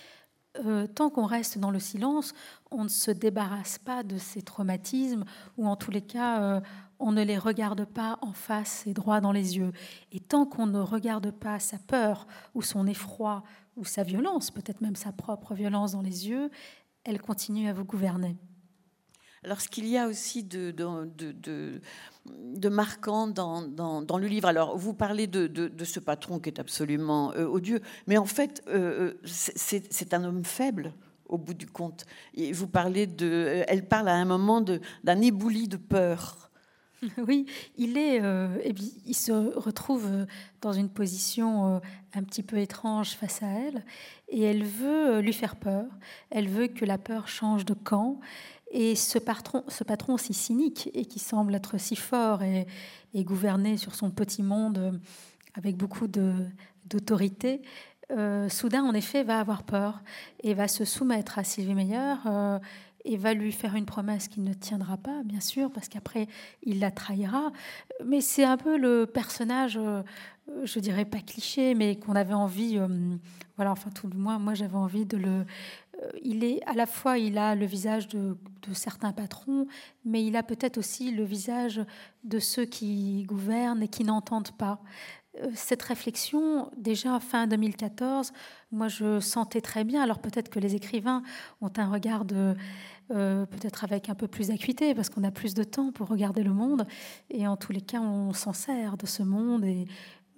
euh, 0.65 0.87
tant 0.89 1.11
qu'on 1.11 1.27
reste 1.27 1.59
dans 1.59 1.71
le 1.71 1.79
silence, 1.79 2.35
on 2.71 2.85
ne 2.85 2.89
se 2.89 3.13
débarrasse 3.13 3.79
pas 3.79 4.03
de 4.03 4.19
ces 4.19 4.43
traumatismes, 4.43 5.25
ou 5.57 5.69
en 5.69 5.77
tous 5.77 5.93
les 5.93 6.03
cas, 6.03 6.43
euh, 6.43 6.61
on 6.99 7.13
ne 7.13 7.23
les 7.23 7.39
regarde 7.39 7.85
pas 7.85 8.19
en 8.23 8.33
face 8.33 8.87
et 8.87 8.93
droit 8.93 9.21
dans 9.21 9.33
les 9.33 9.57
yeux. 9.57 9.73
Et 10.11 10.19
tant 10.19 10.45
qu'on 10.45 10.67
ne 10.67 10.81
regarde 10.81 11.31
pas 11.31 11.61
sa 11.61 11.79
peur, 11.79 12.27
ou 12.55 12.63
son 12.63 12.87
effroi, 12.87 13.45
ou 13.77 13.85
sa 13.85 14.03
violence, 14.03 14.51
peut-être 14.51 14.81
même 14.81 14.97
sa 14.97 15.13
propre 15.13 15.55
violence 15.55 15.93
dans 15.93 16.03
les 16.03 16.29
yeux, 16.29 16.51
elle 17.05 17.21
continue 17.21 17.69
à 17.69 17.73
vous 17.73 17.85
gouverner. 17.85 18.37
Alors, 19.45 19.61
ce 19.61 19.69
qu'il 19.69 19.87
y 19.87 19.97
a 19.97 20.09
aussi 20.09 20.43
de, 20.43 20.73
de, 20.73 21.81
marquant 22.68 23.27
dans, 23.27 23.62
dans, 23.62 24.18
le 24.18 24.27
livre, 24.27 24.49
alors 24.49 24.77
vous 24.77 24.95
parlez 24.95 25.27
de, 25.27 25.85
ce 25.85 26.01
patron 26.01 26.39
qui 26.39 26.49
est 26.49 26.59
absolument 26.59 27.33
euh, 27.33 27.47
odieux, 27.47 27.81
mais 28.07 28.18
en 28.18 28.24
fait, 28.27 28.62
euh, 28.68 29.12
euh, 29.12 29.20
c'est 29.24 30.14
un 30.14 30.24
homme 30.24 30.45
faible 30.45 30.93
au 31.29 31.39
bout 31.39 31.55
du 31.55 31.66
compte. 31.66 32.07
Et 32.35 32.53
vous 32.53 32.68
parlez 32.68 33.07
de, 33.07 33.64
elle 33.66 33.87
parle 33.87 34.09
à 34.09 34.14
un 34.14 34.24
moment 34.24 34.61
d'un 34.61 35.20
éboulis 35.20 35.68
de 35.68 35.77
peur. 35.77 36.43
Oui, 37.18 37.45
il 37.77 37.99
est, 37.99 38.22
il 39.05 39.14
se 39.14 39.31
retrouve 39.59 40.27
dans 40.62 40.72
une 40.72 40.89
position 40.89 41.81
un 42.14 42.22
petit 42.22 42.43
peu 42.43 42.57
étrange 42.57 43.11
face 43.11 43.43
à 43.43 43.49
elle, 43.49 43.85
et 44.29 44.43
elle 44.43 44.64
veut 44.64 45.20
lui 45.20 45.35
faire 45.35 45.57
peur. 45.57 45.85
Elle 46.31 46.49
veut 46.49 46.68
que 46.68 46.87
la 46.87 46.97
peur 46.97 47.29
change 47.29 47.66
de 47.66 47.74
camp. 47.74 48.18
Et 48.79 48.95
ce 48.95 49.18
patron, 49.18 49.64
ce 49.68 49.85
patron 49.85 50.18
si 50.18 50.35
cynique 50.35 50.91
et 50.93 51.07
qui 51.07 51.18
semble 51.18 51.55
être 51.55 51.79
si 51.79 51.97
fort 51.97 52.43
et, 52.43 52.66
gouverné 53.14 53.79
sur 53.79 53.95
son 53.95 54.11
petit 54.11 54.43
monde 54.43 54.77
euh, 54.77 54.93
avec 55.55 55.79
beaucoup 55.79 56.07
d'autorité, 56.07 57.62
euh, 58.12 58.51
soudain, 58.51 58.85
en 58.85 58.93
effet, 58.93 59.24
va 59.24 59.41
avoir 59.41 59.62
peur 59.62 60.03
et 60.43 60.53
va 60.53 60.68
se 60.68 60.85
soumettre 60.85 61.39
à 61.39 61.45
Sylvie 61.45 61.72
Meyer 61.72 62.16
euh, 62.27 62.59
et 63.07 63.16
va 63.16 63.33
lui 63.33 63.51
faire 63.51 63.77
une 63.77 63.87
promesse 63.87 64.29
qui 64.29 64.41
ne 64.41 64.53
tiendra 64.53 64.99
pas, 64.99 65.22
bien 65.24 65.41
sûr, 65.41 65.70
parce 65.70 65.89
qu'après, 65.89 66.29
il 66.62 66.79
la 66.79 66.91
trahira. 66.91 67.53
Mais 68.05 68.20
c'est 68.20 68.45
un 68.45 68.59
peu 68.59 68.77
le 68.77 69.07
personnage, 69.07 69.81
je 70.64 70.81
dirais 70.81 71.07
pas 71.07 71.20
cliché, 71.20 71.74
mais 71.74 71.97
qu'on 71.97 72.14
avait 72.14 72.35
envie, 72.35 72.79
voilà, 73.57 73.72
enfin, 73.72 73.89
tout 73.91 74.09
le 74.09 74.18
moins, 74.18 74.39
moi, 74.39 74.53
j'avais 74.53 74.77
envie 74.77 75.07
de 75.07 75.16
le, 75.16 75.47
il 76.22 76.44
est 76.44 76.61
à 76.66 76.74
la 76.74 76.86
fois 76.86 77.18
il 77.18 77.38
a 77.38 77.55
le 77.55 77.66
visage 77.66 78.09
de, 78.09 78.36
certains 78.72 79.12
patrons, 79.12 79.66
mais 80.05 80.24
il 80.24 80.34
a 80.36 80.42
peut-être 80.42 80.78
aussi 80.78 81.12
le 81.12 81.22
visage 81.22 81.80
de 82.24 82.38
ceux 82.40 82.64
qui 82.64 83.22
gouvernent 83.24 83.82
et 83.82 83.88
qui 83.88 84.03
n'entendent 84.03 84.51
pas. 84.53 84.80
Euh, 85.40 85.51
cette 85.55 85.82
réflexion, 85.82 86.70
déjà 86.76 87.20
fin 87.20 87.47
2014, 87.47 88.32
moi 88.72 88.88
je 88.88 89.20
sentais 89.20 89.61
très 89.61 89.84
bien. 89.84 90.03
Alors 90.03 90.18
peut-être 90.18 90.49
que 90.49 90.59
les 90.59 90.74
écrivains 90.74 91.22
ont 91.61 91.70
un 91.76 91.88
regard 91.88 92.24
de 92.24 92.57
euh, 93.12 93.47
peut-être 93.47 93.84
avec 93.84 94.09
un 94.09 94.16
peu 94.16 94.26
plus 94.26 94.49
d'acuité, 94.49 94.92
parce 94.94 95.11
qu'on 95.11 95.22
a 95.22 95.30
plus 95.30 95.55
de 95.55 95.62
temps 95.62 95.92
pour 95.92 96.09
regarder 96.09 96.42
le 96.42 96.53
monde, 96.53 96.86
et 97.30 97.47
en 97.47 97.57
tous 97.57 97.70
les 97.70 97.80
cas, 97.80 98.01
on 98.01 98.32
s'en 98.32 98.53
sert 98.53 98.97
de 98.97 99.07
ce 99.07 99.22
monde, 99.22 99.64
et 99.64 99.86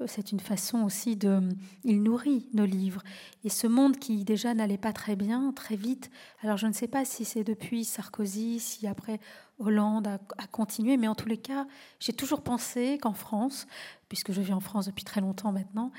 c'est 0.06 0.32
une 0.32 0.40
façon 0.40 0.82
aussi 0.82 1.16
de... 1.16 1.40
Il 1.84 2.02
nourrit 2.02 2.48
nos 2.52 2.64
livres. 2.64 3.02
Et 3.44 3.48
ce 3.48 3.66
monde 3.66 3.96
qui 3.96 4.24
déjà 4.24 4.54
n'allait 4.54 4.78
pas 4.78 4.92
très 4.92 5.16
bien, 5.16 5.52
très 5.52 5.76
vite, 5.76 6.10
alors 6.42 6.56
je 6.56 6.66
ne 6.66 6.72
sais 6.72 6.88
pas 6.88 7.04
si 7.04 7.24
c'est 7.24 7.44
depuis 7.44 7.84
Sarkozy, 7.84 8.60
si 8.60 8.86
après 8.86 9.20
Hollande 9.58 10.06
a, 10.06 10.46
continué, 10.46 10.96
mais 10.96 11.08
en 11.08 11.14
tous 11.14 11.28
les 11.28 11.36
cas, 11.36 11.66
j'ai 11.98 12.12
toujours 12.12 12.42
pensé 12.42 12.98
qu'en 12.98 13.12
France, 13.12 13.66
puisque 14.08 14.32
je 14.32 14.40
vis 14.40 14.52
en 14.52 14.60
France 14.60 14.86
depuis 14.86 15.04
très 15.04 15.20
longtemps 15.20 15.52
maintenant, 15.52 15.90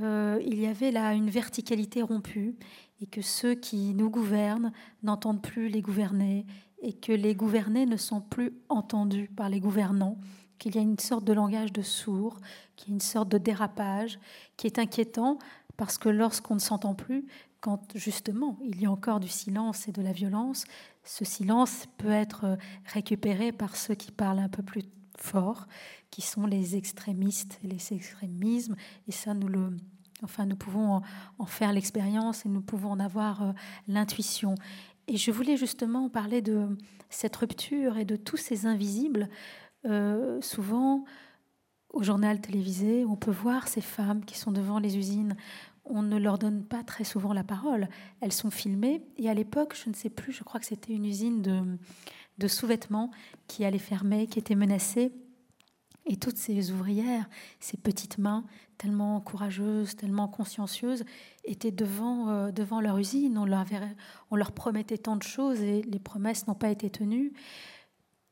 euh, 0.00 0.40
il 0.44 0.58
y 0.60 0.66
avait 0.66 0.90
là 0.90 1.14
une 1.14 1.30
verticalité 1.30 2.02
rompue 2.02 2.56
et 3.00 3.06
que 3.06 3.22
ceux 3.22 3.54
qui 3.54 3.94
nous 3.94 4.10
gouvernent 4.10 4.72
n'entendent 5.02 5.42
plus 5.42 5.68
les 5.68 5.82
gouvernés 5.82 6.46
et 6.82 6.92
que 6.92 7.12
les 7.12 7.34
gouvernés 7.34 7.86
ne 7.86 7.96
sont 7.96 8.20
plus 8.20 8.52
entendus 8.68 9.30
par 9.34 9.48
les 9.48 9.60
gouvernants 9.60 10.18
qu'il 10.58 10.74
y 10.74 10.78
a 10.78 10.82
une 10.82 10.98
sorte 10.98 11.24
de 11.24 11.32
langage 11.32 11.72
de 11.72 11.82
sourd, 11.82 12.38
qu'il 12.76 12.88
y 12.88 12.92
a 12.92 12.94
une 12.94 13.00
sorte 13.00 13.28
de 13.28 13.38
dérapage 13.38 14.18
qui 14.56 14.66
est 14.66 14.78
inquiétant 14.78 15.38
parce 15.76 15.98
que 15.98 16.08
lorsqu'on 16.08 16.54
ne 16.54 16.60
s'entend 16.60 16.94
plus, 16.94 17.26
quand 17.60 17.82
justement 17.94 18.58
il 18.64 18.80
y 18.80 18.86
a 18.86 18.90
encore 18.90 19.20
du 19.20 19.28
silence 19.28 19.88
et 19.88 19.92
de 19.92 20.02
la 20.02 20.12
violence, 20.12 20.64
ce 21.04 21.24
silence 21.24 21.86
peut 21.98 22.10
être 22.10 22.56
récupéré 22.92 23.52
par 23.52 23.76
ceux 23.76 23.94
qui 23.94 24.12
parlent 24.12 24.38
un 24.38 24.48
peu 24.48 24.62
plus 24.62 24.84
fort, 25.18 25.66
qui 26.10 26.22
sont 26.22 26.46
les 26.46 26.76
extrémistes 26.76 27.58
et 27.64 27.68
les 27.68 27.92
extrémismes. 27.92 28.76
Et 29.08 29.12
ça, 29.12 29.34
nous 29.34 29.48
le, 29.48 29.76
enfin, 30.22 30.46
nous 30.46 30.56
pouvons 30.56 31.00
en 31.38 31.46
faire 31.46 31.72
l'expérience 31.72 32.46
et 32.46 32.48
nous 32.48 32.62
pouvons 32.62 32.90
en 32.90 33.00
avoir 33.00 33.42
euh, 33.42 33.52
l'intuition. 33.88 34.54
Et 35.08 35.16
je 35.16 35.30
voulais 35.30 35.56
justement 35.56 36.08
parler 36.08 36.42
de 36.42 36.76
cette 37.10 37.36
rupture 37.36 37.96
et 37.98 38.04
de 38.04 38.16
tous 38.16 38.36
ces 38.36 38.66
invisibles 38.66 39.28
euh, 39.84 40.40
souvent, 40.40 41.04
au 41.96 42.02
journal 42.02 42.40
télévisé, 42.40 43.06
on 43.06 43.16
peut 43.16 43.30
voir 43.30 43.68
ces 43.68 43.80
femmes 43.80 44.22
qui 44.24 44.36
sont 44.36 44.52
devant 44.52 44.78
les 44.78 44.98
usines. 44.98 45.34
On 45.86 46.02
ne 46.02 46.18
leur 46.18 46.38
donne 46.38 46.62
pas 46.62 46.82
très 46.82 47.04
souvent 47.04 47.32
la 47.32 47.42
parole. 47.42 47.88
Elles 48.20 48.32
sont 48.32 48.50
filmées. 48.50 49.02
Et 49.16 49.30
à 49.30 49.34
l'époque, 49.34 49.74
je 49.82 49.88
ne 49.88 49.94
sais 49.94 50.10
plus, 50.10 50.32
je 50.32 50.44
crois 50.44 50.60
que 50.60 50.66
c'était 50.66 50.92
une 50.92 51.06
usine 51.06 51.40
de, 51.40 52.48
sous-vêtements 52.48 53.10
qui 53.46 53.64
allait 53.64 53.78
fermer, 53.78 54.26
qui 54.26 54.38
était 54.38 54.54
menacée. 54.54 55.10
Et 56.04 56.16
toutes 56.16 56.36
ces 56.36 56.70
ouvrières, 56.70 57.28
ces 57.60 57.78
petites 57.78 58.18
mains, 58.18 58.44
tellement 58.76 59.18
courageuses, 59.20 59.96
tellement 59.96 60.28
consciencieuses, 60.28 61.04
étaient 61.44 61.72
devant, 61.72 62.28
euh, 62.28 62.50
devant 62.52 62.82
leur 62.82 62.98
usine. 62.98 63.38
On 63.38 64.36
leur 64.36 64.52
promettait 64.52 64.98
tant 64.98 65.16
de 65.16 65.22
choses 65.22 65.62
et 65.62 65.80
les 65.80 65.98
promesses 65.98 66.46
n'ont 66.46 66.54
pas 66.54 66.68
été 66.68 66.90
tenues. 66.90 67.32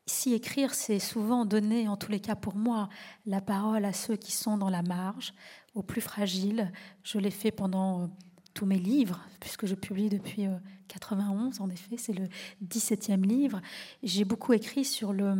Si 0.07 0.33
écrire, 0.33 0.73
c'est 0.73 0.99
souvent 0.99 1.45
donner, 1.45 1.87
en 1.87 1.97
tous 1.97 2.11
les 2.11 2.19
cas 2.19 2.35
pour 2.35 2.55
moi, 2.55 2.89
la 3.25 3.41
parole 3.41 3.85
à 3.85 3.93
ceux 3.93 4.15
qui 4.15 4.31
sont 4.31 4.57
dans 4.57 4.69
la 4.69 4.83
marge, 4.83 5.33
aux 5.73 5.81
plus 5.81 6.01
fragiles. 6.01 6.71
Je 7.03 7.17
l'ai 7.17 7.31
fait 7.31 7.51
pendant 7.51 8.03
euh, 8.03 8.07
tous 8.53 8.65
mes 8.65 8.77
livres, 8.77 9.21
puisque 9.39 9.65
je 9.65 9.73
publie 9.73 10.09
depuis 10.09 10.47
91, 10.87 11.59
euh, 11.59 11.63
en 11.63 11.69
effet, 11.69 11.97
c'est 11.97 12.13
le 12.13 12.27
17e 12.63 13.25
livre. 13.25 13.61
J'ai 14.03 14.25
beaucoup 14.25 14.53
écrit 14.53 14.85
sur 14.85 15.11
le, 15.11 15.35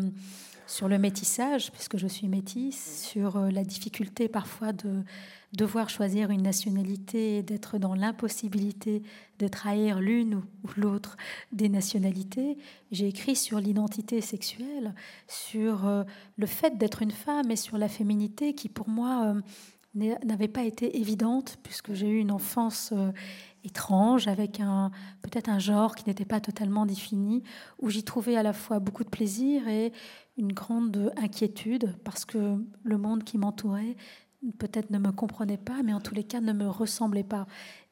sur 0.68 0.88
le 0.88 0.98
métissage, 0.98 1.72
puisque 1.72 1.98
je 1.98 2.08
suis 2.08 2.28
métisse, 2.28 3.08
sur 3.08 3.38
euh, 3.38 3.50
la 3.50 3.64
difficulté 3.64 4.28
parfois 4.28 4.74
de 4.74 5.04
devoir 5.54 5.90
choisir 5.90 6.32
une 6.32 6.42
nationalité 6.42 7.38
et 7.38 7.44
d'être 7.44 7.78
dans 7.78 7.94
l'impossibilité 7.94 9.04
de 9.40 9.48
trahir 9.48 10.00
l'une 10.00 10.36
ou 10.36 10.68
l'autre 10.76 11.18
des 11.52 11.70
nationalités. 11.70 12.58
J'ai 12.92 13.08
écrit 13.08 13.36
sur 13.36 13.60
l'identité 13.60 14.22
sexuelle, 14.22 14.94
sur 15.28 15.88
euh, 15.88 16.04
le 16.38 16.46
fait 16.46 16.78
d'être 16.78 17.02
une 17.02 17.12
femme 17.12 17.52
et 17.52 17.56
sur 17.56 17.78
la 17.78 17.88
féminité 17.88 18.54
qui 18.54 18.70
pour 18.70 18.90
moi 18.90 19.36
euh, 19.36 20.16
n'avait 20.26 20.50
pas 20.50 20.64
été 20.64 20.98
évidente 21.00 21.58
puisque 21.64 21.94
j'ai 21.94 22.10
eu 22.10 22.20
une 22.20 22.32
enfance 22.32 22.94
étrange 23.66 24.28
avec 24.28 24.60
un 24.60 24.92
peut-être 25.22 25.50
un 25.50 25.60
genre 25.60 25.96
qui 25.96 26.08
n'était 26.08 26.26
pas 26.26 26.40
totalement 26.40 26.86
défini 26.86 27.44
où 27.80 27.90
j'y 27.90 28.04
trouvais 28.04 28.36
à 28.36 28.44
la 28.44 28.54
fois 28.54 28.80
beaucoup 28.80 29.04
de 29.04 29.10
plaisir 29.10 29.68
et 29.68 29.92
une 30.38 30.54
grande 30.54 31.14
inquiétude 31.18 31.96
parce 32.04 32.26
que 32.26 32.58
le 32.84 32.98
monde 32.98 33.24
qui 33.24 33.38
m'entourait 33.38 33.96
peut-être 34.60 34.92
ne 34.92 35.00
me 35.00 35.12
comprenait 35.12 35.58
pas, 35.58 35.82
mais 35.84 35.94
en 35.94 36.00
tous 36.00 36.14
les 36.14 36.24
cas 36.24 36.42
ne 36.42 36.54
me 36.54 36.68
ressemblait 36.68 37.24
pas. 37.24 37.48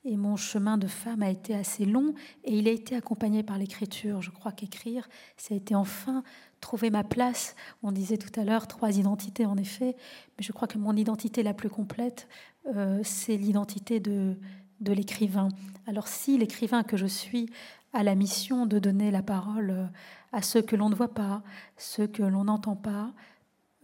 Et 0.05 0.17
mon 0.17 0.35
chemin 0.35 0.77
de 0.77 0.87
femme 0.87 1.23
a 1.23 1.29
été 1.29 1.55
assez 1.55 1.85
long 1.85 2.13
et 2.43 2.57
il 2.57 2.67
a 2.67 2.71
été 2.71 2.95
accompagné 2.95 3.41
par 3.41 3.57
l'écriture. 3.57 4.21
Je 4.21 4.31
crois 4.31 4.51
qu'écrire, 4.51 5.07
ça 5.37 5.53
a 5.53 5.57
été 5.57 5.75
enfin 5.75 6.23
trouver 6.59 6.89
ma 6.89 7.03
place. 7.03 7.55
On 7.83 7.91
disait 7.91 8.17
tout 8.17 8.37
à 8.39 8.43
l'heure 8.43 8.67
trois 8.67 8.97
identités, 8.97 9.45
en 9.45 9.57
effet, 9.57 9.95
mais 10.37 10.43
je 10.43 10.51
crois 10.51 10.67
que 10.67 10.77
mon 10.77 10.95
identité 10.95 11.41
la 11.41 11.53
plus 11.53 11.69
complète, 11.69 12.27
euh, 12.75 12.99
c'est 13.03 13.37
l'identité 13.37 13.99
de, 13.99 14.37
de 14.83 14.93
l'écrivain. 14.93 15.49
Alors 15.87 16.07
si 16.07 16.37
l'écrivain 16.37 16.83
que 16.83 16.97
je 16.97 17.05
suis 17.05 17.49
a 17.93 18.03
la 18.03 18.15
mission 18.15 18.65
de 18.65 18.79
donner 18.79 19.11
la 19.11 19.21
parole 19.21 19.69
euh, 19.69 19.85
à 20.31 20.41
ceux 20.41 20.61
que 20.61 20.75
l'on 20.75 20.89
ne 20.89 20.95
voit 20.95 21.13
pas, 21.13 21.43
ceux 21.77 22.07
que 22.07 22.23
l'on 22.23 22.45
n'entend 22.45 22.75
pas, 22.75 23.13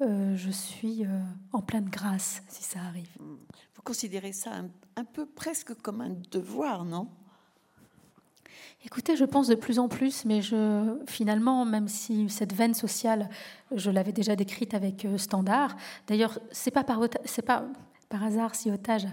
euh, 0.01 0.35
je 0.35 0.49
suis 0.49 1.05
en 1.51 1.61
pleine 1.61 1.89
grâce 1.89 2.41
si 2.47 2.63
ça 2.63 2.79
arrive. 2.79 3.09
Vous 3.19 3.81
considérez 3.83 4.31
ça 4.31 4.51
un 4.95 5.03
peu 5.03 5.25
presque 5.25 5.73
comme 5.81 6.01
un 6.01 6.15
devoir, 6.31 6.85
non? 6.85 7.09
Écoutez, 8.85 9.17
je 9.17 9.25
pense 9.25 9.47
de 9.47 9.55
plus 9.55 9.77
en 9.77 9.89
plus, 9.89 10.23
mais 10.23 10.41
je, 10.41 10.97
finalement, 11.05 11.65
même 11.65 11.89
si 11.89 12.29
cette 12.29 12.53
veine 12.53 12.73
sociale, 12.73 13.29
je 13.73 13.91
l'avais 13.91 14.13
déjà 14.13 14.37
décrite 14.37 14.73
avec 14.73 15.03
euh, 15.03 15.17
Standard, 15.17 15.75
d'ailleurs, 16.07 16.39
c'est 16.51 16.71
pas 16.71 16.85
par, 16.85 17.01
c'est 17.25 17.41
pas 17.41 17.65
par 18.09 18.23
hasard 18.23 18.55
si 18.55 18.71
Otage 18.71 19.07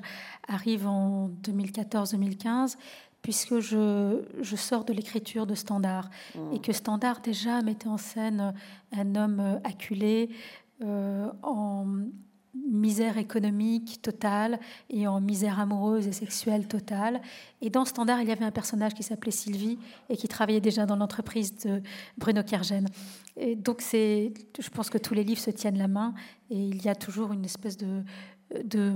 arrive 0.48 0.86
en 0.86 1.30
2014-2015, 1.42 2.76
puisque 3.22 3.60
je, 3.60 4.22
je, 4.40 4.56
sors 4.56 4.84
de 4.84 4.92
l'écriture 4.92 5.46
de 5.46 5.54
Standard, 5.54 6.10
mmh. 6.34 6.54
et 6.54 6.60
que 6.60 6.72
Standard 6.72 7.20
déjà 7.20 7.62
mettait 7.62 7.88
en 7.88 7.98
scène 7.98 8.54
un 8.92 9.14
homme 9.14 9.60
acculé, 9.64 10.30
euh, 10.82 11.30
en 11.42 11.86
misère 12.54 13.18
économique 13.18 14.00
totale 14.02 14.58
et 14.90 15.06
en 15.06 15.20
misère 15.20 15.60
amoureuse 15.60 16.06
et 16.06 16.12
sexuelle 16.12 16.66
totale. 16.66 17.20
Et 17.60 17.70
dans 17.70 17.84
Standard, 17.84 18.20
il 18.22 18.28
y 18.28 18.32
avait 18.32 18.44
un 18.44 18.50
personnage 18.50 18.94
qui 18.94 19.02
s'appelait 19.02 19.30
Sylvie 19.30 19.78
et 20.08 20.16
qui 20.16 20.28
travaillait 20.28 20.60
déjà 20.60 20.86
dans 20.86 20.96
l'entreprise 20.96 21.56
de 21.58 21.82
Bruno 22.18 22.42
Kergen. 22.42 22.88
Et 23.36 23.56
donc, 23.56 23.80
c'est, 23.80 24.32
je 24.58 24.68
pense 24.70 24.90
que 24.90 24.98
tous 24.98 25.14
les 25.14 25.24
livres 25.24 25.40
se 25.40 25.50
tiennent 25.50 25.78
la 25.78 25.88
main 25.88 26.14
et 26.50 26.58
il 26.58 26.82
y 26.82 26.88
a 26.88 26.94
toujours 26.94 27.32
une 27.32 27.44
espèce 27.44 27.76
de, 27.76 28.02
de, 28.64 28.92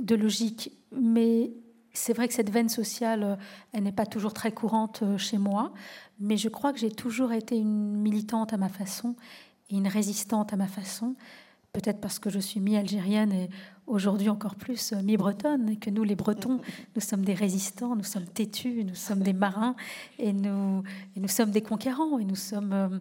de 0.00 0.14
logique. 0.14 0.72
Mais 0.92 1.52
c'est 1.92 2.12
vrai 2.12 2.28
que 2.28 2.34
cette 2.34 2.50
veine 2.50 2.68
sociale, 2.68 3.38
elle 3.72 3.84
n'est 3.84 3.92
pas 3.92 4.06
toujours 4.06 4.32
très 4.32 4.52
courante 4.52 5.00
euh, 5.02 5.18
chez 5.18 5.38
moi, 5.38 5.72
mais 6.20 6.36
je 6.36 6.48
crois 6.48 6.72
que 6.72 6.78
j'ai 6.78 6.90
toujours 6.90 7.32
été 7.32 7.56
une 7.56 7.96
militante 7.96 8.52
à 8.52 8.56
ma 8.56 8.68
façon 8.68 9.16
et 9.70 9.76
une 9.76 9.88
résistante 9.88 10.52
à 10.52 10.56
ma 10.56 10.68
façon 10.68 11.16
peut-être 11.76 12.00
parce 12.00 12.18
que 12.18 12.30
je 12.30 12.38
suis 12.38 12.58
mi-algérienne 12.58 13.32
et 13.32 13.50
aujourd'hui 13.86 14.30
encore 14.30 14.54
plus 14.54 14.92
euh, 14.92 15.02
mi-bretonne, 15.02 15.68
et 15.68 15.76
que 15.76 15.90
nous, 15.90 16.04
les 16.04 16.16
Bretons, 16.16 16.60
nous 16.94 17.02
sommes 17.02 17.22
des 17.22 17.34
résistants, 17.34 17.94
nous 17.94 18.02
sommes 18.02 18.24
têtus, 18.24 18.82
nous 18.82 18.94
sommes 18.94 19.20
des 19.20 19.34
marins, 19.34 19.76
et 20.18 20.32
nous, 20.32 20.82
et 21.14 21.20
nous 21.20 21.28
sommes 21.28 21.50
des 21.50 21.60
conquérants, 21.60 22.18
et 22.18 22.24
nous 22.24 22.34
sommes 22.34 22.98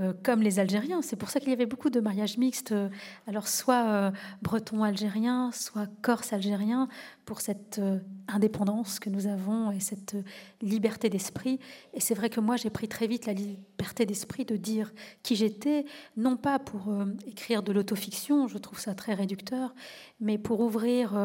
euh, 0.00 0.12
comme 0.24 0.42
les 0.42 0.58
Algériens. 0.58 1.02
C'est 1.02 1.14
pour 1.14 1.30
ça 1.30 1.38
qu'il 1.38 1.50
y 1.50 1.52
avait 1.52 1.66
beaucoup 1.66 1.88
de 1.88 2.00
mariages 2.00 2.36
mixtes, 2.36 2.72
euh, 2.72 2.88
alors 3.28 3.46
soit 3.46 3.86
euh, 3.86 4.10
breton-algérien, 4.42 5.52
soit 5.52 5.86
corse-algérien, 6.02 6.88
pour 7.24 7.40
cette 7.40 7.80
indépendance 8.28 8.98
que 8.98 9.08
nous 9.08 9.28
avons 9.28 9.70
et 9.70 9.78
cette 9.80 10.16
liberté 10.60 11.08
d'esprit. 11.08 11.60
Et 11.94 12.00
c'est 12.00 12.14
vrai 12.14 12.28
que 12.28 12.40
moi, 12.40 12.56
j'ai 12.56 12.70
pris 12.70 12.88
très 12.88 13.06
vite 13.06 13.26
la 13.26 13.34
liberté 13.34 14.04
d'esprit 14.04 14.44
de 14.44 14.56
dire 14.56 14.92
qui 15.22 15.36
j'étais, 15.36 15.84
non 16.16 16.36
pas 16.36 16.58
pour 16.58 16.92
écrire 17.26 17.62
de 17.62 17.72
l'autofiction, 17.72 18.46
je 18.46 18.58
trouve 18.58 18.78
ça 18.78 18.94
très 18.94 19.14
réducteur, 19.14 19.74
mais 20.20 20.36
pour 20.36 20.60
ouvrir 20.60 21.18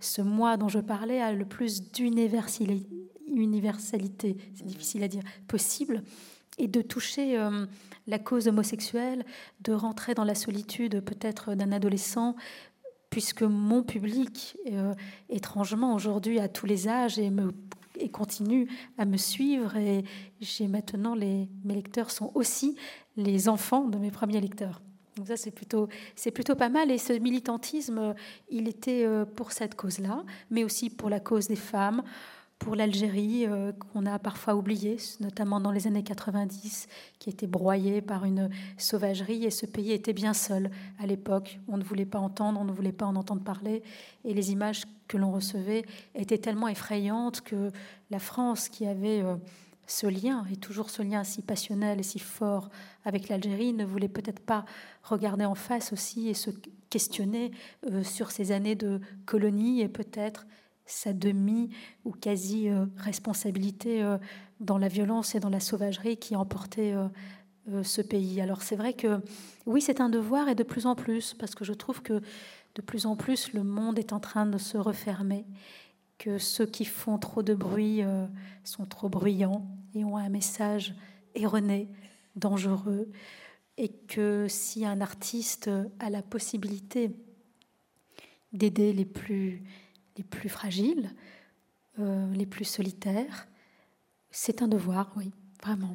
ce 0.00 0.20
moi 0.20 0.58
dont 0.58 0.68
je 0.68 0.80
parlais 0.80 1.22
à 1.22 1.32
le 1.32 1.46
plus 1.46 1.90
d'universalité, 1.92 4.36
c'est 4.54 4.66
difficile 4.66 5.02
à 5.02 5.08
dire, 5.08 5.22
possible, 5.46 6.02
et 6.58 6.68
de 6.68 6.82
toucher 6.82 7.38
la 8.08 8.18
cause 8.18 8.48
homosexuelle, 8.48 9.24
de 9.60 9.72
rentrer 9.72 10.14
dans 10.14 10.24
la 10.24 10.34
solitude 10.34 11.00
peut-être 11.00 11.54
d'un 11.54 11.70
adolescent, 11.70 12.34
puisque 13.10 13.42
mon 13.42 13.82
public, 13.82 14.56
euh, 14.66 14.94
étrangement 15.28 15.94
aujourd'hui 15.94 16.40
à 16.40 16.48
tous 16.48 16.66
les 16.66 16.88
âges, 16.88 17.18
et, 17.18 17.30
me, 17.30 17.52
et 17.98 18.08
continue 18.08 18.68
à 18.96 19.04
me 19.04 19.16
suivre, 19.16 19.76
et 19.76 20.04
j'ai 20.40 20.66
maintenant, 20.66 21.14
les, 21.14 21.48
mes 21.64 21.74
lecteurs 21.74 22.10
sont 22.10 22.32
aussi 22.34 22.76
les 23.16 23.48
enfants 23.48 23.84
de 23.84 23.98
mes 23.98 24.10
premiers 24.10 24.40
lecteurs. 24.40 24.80
Donc 25.16 25.26
ça, 25.26 25.36
c'est 25.36 25.50
plutôt, 25.50 25.88
c'est 26.14 26.30
plutôt 26.30 26.54
pas 26.54 26.68
mal. 26.68 26.92
Et 26.92 26.98
ce 26.98 27.12
militantisme, 27.12 28.14
il 28.50 28.68
était 28.68 29.04
euh, 29.04 29.24
pour 29.24 29.50
cette 29.52 29.74
cause-là, 29.74 30.24
mais 30.50 30.62
aussi 30.62 30.90
pour 30.90 31.10
la 31.10 31.18
cause 31.18 31.48
des 31.48 31.56
femmes, 31.56 32.02
pour 32.58 32.74
l'Algérie, 32.74 33.46
euh, 33.46 33.72
qu'on 33.72 34.04
a 34.06 34.18
parfois 34.18 34.54
oublié, 34.54 34.96
notamment 35.20 35.60
dans 35.60 35.70
les 35.70 35.86
années 35.86 36.02
90, 36.02 36.88
qui 37.18 37.30
était 37.30 37.46
broyée 37.46 38.00
par 38.00 38.24
une 38.24 38.50
sauvagerie, 38.76 39.44
et 39.44 39.50
ce 39.50 39.66
pays 39.66 39.92
était 39.92 40.12
bien 40.12 40.34
seul 40.34 40.70
à 40.98 41.06
l'époque. 41.06 41.60
On 41.68 41.76
ne 41.76 41.84
voulait 41.84 42.04
pas 42.06 42.18
entendre, 42.18 42.60
on 42.60 42.64
ne 42.64 42.72
voulait 42.72 42.92
pas 42.92 43.06
en 43.06 43.16
entendre 43.16 43.42
parler, 43.42 43.82
et 44.24 44.34
les 44.34 44.52
images 44.52 44.84
que 45.06 45.16
l'on 45.16 45.30
recevait 45.30 45.84
étaient 46.14 46.38
tellement 46.38 46.68
effrayantes 46.68 47.40
que 47.42 47.70
la 48.10 48.18
France, 48.18 48.68
qui 48.68 48.86
avait 48.86 49.22
euh, 49.22 49.36
ce 49.86 50.06
lien, 50.06 50.44
et 50.52 50.56
toujours 50.56 50.90
ce 50.90 51.02
lien 51.02 51.24
si 51.24 51.42
passionnel 51.42 52.00
et 52.00 52.04
si 52.04 52.18
fort 52.18 52.70
avec 53.04 53.28
l'Algérie, 53.28 53.72
ne 53.72 53.84
voulait 53.84 54.08
peut-être 54.08 54.40
pas 54.40 54.64
regarder 55.02 55.44
en 55.44 55.54
face 55.54 55.92
aussi 55.92 56.28
et 56.28 56.34
se 56.34 56.50
questionner 56.90 57.52
euh, 57.90 58.02
sur 58.02 58.30
ces 58.30 58.52
années 58.52 58.74
de 58.74 59.00
colonie 59.26 59.80
et 59.80 59.88
peut-être 59.88 60.46
sa 60.88 61.12
demi 61.12 61.70
ou 62.04 62.12
quasi 62.12 62.68
euh, 62.68 62.86
responsabilité 62.96 64.02
euh, 64.02 64.18
dans 64.60 64.78
la 64.78 64.88
violence 64.88 65.34
et 65.34 65.40
dans 65.40 65.50
la 65.50 65.60
sauvagerie 65.60 66.16
qui 66.16 66.34
emportait 66.34 66.94
euh, 66.94 67.82
ce 67.84 68.00
pays. 68.00 68.40
Alors 68.40 68.62
c'est 68.62 68.76
vrai 68.76 68.94
que 68.94 69.20
oui, 69.66 69.82
c'est 69.82 70.00
un 70.00 70.08
devoir 70.08 70.48
et 70.48 70.54
de 70.54 70.62
plus 70.62 70.86
en 70.86 70.94
plus, 70.94 71.34
parce 71.34 71.54
que 71.54 71.64
je 71.64 71.74
trouve 71.74 72.02
que 72.02 72.22
de 72.74 72.82
plus 72.82 73.06
en 73.06 73.14
plus 73.14 73.52
le 73.52 73.62
monde 73.62 73.98
est 73.98 74.12
en 74.12 74.20
train 74.20 74.46
de 74.46 74.58
se 74.58 74.78
refermer, 74.78 75.44
que 76.16 76.38
ceux 76.38 76.66
qui 76.66 76.84
font 76.84 77.18
trop 77.18 77.42
de 77.42 77.54
bruit 77.54 78.00
sont 78.64 78.86
trop 78.86 79.08
bruyants 79.08 79.66
et 79.94 80.04
ont 80.04 80.16
un 80.16 80.30
message 80.30 80.94
erroné, 81.34 81.88
dangereux, 82.34 83.08
et 83.76 83.88
que 83.88 84.46
si 84.48 84.84
un 84.84 85.00
artiste 85.00 85.70
a 86.00 86.10
la 86.10 86.22
possibilité 86.22 87.10
d'aider 88.52 88.92
les 88.92 89.04
plus 89.04 89.62
les 90.18 90.24
plus 90.24 90.48
fragiles, 90.48 91.10
euh, 91.98 92.30
les 92.34 92.46
plus 92.46 92.64
solitaires. 92.64 93.48
C'est 94.30 94.60
un 94.60 94.68
devoir, 94.68 95.12
oui, 95.16 95.32
vraiment. 95.62 95.94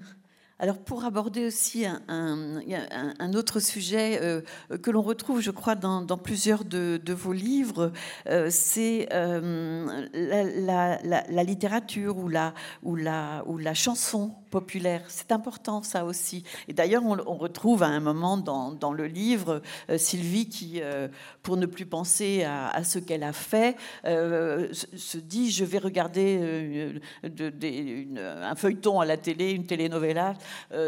Alors 0.63 0.77
pour 0.77 1.03
aborder 1.03 1.45
aussi 1.45 1.85
un, 1.85 3.33
autre 3.33 3.59
sujet 3.59 4.19
euh, 4.21 4.39
que 4.81 4.91
l'on 4.91 5.01
retrouve, 5.01 5.41
je 5.41 5.51
crois, 5.51 5.75
dans, 5.75 6.05
plusieurs 6.17 6.63
de, 6.63 7.01
vos 7.13 7.33
livres, 7.33 7.91
euh, 8.29 8.47
c'est 8.49 9.09
la, 9.11 11.01
la, 11.03 11.43
littérature 11.43 12.15
ou 12.17 12.29
la, 12.29 13.73
chanson 13.73 14.31
populaire. 14.53 15.01
C'est 15.07 15.31
important, 15.31 15.81
ça 15.81 16.05
aussi. 16.05 16.43
Et 16.67 16.73
d'ailleurs, 16.73 17.03
on, 17.03 17.35
retrouve 17.35 17.81
à 17.81 17.87
un 17.87 17.99
moment 17.99 18.37
dans, 18.37 18.93
le 18.93 19.07
livre 19.07 19.63
euh, 19.89 19.97
Sylvie 19.97 20.47
qui, 20.47 20.79
euh, 20.79 21.07
pour 21.41 21.57
ne 21.57 21.65
plus 21.65 21.87
penser 21.87 22.43
à, 22.43 22.83
ce 22.83 22.99
qu'elle 22.99 23.23
a 23.23 23.33
fait, 23.33 23.75
euh, 24.05 24.67
se 24.71 25.17
dit 25.17 25.49
je 25.49 25.65
vais 25.65 25.79
regarder 25.79 27.01
un 27.23 28.55
feuilleton 28.55 28.99
à 28.99 29.05
la 29.05 29.17
télé, 29.17 29.51
une 29.53 29.65
telenovela, 29.65 30.35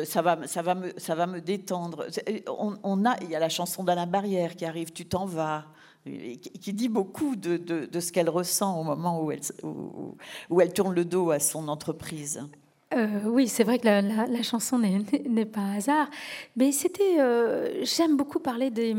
ça, 0.05 0.21
va, 0.21 0.47
ça, 0.47 0.61
va 0.61 0.75
me, 0.75 0.93
ça 0.97 1.15
va 1.15 1.27
me 1.27 1.41
détendre. 1.41 2.07
On, 2.47 3.05
a, 3.05 3.15
il 3.21 3.29
y 3.29 3.35
a 3.35 3.39
la 3.39 3.49
chanson 3.49 3.83
d'Alain 3.83 4.07
Barrière 4.07 4.55
qui 4.55 4.65
arrive, 4.65 4.91
tu 4.91 5.05
t'en 5.05 5.25
vas 5.25 5.65
qui 6.61 6.71
dit 6.71 6.87
beaucoup 6.87 7.35
de, 7.35 7.59
ce 7.99 8.11
qu'elle 8.11 8.29
ressent 8.29 8.79
au 8.79 8.83
moment 8.83 9.23
où 9.23 9.31
elle, 9.31 9.41
où 10.51 10.61
elle 10.61 10.71
tourne 10.71 10.93
le 10.93 11.03
dos 11.03 11.31
à 11.31 11.39
son 11.39 11.67
entreprise. 11.67 12.43
Euh, 12.93 13.07
oui, 13.25 13.47
c'est 13.47 13.63
vrai 13.63 13.79
que 13.79 13.87
la, 13.87 14.43
chanson 14.43 14.77
n'est 14.79 15.45
pas 15.45 15.73
hasard, 15.75 16.09
mais 16.55 16.71
c'était. 16.71 17.19
Euh, 17.19 17.83
j'aime 17.83 18.15
beaucoup 18.15 18.39
parler 18.39 18.69
des. 18.69 18.95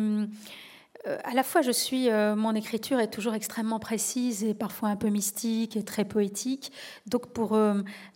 Euh, 1.07 1.19
à 1.25 1.35
la 1.35 1.43
fois, 1.43 1.63
je 1.63 1.71
suis, 1.71 2.09
mon 2.11 2.55
écriture 2.55 3.01
est 3.01 3.11
toujours 3.11 3.35
extrêmement 3.35 3.79
précise 3.79 4.45
et 4.45 4.55
parfois 4.55 4.89
un 4.89 4.97
peu 4.97 5.09
mystique 5.09 5.77
et 5.77 5.83
très 5.83 6.05
poétique. 6.05 6.73
Donc, 7.07 7.29
pour 7.29 7.57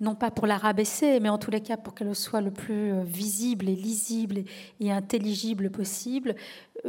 non 0.01 0.14
pas 0.14 0.30
pour 0.30 0.47
la 0.47 0.59
rabaisser, 0.59 1.20
mais 1.20 1.28
en 1.28 1.38
tous 1.38 1.51
les 1.51 1.61
cas 1.61 1.76
pour 1.76 1.95
qu'elle 1.95 2.14
soit 2.14 2.41
le 2.41 2.51
plus 2.51 3.03
visible 3.05 3.68
et 3.68 3.76
lisible 3.76 4.45
et, 4.80 4.93
intelligible 4.93 5.70
possible, 5.70 6.34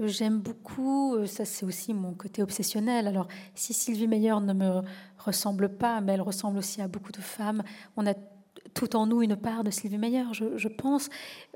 j'aime 0.03 0.39
beaucoup. 0.39 1.17
ça, 1.27 1.45
c'est 1.45 1.65
aussi 1.65 1.93
mon 1.93 2.13
côté 2.13 2.41
obsessionnel. 2.41 3.07
Alors, 3.07 3.27
si 3.55 3.73
Sylvie 3.73 4.07
Meyer 4.07 4.35
ne 4.41 4.53
me 4.53 4.81
ressemble 5.17 5.69
pas, 5.69 6.01
mais 6.01 6.13
elle 6.13 6.21
ressemble 6.21 6.57
aussi 6.57 6.81
à 6.81 6.87
beaucoup 6.87 7.11
de 7.11 7.21
femmes, 7.21 7.63
on 7.95 8.07
a 8.07 8.13
tout 8.73 8.95
en 8.95 9.05
nous 9.05 9.21
une 9.21 9.35
part 9.35 9.63
de 9.63 9.71
Sylvie 9.71 9.97
Meyer, 9.97 10.25
je, 10.31 10.67
pense, 10.67 11.09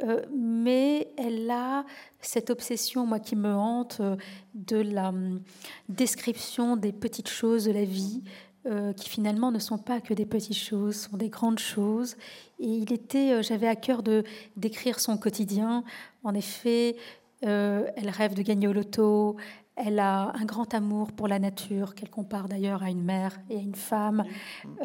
euh, 0.04 0.22
mais 0.36 1.10
elle 1.18 1.50
a 1.50 1.86
cette 2.22 2.50
obsession, 2.50 3.06
moi, 3.06 3.20
qui 3.20 3.36
me 3.36 3.54
hante, 3.54 3.98
euh, 4.00 4.16
de 4.54 4.78
la 4.78 5.10
hum, 5.10 5.42
description 5.90 6.78
des 6.78 6.92
petites 6.92 7.30
choses 7.30 7.66
de 7.66 7.72
la 7.72 7.86
vie, 7.86 8.24
qui 8.98 9.10
finalement 9.12 9.52
ne 9.52 9.60
sont 9.60 9.78
pas 9.78 10.02
que 10.02 10.16
des 10.16 10.26
petites 10.26 10.58
choses, 10.58 11.02
sont 11.02 11.18
des 11.18 11.30
grandes 11.30 11.60
choses. 11.60 12.16
Et 12.58 12.66
il 12.66 12.92
était, 12.92 13.44
j'avais 13.44 13.68
à 13.68 13.76
cœur 13.76 14.02
de 14.02 14.24
d'écrire 14.58 15.00
son 15.00 15.18
quotidien. 15.18 15.84
En 16.24 16.34
effet, 16.34 16.96
elle 17.42 18.10
rêve 18.10 18.34
de 18.34 18.42
gagner 18.42 18.68
au 18.68 18.74
loto, 18.74 19.38
elle 19.76 20.00
a 20.00 20.32
un 20.36 20.46
grand 20.46 20.74
amour 20.74 21.12
pour 21.12 21.28
la 21.28 21.38
nature, 21.38 21.96
qu'elle 21.96 22.10
compare 22.10 22.48
d'ailleurs 22.48 22.82
à 22.84 22.90
une 22.90 23.04
mère 23.04 23.38
et 23.50 23.58
à 23.58 23.60
une 23.60 23.76
femme. 23.76 24.24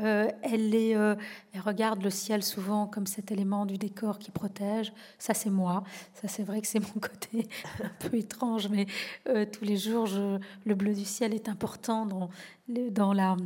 Euh, 0.02 0.28
elle, 0.42 0.70
euh, 0.74 1.14
elle, 1.52 1.60
regarde 1.60 2.02
le 2.02 2.10
ciel 2.10 2.42
souvent 2.42 2.86
comme 2.86 3.06
cet 3.06 3.30
élément 3.30 3.66
du 3.66 3.78
décor 3.78 4.18
qui 4.18 4.30
protège. 4.30 4.92
Ça, 5.18 5.32
c'est 5.32 5.50
moi. 5.50 5.84
Ça, 6.14 6.26
c'est 6.26 6.42
vrai 6.42 6.60
que 6.60 6.66
c'est 6.66 6.80
mon 6.80 7.00
côté 7.00 7.48
un 7.82 8.08
peu 8.08 8.16
étrange, 8.16 8.68
mais 8.68 8.86
euh, 9.28 9.46
tous 9.50 9.64
les 9.64 9.76
jours, 9.76 10.08
le 10.64 10.74
bleu 10.74 10.94
du 10.94 11.04
ciel 11.04 11.34
est 11.34 11.48
important 11.48 12.06
dans, 12.06 12.28
dans 12.68 13.12
la, 13.12 13.36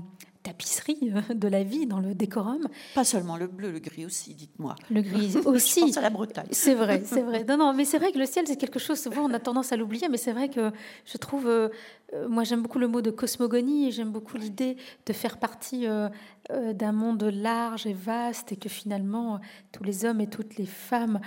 tapisserie 0.44 1.12
euh, 1.12 1.34
de 1.34 1.48
la 1.48 1.64
vie, 1.64 1.86
dans 1.86 1.98
le 1.98 2.14
décorum. 2.14 2.68
Pas 2.94 3.02
seulement 3.02 3.36
le 3.36 3.48
bleu, 3.48 3.72
le 3.72 3.80
gris 3.80 4.06
aussi, 4.06 4.34
dites-moi. 4.34 4.76
Le 4.90 5.02
gris 5.02 5.36
aussi. 5.44 5.80
Je 5.80 5.86
pense 5.86 5.96
à 5.96 6.02
la 6.02 6.10
Bretagne. 6.10 6.46
C'est 6.52 6.74
vrai, 6.74 7.02
c'est 7.04 7.22
vrai. 7.22 7.44
Non, 7.54 7.56
non, 7.56 7.74
mais 7.74 7.84
c'est 7.84 7.98
vrai 7.98 8.12
que 8.12 8.18
le 8.18 8.26
ciel, 8.26 8.46
c'est 8.46 8.56
quelque 8.56 8.78
chose, 8.78 9.00
souvent 9.00 9.22
on 9.22 9.34
a 9.34 9.38
tendance 9.38 9.72
à 9.72 9.76
l'oublier, 9.76 10.08
mais 10.08 10.16
c'est 10.16 10.32
vrai 10.32 10.48
que 10.48 10.70
je 11.04 11.18
trouve, 11.18 11.46
euh, 11.46 11.68
euh, 12.14 12.28
moi 12.28 12.44
j'aime 12.44 12.62
beaucoup 12.62 12.78
le 12.78 12.88
mot 12.88 13.00
de 13.00 13.10
cosmogonie 13.10 13.88
et 13.88 13.90
j'aime 13.90 14.10
beaucoup 14.10 14.36
l'idée 14.36 14.76
de 15.06 15.12
faire 15.12 15.38
partie 15.38 15.86
d'un 16.50 16.92
monde 16.92 17.22
large 17.24 17.86
et 17.86 17.92
vaste 17.92 18.52
et 18.52 18.56
que 18.56 18.68
finalement 18.68 19.40
tous 19.72 19.82
les 19.82 20.04
hommes 20.04 20.20
et 20.20 20.26
toutes 20.26 20.56
les 20.56 20.66
femmes 20.66 21.20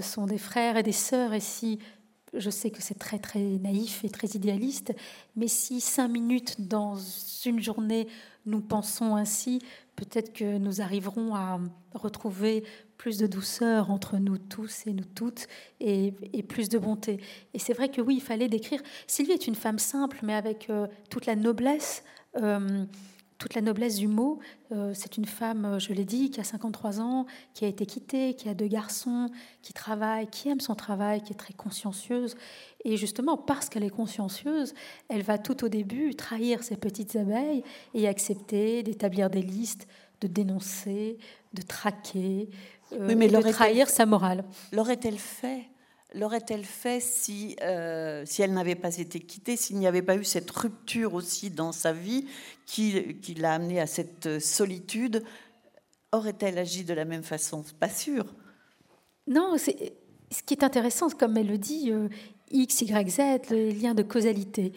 sont 0.00 0.26
des 0.26 0.38
frères 0.38 0.76
et 0.76 0.82
des 0.82 0.92
sœurs 0.92 1.32
et 1.32 1.40
si 1.40 1.78
je 2.36 2.50
sais 2.50 2.70
que 2.70 2.82
c'est 2.82 2.98
très 2.98 3.18
très 3.18 3.40
naïf 3.40 4.04
et 4.04 4.10
très 4.10 4.28
idéaliste, 4.28 4.94
mais 5.36 5.48
si 5.48 5.80
cinq 5.80 6.08
minutes 6.08 6.68
dans 6.68 6.96
une 7.44 7.60
journée 7.60 8.08
nous 8.46 8.60
pensons 8.60 9.16
ainsi, 9.16 9.60
peut-être 9.96 10.32
que 10.32 10.58
nous 10.58 10.80
arriverons 10.80 11.34
à 11.34 11.60
retrouver 11.94 12.64
plus 12.96 13.18
de 13.18 13.26
douceur 13.26 13.90
entre 13.90 14.18
nous 14.18 14.38
tous 14.38 14.86
et 14.86 14.92
nous 14.92 15.04
toutes 15.04 15.46
et, 15.80 16.12
plus 16.48 16.68
de 16.68 16.78
bonté. 16.78 17.20
Et 17.54 17.58
c'est 17.58 17.72
vrai 17.72 17.88
que 17.88 18.00
oui, 18.00 18.16
il 18.16 18.22
fallait 18.22 18.48
décrire. 18.48 18.82
Sylvie 19.06 19.32
est 19.32 19.46
une 19.46 19.54
femme 19.54 19.78
simple, 19.78 20.18
mais 20.22 20.34
avec 20.34 20.70
euh, 20.70 20.86
toute 21.10 21.26
la 21.26 21.36
noblesse. 21.36 22.04
Euh, 22.36 22.84
toute 23.38 23.54
la 23.54 23.60
noblesse 23.60 23.96
du 23.96 24.08
mot. 24.08 24.38
Euh, 24.72 24.92
c'est 24.94 25.16
une 25.16 25.24
femme, 25.24 25.78
je 25.78 25.92
l'ai 25.92 26.04
dit, 26.04 26.30
qui 26.30 26.40
a 26.40 26.44
53 26.44 27.00
ans, 27.00 27.26
qui 27.52 27.64
a 27.64 27.68
été 27.68 27.86
quittée, 27.86 28.34
qui 28.34 28.48
a 28.48 28.54
deux 28.54 28.66
garçons, 28.66 29.28
qui 29.62 29.72
travaille, 29.72 30.26
qui 30.28 30.48
aime 30.48 30.60
son 30.60 30.74
travail, 30.74 31.22
qui 31.22 31.32
est 31.32 31.36
très 31.36 31.54
consciencieuse. 31.54 32.36
Et 32.84 32.96
justement, 32.96 33.36
parce 33.36 33.68
qu'elle 33.68 33.84
est 33.84 33.90
consciencieuse, 33.90 34.74
elle 35.08 35.22
va 35.22 35.38
tout 35.38 35.64
au 35.64 35.68
début 35.68 36.14
trahir 36.14 36.62
ses 36.62 36.76
petites 36.76 37.16
abeilles 37.16 37.62
et 37.94 38.08
accepter 38.08 38.82
d'établir 38.82 39.30
des 39.30 39.42
listes, 39.42 39.86
de 40.20 40.26
dénoncer, 40.26 41.18
de 41.52 41.62
traquer, 41.62 42.48
euh, 42.92 43.14
mais 43.16 43.28
de 43.28 43.50
trahir 43.52 43.88
sa 43.88 44.06
morale. 44.06 44.44
L'aurait-elle 44.72 45.18
fait 45.18 45.68
L'aurait-elle 46.14 46.64
fait 46.64 47.00
si, 47.00 47.56
euh, 47.62 48.24
si 48.24 48.42
elle 48.42 48.52
n'avait 48.52 48.76
pas 48.76 48.96
été 48.96 49.20
quittée, 49.20 49.56
s'il 49.56 49.78
n'y 49.78 49.86
avait 49.86 50.02
pas 50.02 50.16
eu 50.16 50.24
cette 50.24 50.50
rupture 50.50 51.14
aussi 51.14 51.50
dans 51.50 51.72
sa 51.72 51.92
vie 51.92 52.26
qui, 52.66 53.16
qui 53.16 53.34
l'a 53.34 53.54
amenée 53.54 53.80
à 53.80 53.86
cette 53.86 54.38
solitude 54.40 55.24
Aurait-elle 56.14 56.58
agi 56.58 56.84
de 56.84 56.94
la 56.94 57.04
même 57.04 57.24
façon? 57.24 57.64
Pas 57.80 57.88
sûr. 57.88 58.24
Non, 59.26 59.56
ce 59.58 59.70
qui 60.46 60.54
est 60.54 60.62
intéressant, 60.62 61.08
comme 61.10 61.36
elle 61.36 61.48
le 61.48 61.58
dit, 61.58 61.90
euh, 61.90 62.08
X, 62.50 62.82
Y, 62.82 63.10
Z, 63.10 63.50
les 63.50 63.72
liens 63.72 63.94
de 63.94 64.02
causalité. 64.02 64.72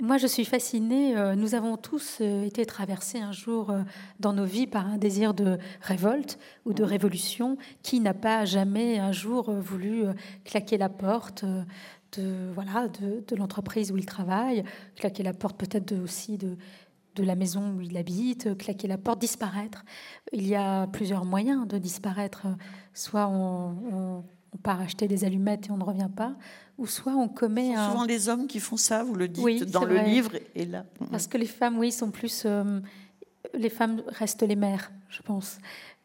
Moi, 0.00 0.16
je 0.16 0.26
suis 0.26 0.44
fascinée. 0.44 1.16
Euh, 1.16 1.34
nous 1.34 1.54
avons 1.54 1.76
tous 1.76 2.18
euh, 2.20 2.44
été 2.44 2.64
traversés 2.64 3.18
un 3.18 3.32
jour 3.32 3.70
euh, 3.70 3.82
dans 4.20 4.32
nos 4.32 4.44
vies 4.44 4.66
par 4.66 4.86
un 4.86 4.96
désir 4.96 5.34
de 5.34 5.58
révolte 5.80 6.38
ou 6.64 6.72
de 6.72 6.82
révolution. 6.82 7.58
Qui 7.82 8.00
n'a 8.00 8.14
pas 8.14 8.44
jamais 8.44 8.98
un 8.98 9.12
jour 9.12 9.50
voulu 9.50 10.04
claquer 10.44 10.78
la 10.78 10.88
porte 10.88 11.44
de 11.44 12.50
voilà 12.54 12.88
de, 12.88 13.36
l'entreprise 13.36 13.92
où 13.92 13.96
il 13.96 14.06
travaille, 14.06 14.64
claquer 14.96 15.22
la 15.22 15.32
porte 15.32 15.56
peut-être 15.56 15.92
aussi 15.92 16.38
de, 16.38 16.56
de 17.16 17.22
la 17.22 17.34
maison 17.34 17.74
où 17.76 17.80
il 17.80 17.96
habite, 17.96 18.56
claquer 18.56 18.88
la 18.88 18.98
porte, 18.98 19.20
disparaître. 19.20 19.84
Il 20.32 20.46
y 20.46 20.54
a 20.54 20.86
plusieurs 20.86 21.24
moyens 21.24 21.68
de 21.68 21.78
disparaître. 21.78 22.46
Soit 22.94 23.28
on 23.28 24.24
on 24.52 24.58
part 24.58 24.80
acheter 24.80 25.08
des 25.08 25.24
allumettes 25.24 25.68
et 25.68 25.70
on 25.70 25.76
ne 25.76 25.84
revient 25.84 26.10
pas, 26.14 26.36
ou 26.80 26.86
soit 26.86 27.14
on 27.14 27.28
commet 27.28 27.74
un... 27.74 27.90
souvent 27.90 28.04
les 28.04 28.28
hommes 28.28 28.46
qui 28.46 28.58
font 28.58 28.78
ça, 28.78 29.04
vous 29.04 29.14
le 29.14 29.28
dites 29.28 29.70
dans 29.70 29.84
le 29.84 29.98
livre 29.98 30.32
et 30.54 30.64
là. 30.64 30.84
Parce 31.10 31.26
que 31.26 31.36
les 31.36 31.46
femmes, 31.46 31.78
oui, 31.78 31.92
sont 31.92 32.10
plus... 32.10 32.44
Euh, 32.46 32.80
les 33.54 33.68
femmes 33.68 34.02
restent 34.08 34.42
les 34.42 34.56
mères, 34.56 34.90
je 35.10 35.20
pense. 35.20 35.58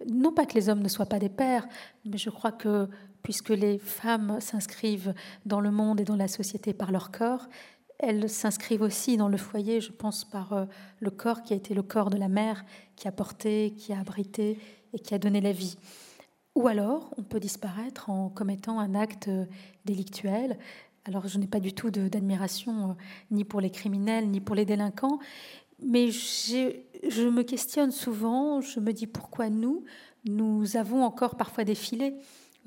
Non 0.07 0.33
pas 0.33 0.45
que 0.45 0.53
les 0.53 0.67
hommes 0.67 0.81
ne 0.81 0.89
soient 0.89 1.05
pas 1.05 1.19
des 1.19 1.29
pères, 1.29 1.65
mais 2.03 2.17
je 2.17 2.29
crois 2.29 2.51
que 2.51 2.89
puisque 3.23 3.49
les 3.49 3.77
femmes 3.79 4.39
s'inscrivent 4.41 5.13
dans 5.45 5.61
le 5.61 5.71
monde 5.71 6.01
et 6.01 6.03
dans 6.03 6.15
la 6.15 6.27
société 6.27 6.73
par 6.73 6.91
leur 6.91 7.09
corps, 7.09 7.47
elles 7.97 8.29
s'inscrivent 8.29 8.81
aussi 8.81 9.15
dans 9.15 9.29
le 9.29 9.37
foyer, 9.37 9.79
je 9.79 9.91
pense, 9.91 10.25
par 10.25 10.53
euh, 10.53 10.65
le 10.99 11.09
corps 11.09 11.41
qui 11.41 11.53
a 11.53 11.55
été 11.55 11.73
le 11.73 11.83
corps 11.83 12.09
de 12.09 12.17
la 12.17 12.27
mère, 12.27 12.65
qui 12.97 13.07
a 13.07 13.13
porté, 13.13 13.73
qui 13.77 13.93
a 13.93 13.99
abrité 13.99 14.59
et 14.93 14.99
qui 14.99 15.13
a 15.13 15.19
donné 15.19 15.39
la 15.39 15.53
vie. 15.53 15.77
Ou 16.55 16.69
alors, 16.69 17.13
on 17.17 17.23
peut 17.23 17.41
disparaître 17.41 18.09
en 18.09 18.29
commettant 18.29 18.79
un 18.79 18.95
acte 18.95 19.29
délictuel. 19.83 20.57
Alors, 21.03 21.27
je 21.27 21.37
n'ai 21.37 21.47
pas 21.47 21.59
du 21.59 21.73
tout 21.73 21.91
d'admiration 21.91 22.91
euh, 22.91 22.93
ni 23.29 23.43
pour 23.43 23.59
les 23.59 23.69
criminels, 23.69 24.29
ni 24.29 24.39
pour 24.39 24.55
les 24.55 24.65
délinquants, 24.65 25.19
mais 25.83 26.09
je 26.09 27.29
me 27.29 27.43
questionne 27.43 27.91
souvent, 27.91 28.61
je 28.61 28.79
me 28.79 28.93
dis 28.93 29.05
pourquoi 29.05 29.49
nous, 29.49 29.83
nous 30.23 30.77
avons 30.77 31.03
encore 31.03 31.35
parfois 31.35 31.65
défilé 31.65 32.15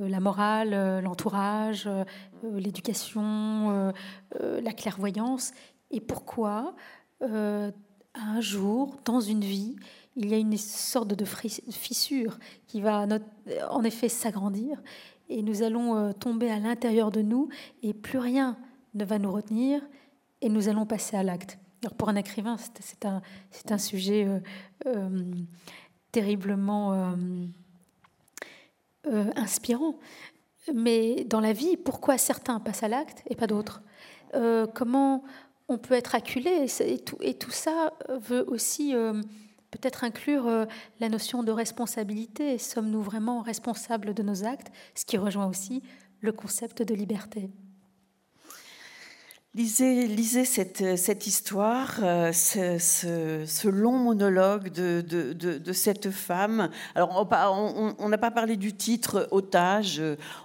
euh, 0.00 0.08
la 0.08 0.20
morale, 0.20 0.74
euh, 0.74 1.00
l'entourage, 1.00 1.88
l'éducation, 2.44 3.92
la 4.38 4.72
clairvoyance, 4.72 5.52
et 5.90 6.00
pourquoi 6.00 6.76
un 8.18 8.40
jour, 8.40 8.96
dans 9.04 9.20
une 9.20 9.40
vie, 9.40 9.76
il 10.16 10.28
y 10.28 10.34
a 10.34 10.38
une 10.38 10.56
sorte 10.56 11.14
de 11.14 11.24
fissure 11.24 12.38
qui 12.66 12.80
va 12.80 13.06
en 13.70 13.84
effet 13.84 14.08
s'agrandir 14.08 14.82
et 15.28 15.42
nous 15.42 15.62
allons 15.62 15.96
euh, 15.96 16.12
tomber 16.12 16.50
à 16.50 16.58
l'intérieur 16.58 17.10
de 17.10 17.22
nous 17.22 17.48
et 17.82 17.94
plus 17.94 18.18
rien 18.18 18.56
ne 18.94 19.04
va 19.04 19.18
nous 19.18 19.30
retenir 19.30 19.80
et 20.40 20.48
nous 20.48 20.68
allons 20.68 20.86
passer 20.86 21.16
à 21.16 21.22
l'acte. 21.22 21.58
Pour 21.96 22.08
un 22.08 22.16
écrivain, 22.16 22.56
c'est 22.80 23.04
un, 23.04 23.22
un, 23.70 23.78
sujet 23.78 24.26
euh, 24.26 24.40
euh, 24.86 25.32
terriblement 26.10 27.14
inspirant. 29.36 29.94
Mais 30.74 31.24
dans 31.24 31.40
la 31.40 31.52
vie, 31.52 31.76
pourquoi 31.76 32.18
certains 32.18 32.58
passent 32.58 32.82
à 32.82 32.88
l'acte 32.88 33.22
et 33.30 33.36
pas 33.36 33.46
d'autres? 33.46 33.82
Comment 34.74 35.22
on 35.68 35.78
peut 35.78 35.94
être 35.94 36.14
acculé 36.14 36.66
et 37.20 37.34
tout, 37.34 37.50
ça 37.50 37.92
veut 38.08 38.44
aussi 38.48 38.94
peut-être 39.70 40.04
inclure 40.04 40.46
euh, 40.46 40.64
la 41.00 41.08
notion 41.08 41.42
de 41.42 41.52
responsabilité. 41.52 42.58
Sommes-nous 42.58 43.02
vraiment 43.02 43.42
responsables 43.42 44.14
de 44.14 44.22
nos 44.22 44.44
actes? 44.44 44.70
Ce 44.94 45.04
qui 45.04 45.16
rejoint 45.16 45.46
aussi 45.46 45.82
le 46.20 46.32
concept 46.32 46.82
de 46.82 46.94
liberté. 46.94 47.50
Lisez, 49.58 50.44
cette, 50.44 50.96
cette 50.96 51.26
histoire, 51.26 51.96
euh, 52.04 52.30
ce, 52.30 53.68
long 53.68 53.98
monologue 53.98 54.68
de, 54.68 55.72
cette 55.72 56.12
femme. 56.12 56.70
Alors, 56.94 57.28
on 57.98 58.08
n'a 58.08 58.18
pas 58.18 58.30
parlé 58.30 58.56
du 58.56 58.72
titre 58.72 59.26
otage. 59.32 60.00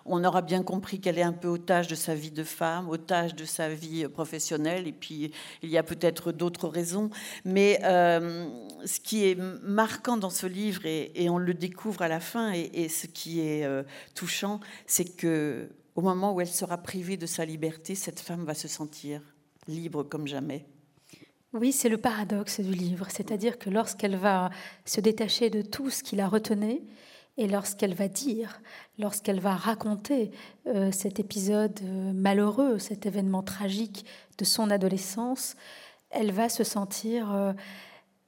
On 0.07 0.23
aura 0.23 0.41
bien 0.41 0.63
compris 0.63 0.99
qu'elle 0.99 1.19
est 1.19 1.23
un 1.23 1.31
peu 1.31 1.47
otage 1.47 1.87
de 1.89 1.93
sa 1.93 2.15
vie 2.15 2.31
de 2.31 2.43
femme, 2.43 2.89
otage 2.89 3.35
de 3.35 3.45
sa 3.45 3.69
vie 3.69 4.07
professionnelle. 4.07 4.87
Et 4.87 4.93
puis, 4.93 5.29
il 5.61 5.69
y 5.69 5.77
a 5.77 5.83
peut-être 5.83 6.31
d'autres 6.31 6.67
raisons. 6.67 7.11
Mais 7.45 7.81
euh, 7.83 8.47
ce 8.83 8.99
qui 8.99 9.25
est 9.27 9.37
marquant 9.61 10.17
dans 10.17 10.31
ce 10.31 10.47
livre, 10.47 10.87
et, 10.87 11.29
on 11.29 11.37
le 11.37 11.53
découvre 11.53 12.01
à 12.01 12.07
la 12.07 12.19
fin, 12.19 12.51
et, 12.51 12.89
ce 12.89 13.05
qui 13.05 13.41
est 13.41 13.63
euh, 13.63 13.83
touchant, 14.15 14.59
c'est 14.87 15.05
que 15.05 15.69
au 15.95 16.01
moment 16.01 16.33
où 16.33 16.41
elle 16.41 16.47
sera 16.47 16.77
privée 16.77 17.17
de 17.17 17.25
sa 17.25 17.45
liberté, 17.45 17.95
cette 17.95 18.19
femme 18.19 18.45
va 18.45 18.53
se 18.53 18.67
sentir 18.67 19.21
libre 19.67 20.03
comme 20.03 20.27
jamais. 20.27 20.65
Oui, 21.53 21.71
c'est 21.71 21.89
le 21.89 21.97
paradoxe 21.97 22.59
du 22.59 22.73
livre, 22.73 23.07
c'est-à-dire 23.09 23.59
que 23.59 23.69
lorsqu'elle 23.69 24.15
va 24.15 24.49
se 24.85 24.99
détacher 24.99 25.51
de 25.51 25.61
tout 25.61 25.91
ce 25.91 26.01
qui 26.01 26.15
la 26.15 26.27
retenait, 26.27 26.81
et 27.37 27.47
lorsqu'elle 27.47 27.95
va 27.95 28.07
dire, 28.07 28.61
lorsqu'elle 28.99 29.39
va 29.39 29.55
raconter 29.55 30.31
euh, 30.67 30.91
cet 30.91 31.19
épisode 31.19 31.79
euh, 31.83 32.13
malheureux, 32.13 32.77
cet 32.77 33.05
événement 33.05 33.41
tragique 33.41 34.05
de 34.37 34.45
son 34.45 34.69
adolescence, 34.69 35.55
elle 36.11 36.31
va 36.31 36.49
se 36.49 36.63
sentir 36.63 37.33
euh, 37.33 37.53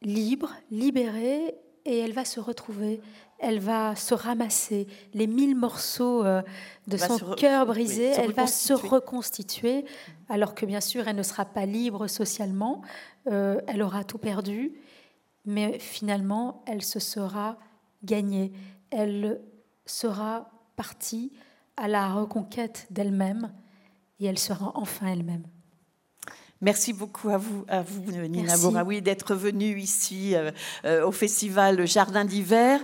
libre, 0.01 0.53
libérée, 0.72 1.55
et 1.86 1.99
elle 1.99 2.13
va 2.13 2.26
se 2.26 2.39
retrouver 2.39 2.99
elle 3.40 3.60
va 3.60 3.96
se 3.96 4.14
ramasser 4.14 4.88
les 5.14 5.28
mille 5.28 5.56
morceaux 5.56 6.26
euh, 6.26 6.42
de 6.88 6.98
son 6.98 7.18
cœur 7.36 7.66
brisé, 7.66 8.06
elle 8.06 8.32
va 8.32 8.48
se 8.48 8.74
reconstituer, 8.74 9.86
alors 10.30 10.56
que 10.56 10.66
bien 10.66 10.82
sûr, 10.82 11.08
elle 11.08 11.16
ne 11.16 11.24
sera 11.24 11.46
pas 11.46 11.66
libre 11.66 12.08
socialement, 12.08 12.82
euh, 13.28 13.60
elle 13.68 13.82
aura 13.82 14.04
tout 14.04 14.18
perdu, 14.18 14.74
mais 15.46 15.80
finalement, 15.80 16.64
elle 16.66 16.84
se 16.84 17.00
sera 17.00 17.58
gagnée. 18.04 18.52
Elle 18.92 19.42
sera 19.86 20.50
partie 20.76 21.32
à 21.78 21.88
la 21.88 22.14
reconquête 22.14 22.88
d'elle-même 22.90 23.52
et 24.20 24.26
elle 24.26 24.40
sera 24.40 24.72
enfin 24.76 25.08
elle-même. 25.08 25.44
Merci 26.62 26.94
beaucoup 26.94 27.30
à 27.30 27.38
vous, 27.38 27.66
à 27.68 27.82
vous 27.82 28.12
Nina 28.12 28.58
Bouraoui, 28.58 29.02
d'être 29.02 29.36
venue 29.36 29.78
ici 29.78 30.36
euh, 30.36 30.52
euh, 30.86 31.06
au 31.06 31.12
festival 31.12 31.86
Jardin 31.86 32.24
d'hiver. 32.24 32.80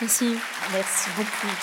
Merci. 0.00 0.36
Merci 0.72 1.10
beaucoup. 1.16 1.54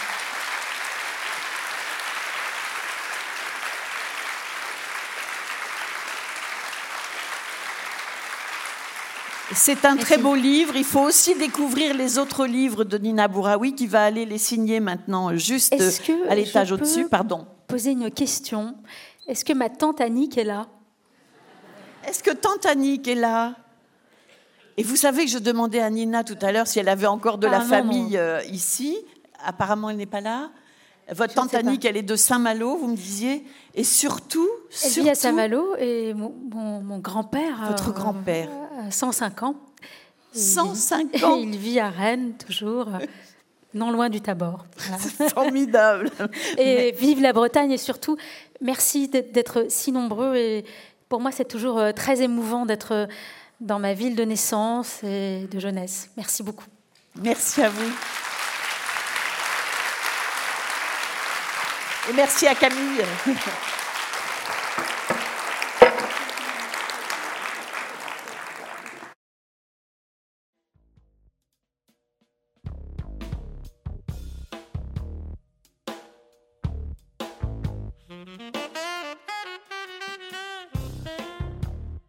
C'est 9.56 9.86
un 9.86 9.96
très 9.98 10.18
beau 10.18 10.34
livre. 10.34 10.76
Il 10.76 10.84
faut 10.84 11.02
aussi 11.02 11.36
découvrir 11.36 11.94
les 11.94 12.18
autres 12.18 12.48
livres 12.48 12.84
de 12.84 12.98
Nina 12.98 13.28
Bouraoui 13.28 13.76
qui 13.76 13.86
va 13.86 14.06
aller 14.06 14.26
les 14.26 14.40
signer 14.40 14.80
maintenant 14.80 15.36
juste 15.38 15.76
à 16.28 16.36
l'étage 16.36 16.72
au-dessus. 16.72 17.08
Pardon. 17.08 17.46
Poser 17.68 17.92
une 17.92 18.10
question? 18.10 18.76
Est-ce 19.28 19.46
que 19.46 19.54
ma 19.54 19.70
tante 19.70 20.02
Annick 20.02 20.40
est 20.40 20.44
là? 20.44 20.68
Est-ce 22.08 22.24
que 22.24 22.32
tante 22.32 22.66
Annick 22.66 23.08
est 23.08 23.16
là? 23.16 23.54
Et 24.78 24.84
vous 24.84 24.96
savez 24.96 25.26
que 25.26 25.32
je 25.32 25.38
demandais 25.38 25.80
à 25.80 25.90
Nina 25.90 26.24
tout 26.24 26.38
à 26.42 26.52
l'heure 26.52 26.68
si 26.68 26.80
elle 26.80 26.90
avait 26.90 27.08
encore 27.08 27.38
de 27.38 27.48
la 27.48 27.58
ah, 27.58 27.66
famille 27.66 28.18
euh, 28.18 28.42
ici. 28.50 28.98
Apparemment, 29.44 29.90
elle 29.90 29.98
n'est 29.98 30.06
pas 30.06 30.22
là. 30.22 30.50
Votre 31.12 31.34
tante 31.34 31.54
Annick, 31.54 31.84
elle 31.86 31.98
est 31.98 32.02
de 32.02 32.16
Saint-Malo, 32.16 32.78
vous 32.78 32.88
me 32.88 32.96
disiez. 32.96 33.44
Et 33.76 33.84
surtout. 33.84 34.50
Elle 34.84 34.92
vit 34.92 35.10
à 35.10 35.16
Saint-Malo 35.16 35.76
et 35.78 36.14
mon, 36.14 37.00
grand-père. 37.00 37.66
Votre 37.68 37.92
grand-père. 37.94 38.50
105 38.90 39.44
ans. 39.44 39.56
105 40.34 41.24
ans 41.24 41.36
Il 41.36 41.58
vit 41.58 41.80
à 41.80 41.90
Rennes, 41.90 42.34
toujours, 42.34 42.88
non 43.74 43.92
loin 43.92 44.10
du 44.10 44.22
Tabor. 44.22 44.66
formidable 45.34 46.10
Et 46.58 46.92
vive 46.94 47.22
la 47.22 47.34
Bretagne 47.34 47.72
et 47.72 47.78
surtout, 47.78 48.18
merci 48.62 49.10
d'être 49.10 49.66
si 49.70 49.92
nombreux. 49.92 50.36
Et 50.36 50.66
pour 51.10 51.20
moi, 51.20 51.32
c'est 51.32 51.48
toujours 51.48 51.78
euh, 51.78 51.92
très 51.92 52.24
émouvant 52.24 52.66
d'être 52.66 53.08
dans 53.60 53.80
ma 53.80 53.94
ville 53.94 54.16
de 54.16 54.24
naissance 54.24 55.04
et 55.04 55.48
de 55.52 55.60
jeunesse. 55.60 56.10
Merci 56.18 56.44
beaucoup. 56.44 56.66
Merci 57.22 57.62
à 57.62 57.70
vous. 57.70 57.92
Et 62.10 62.14
merci 62.14 62.48
à 62.48 62.56
Camille. 62.56 63.04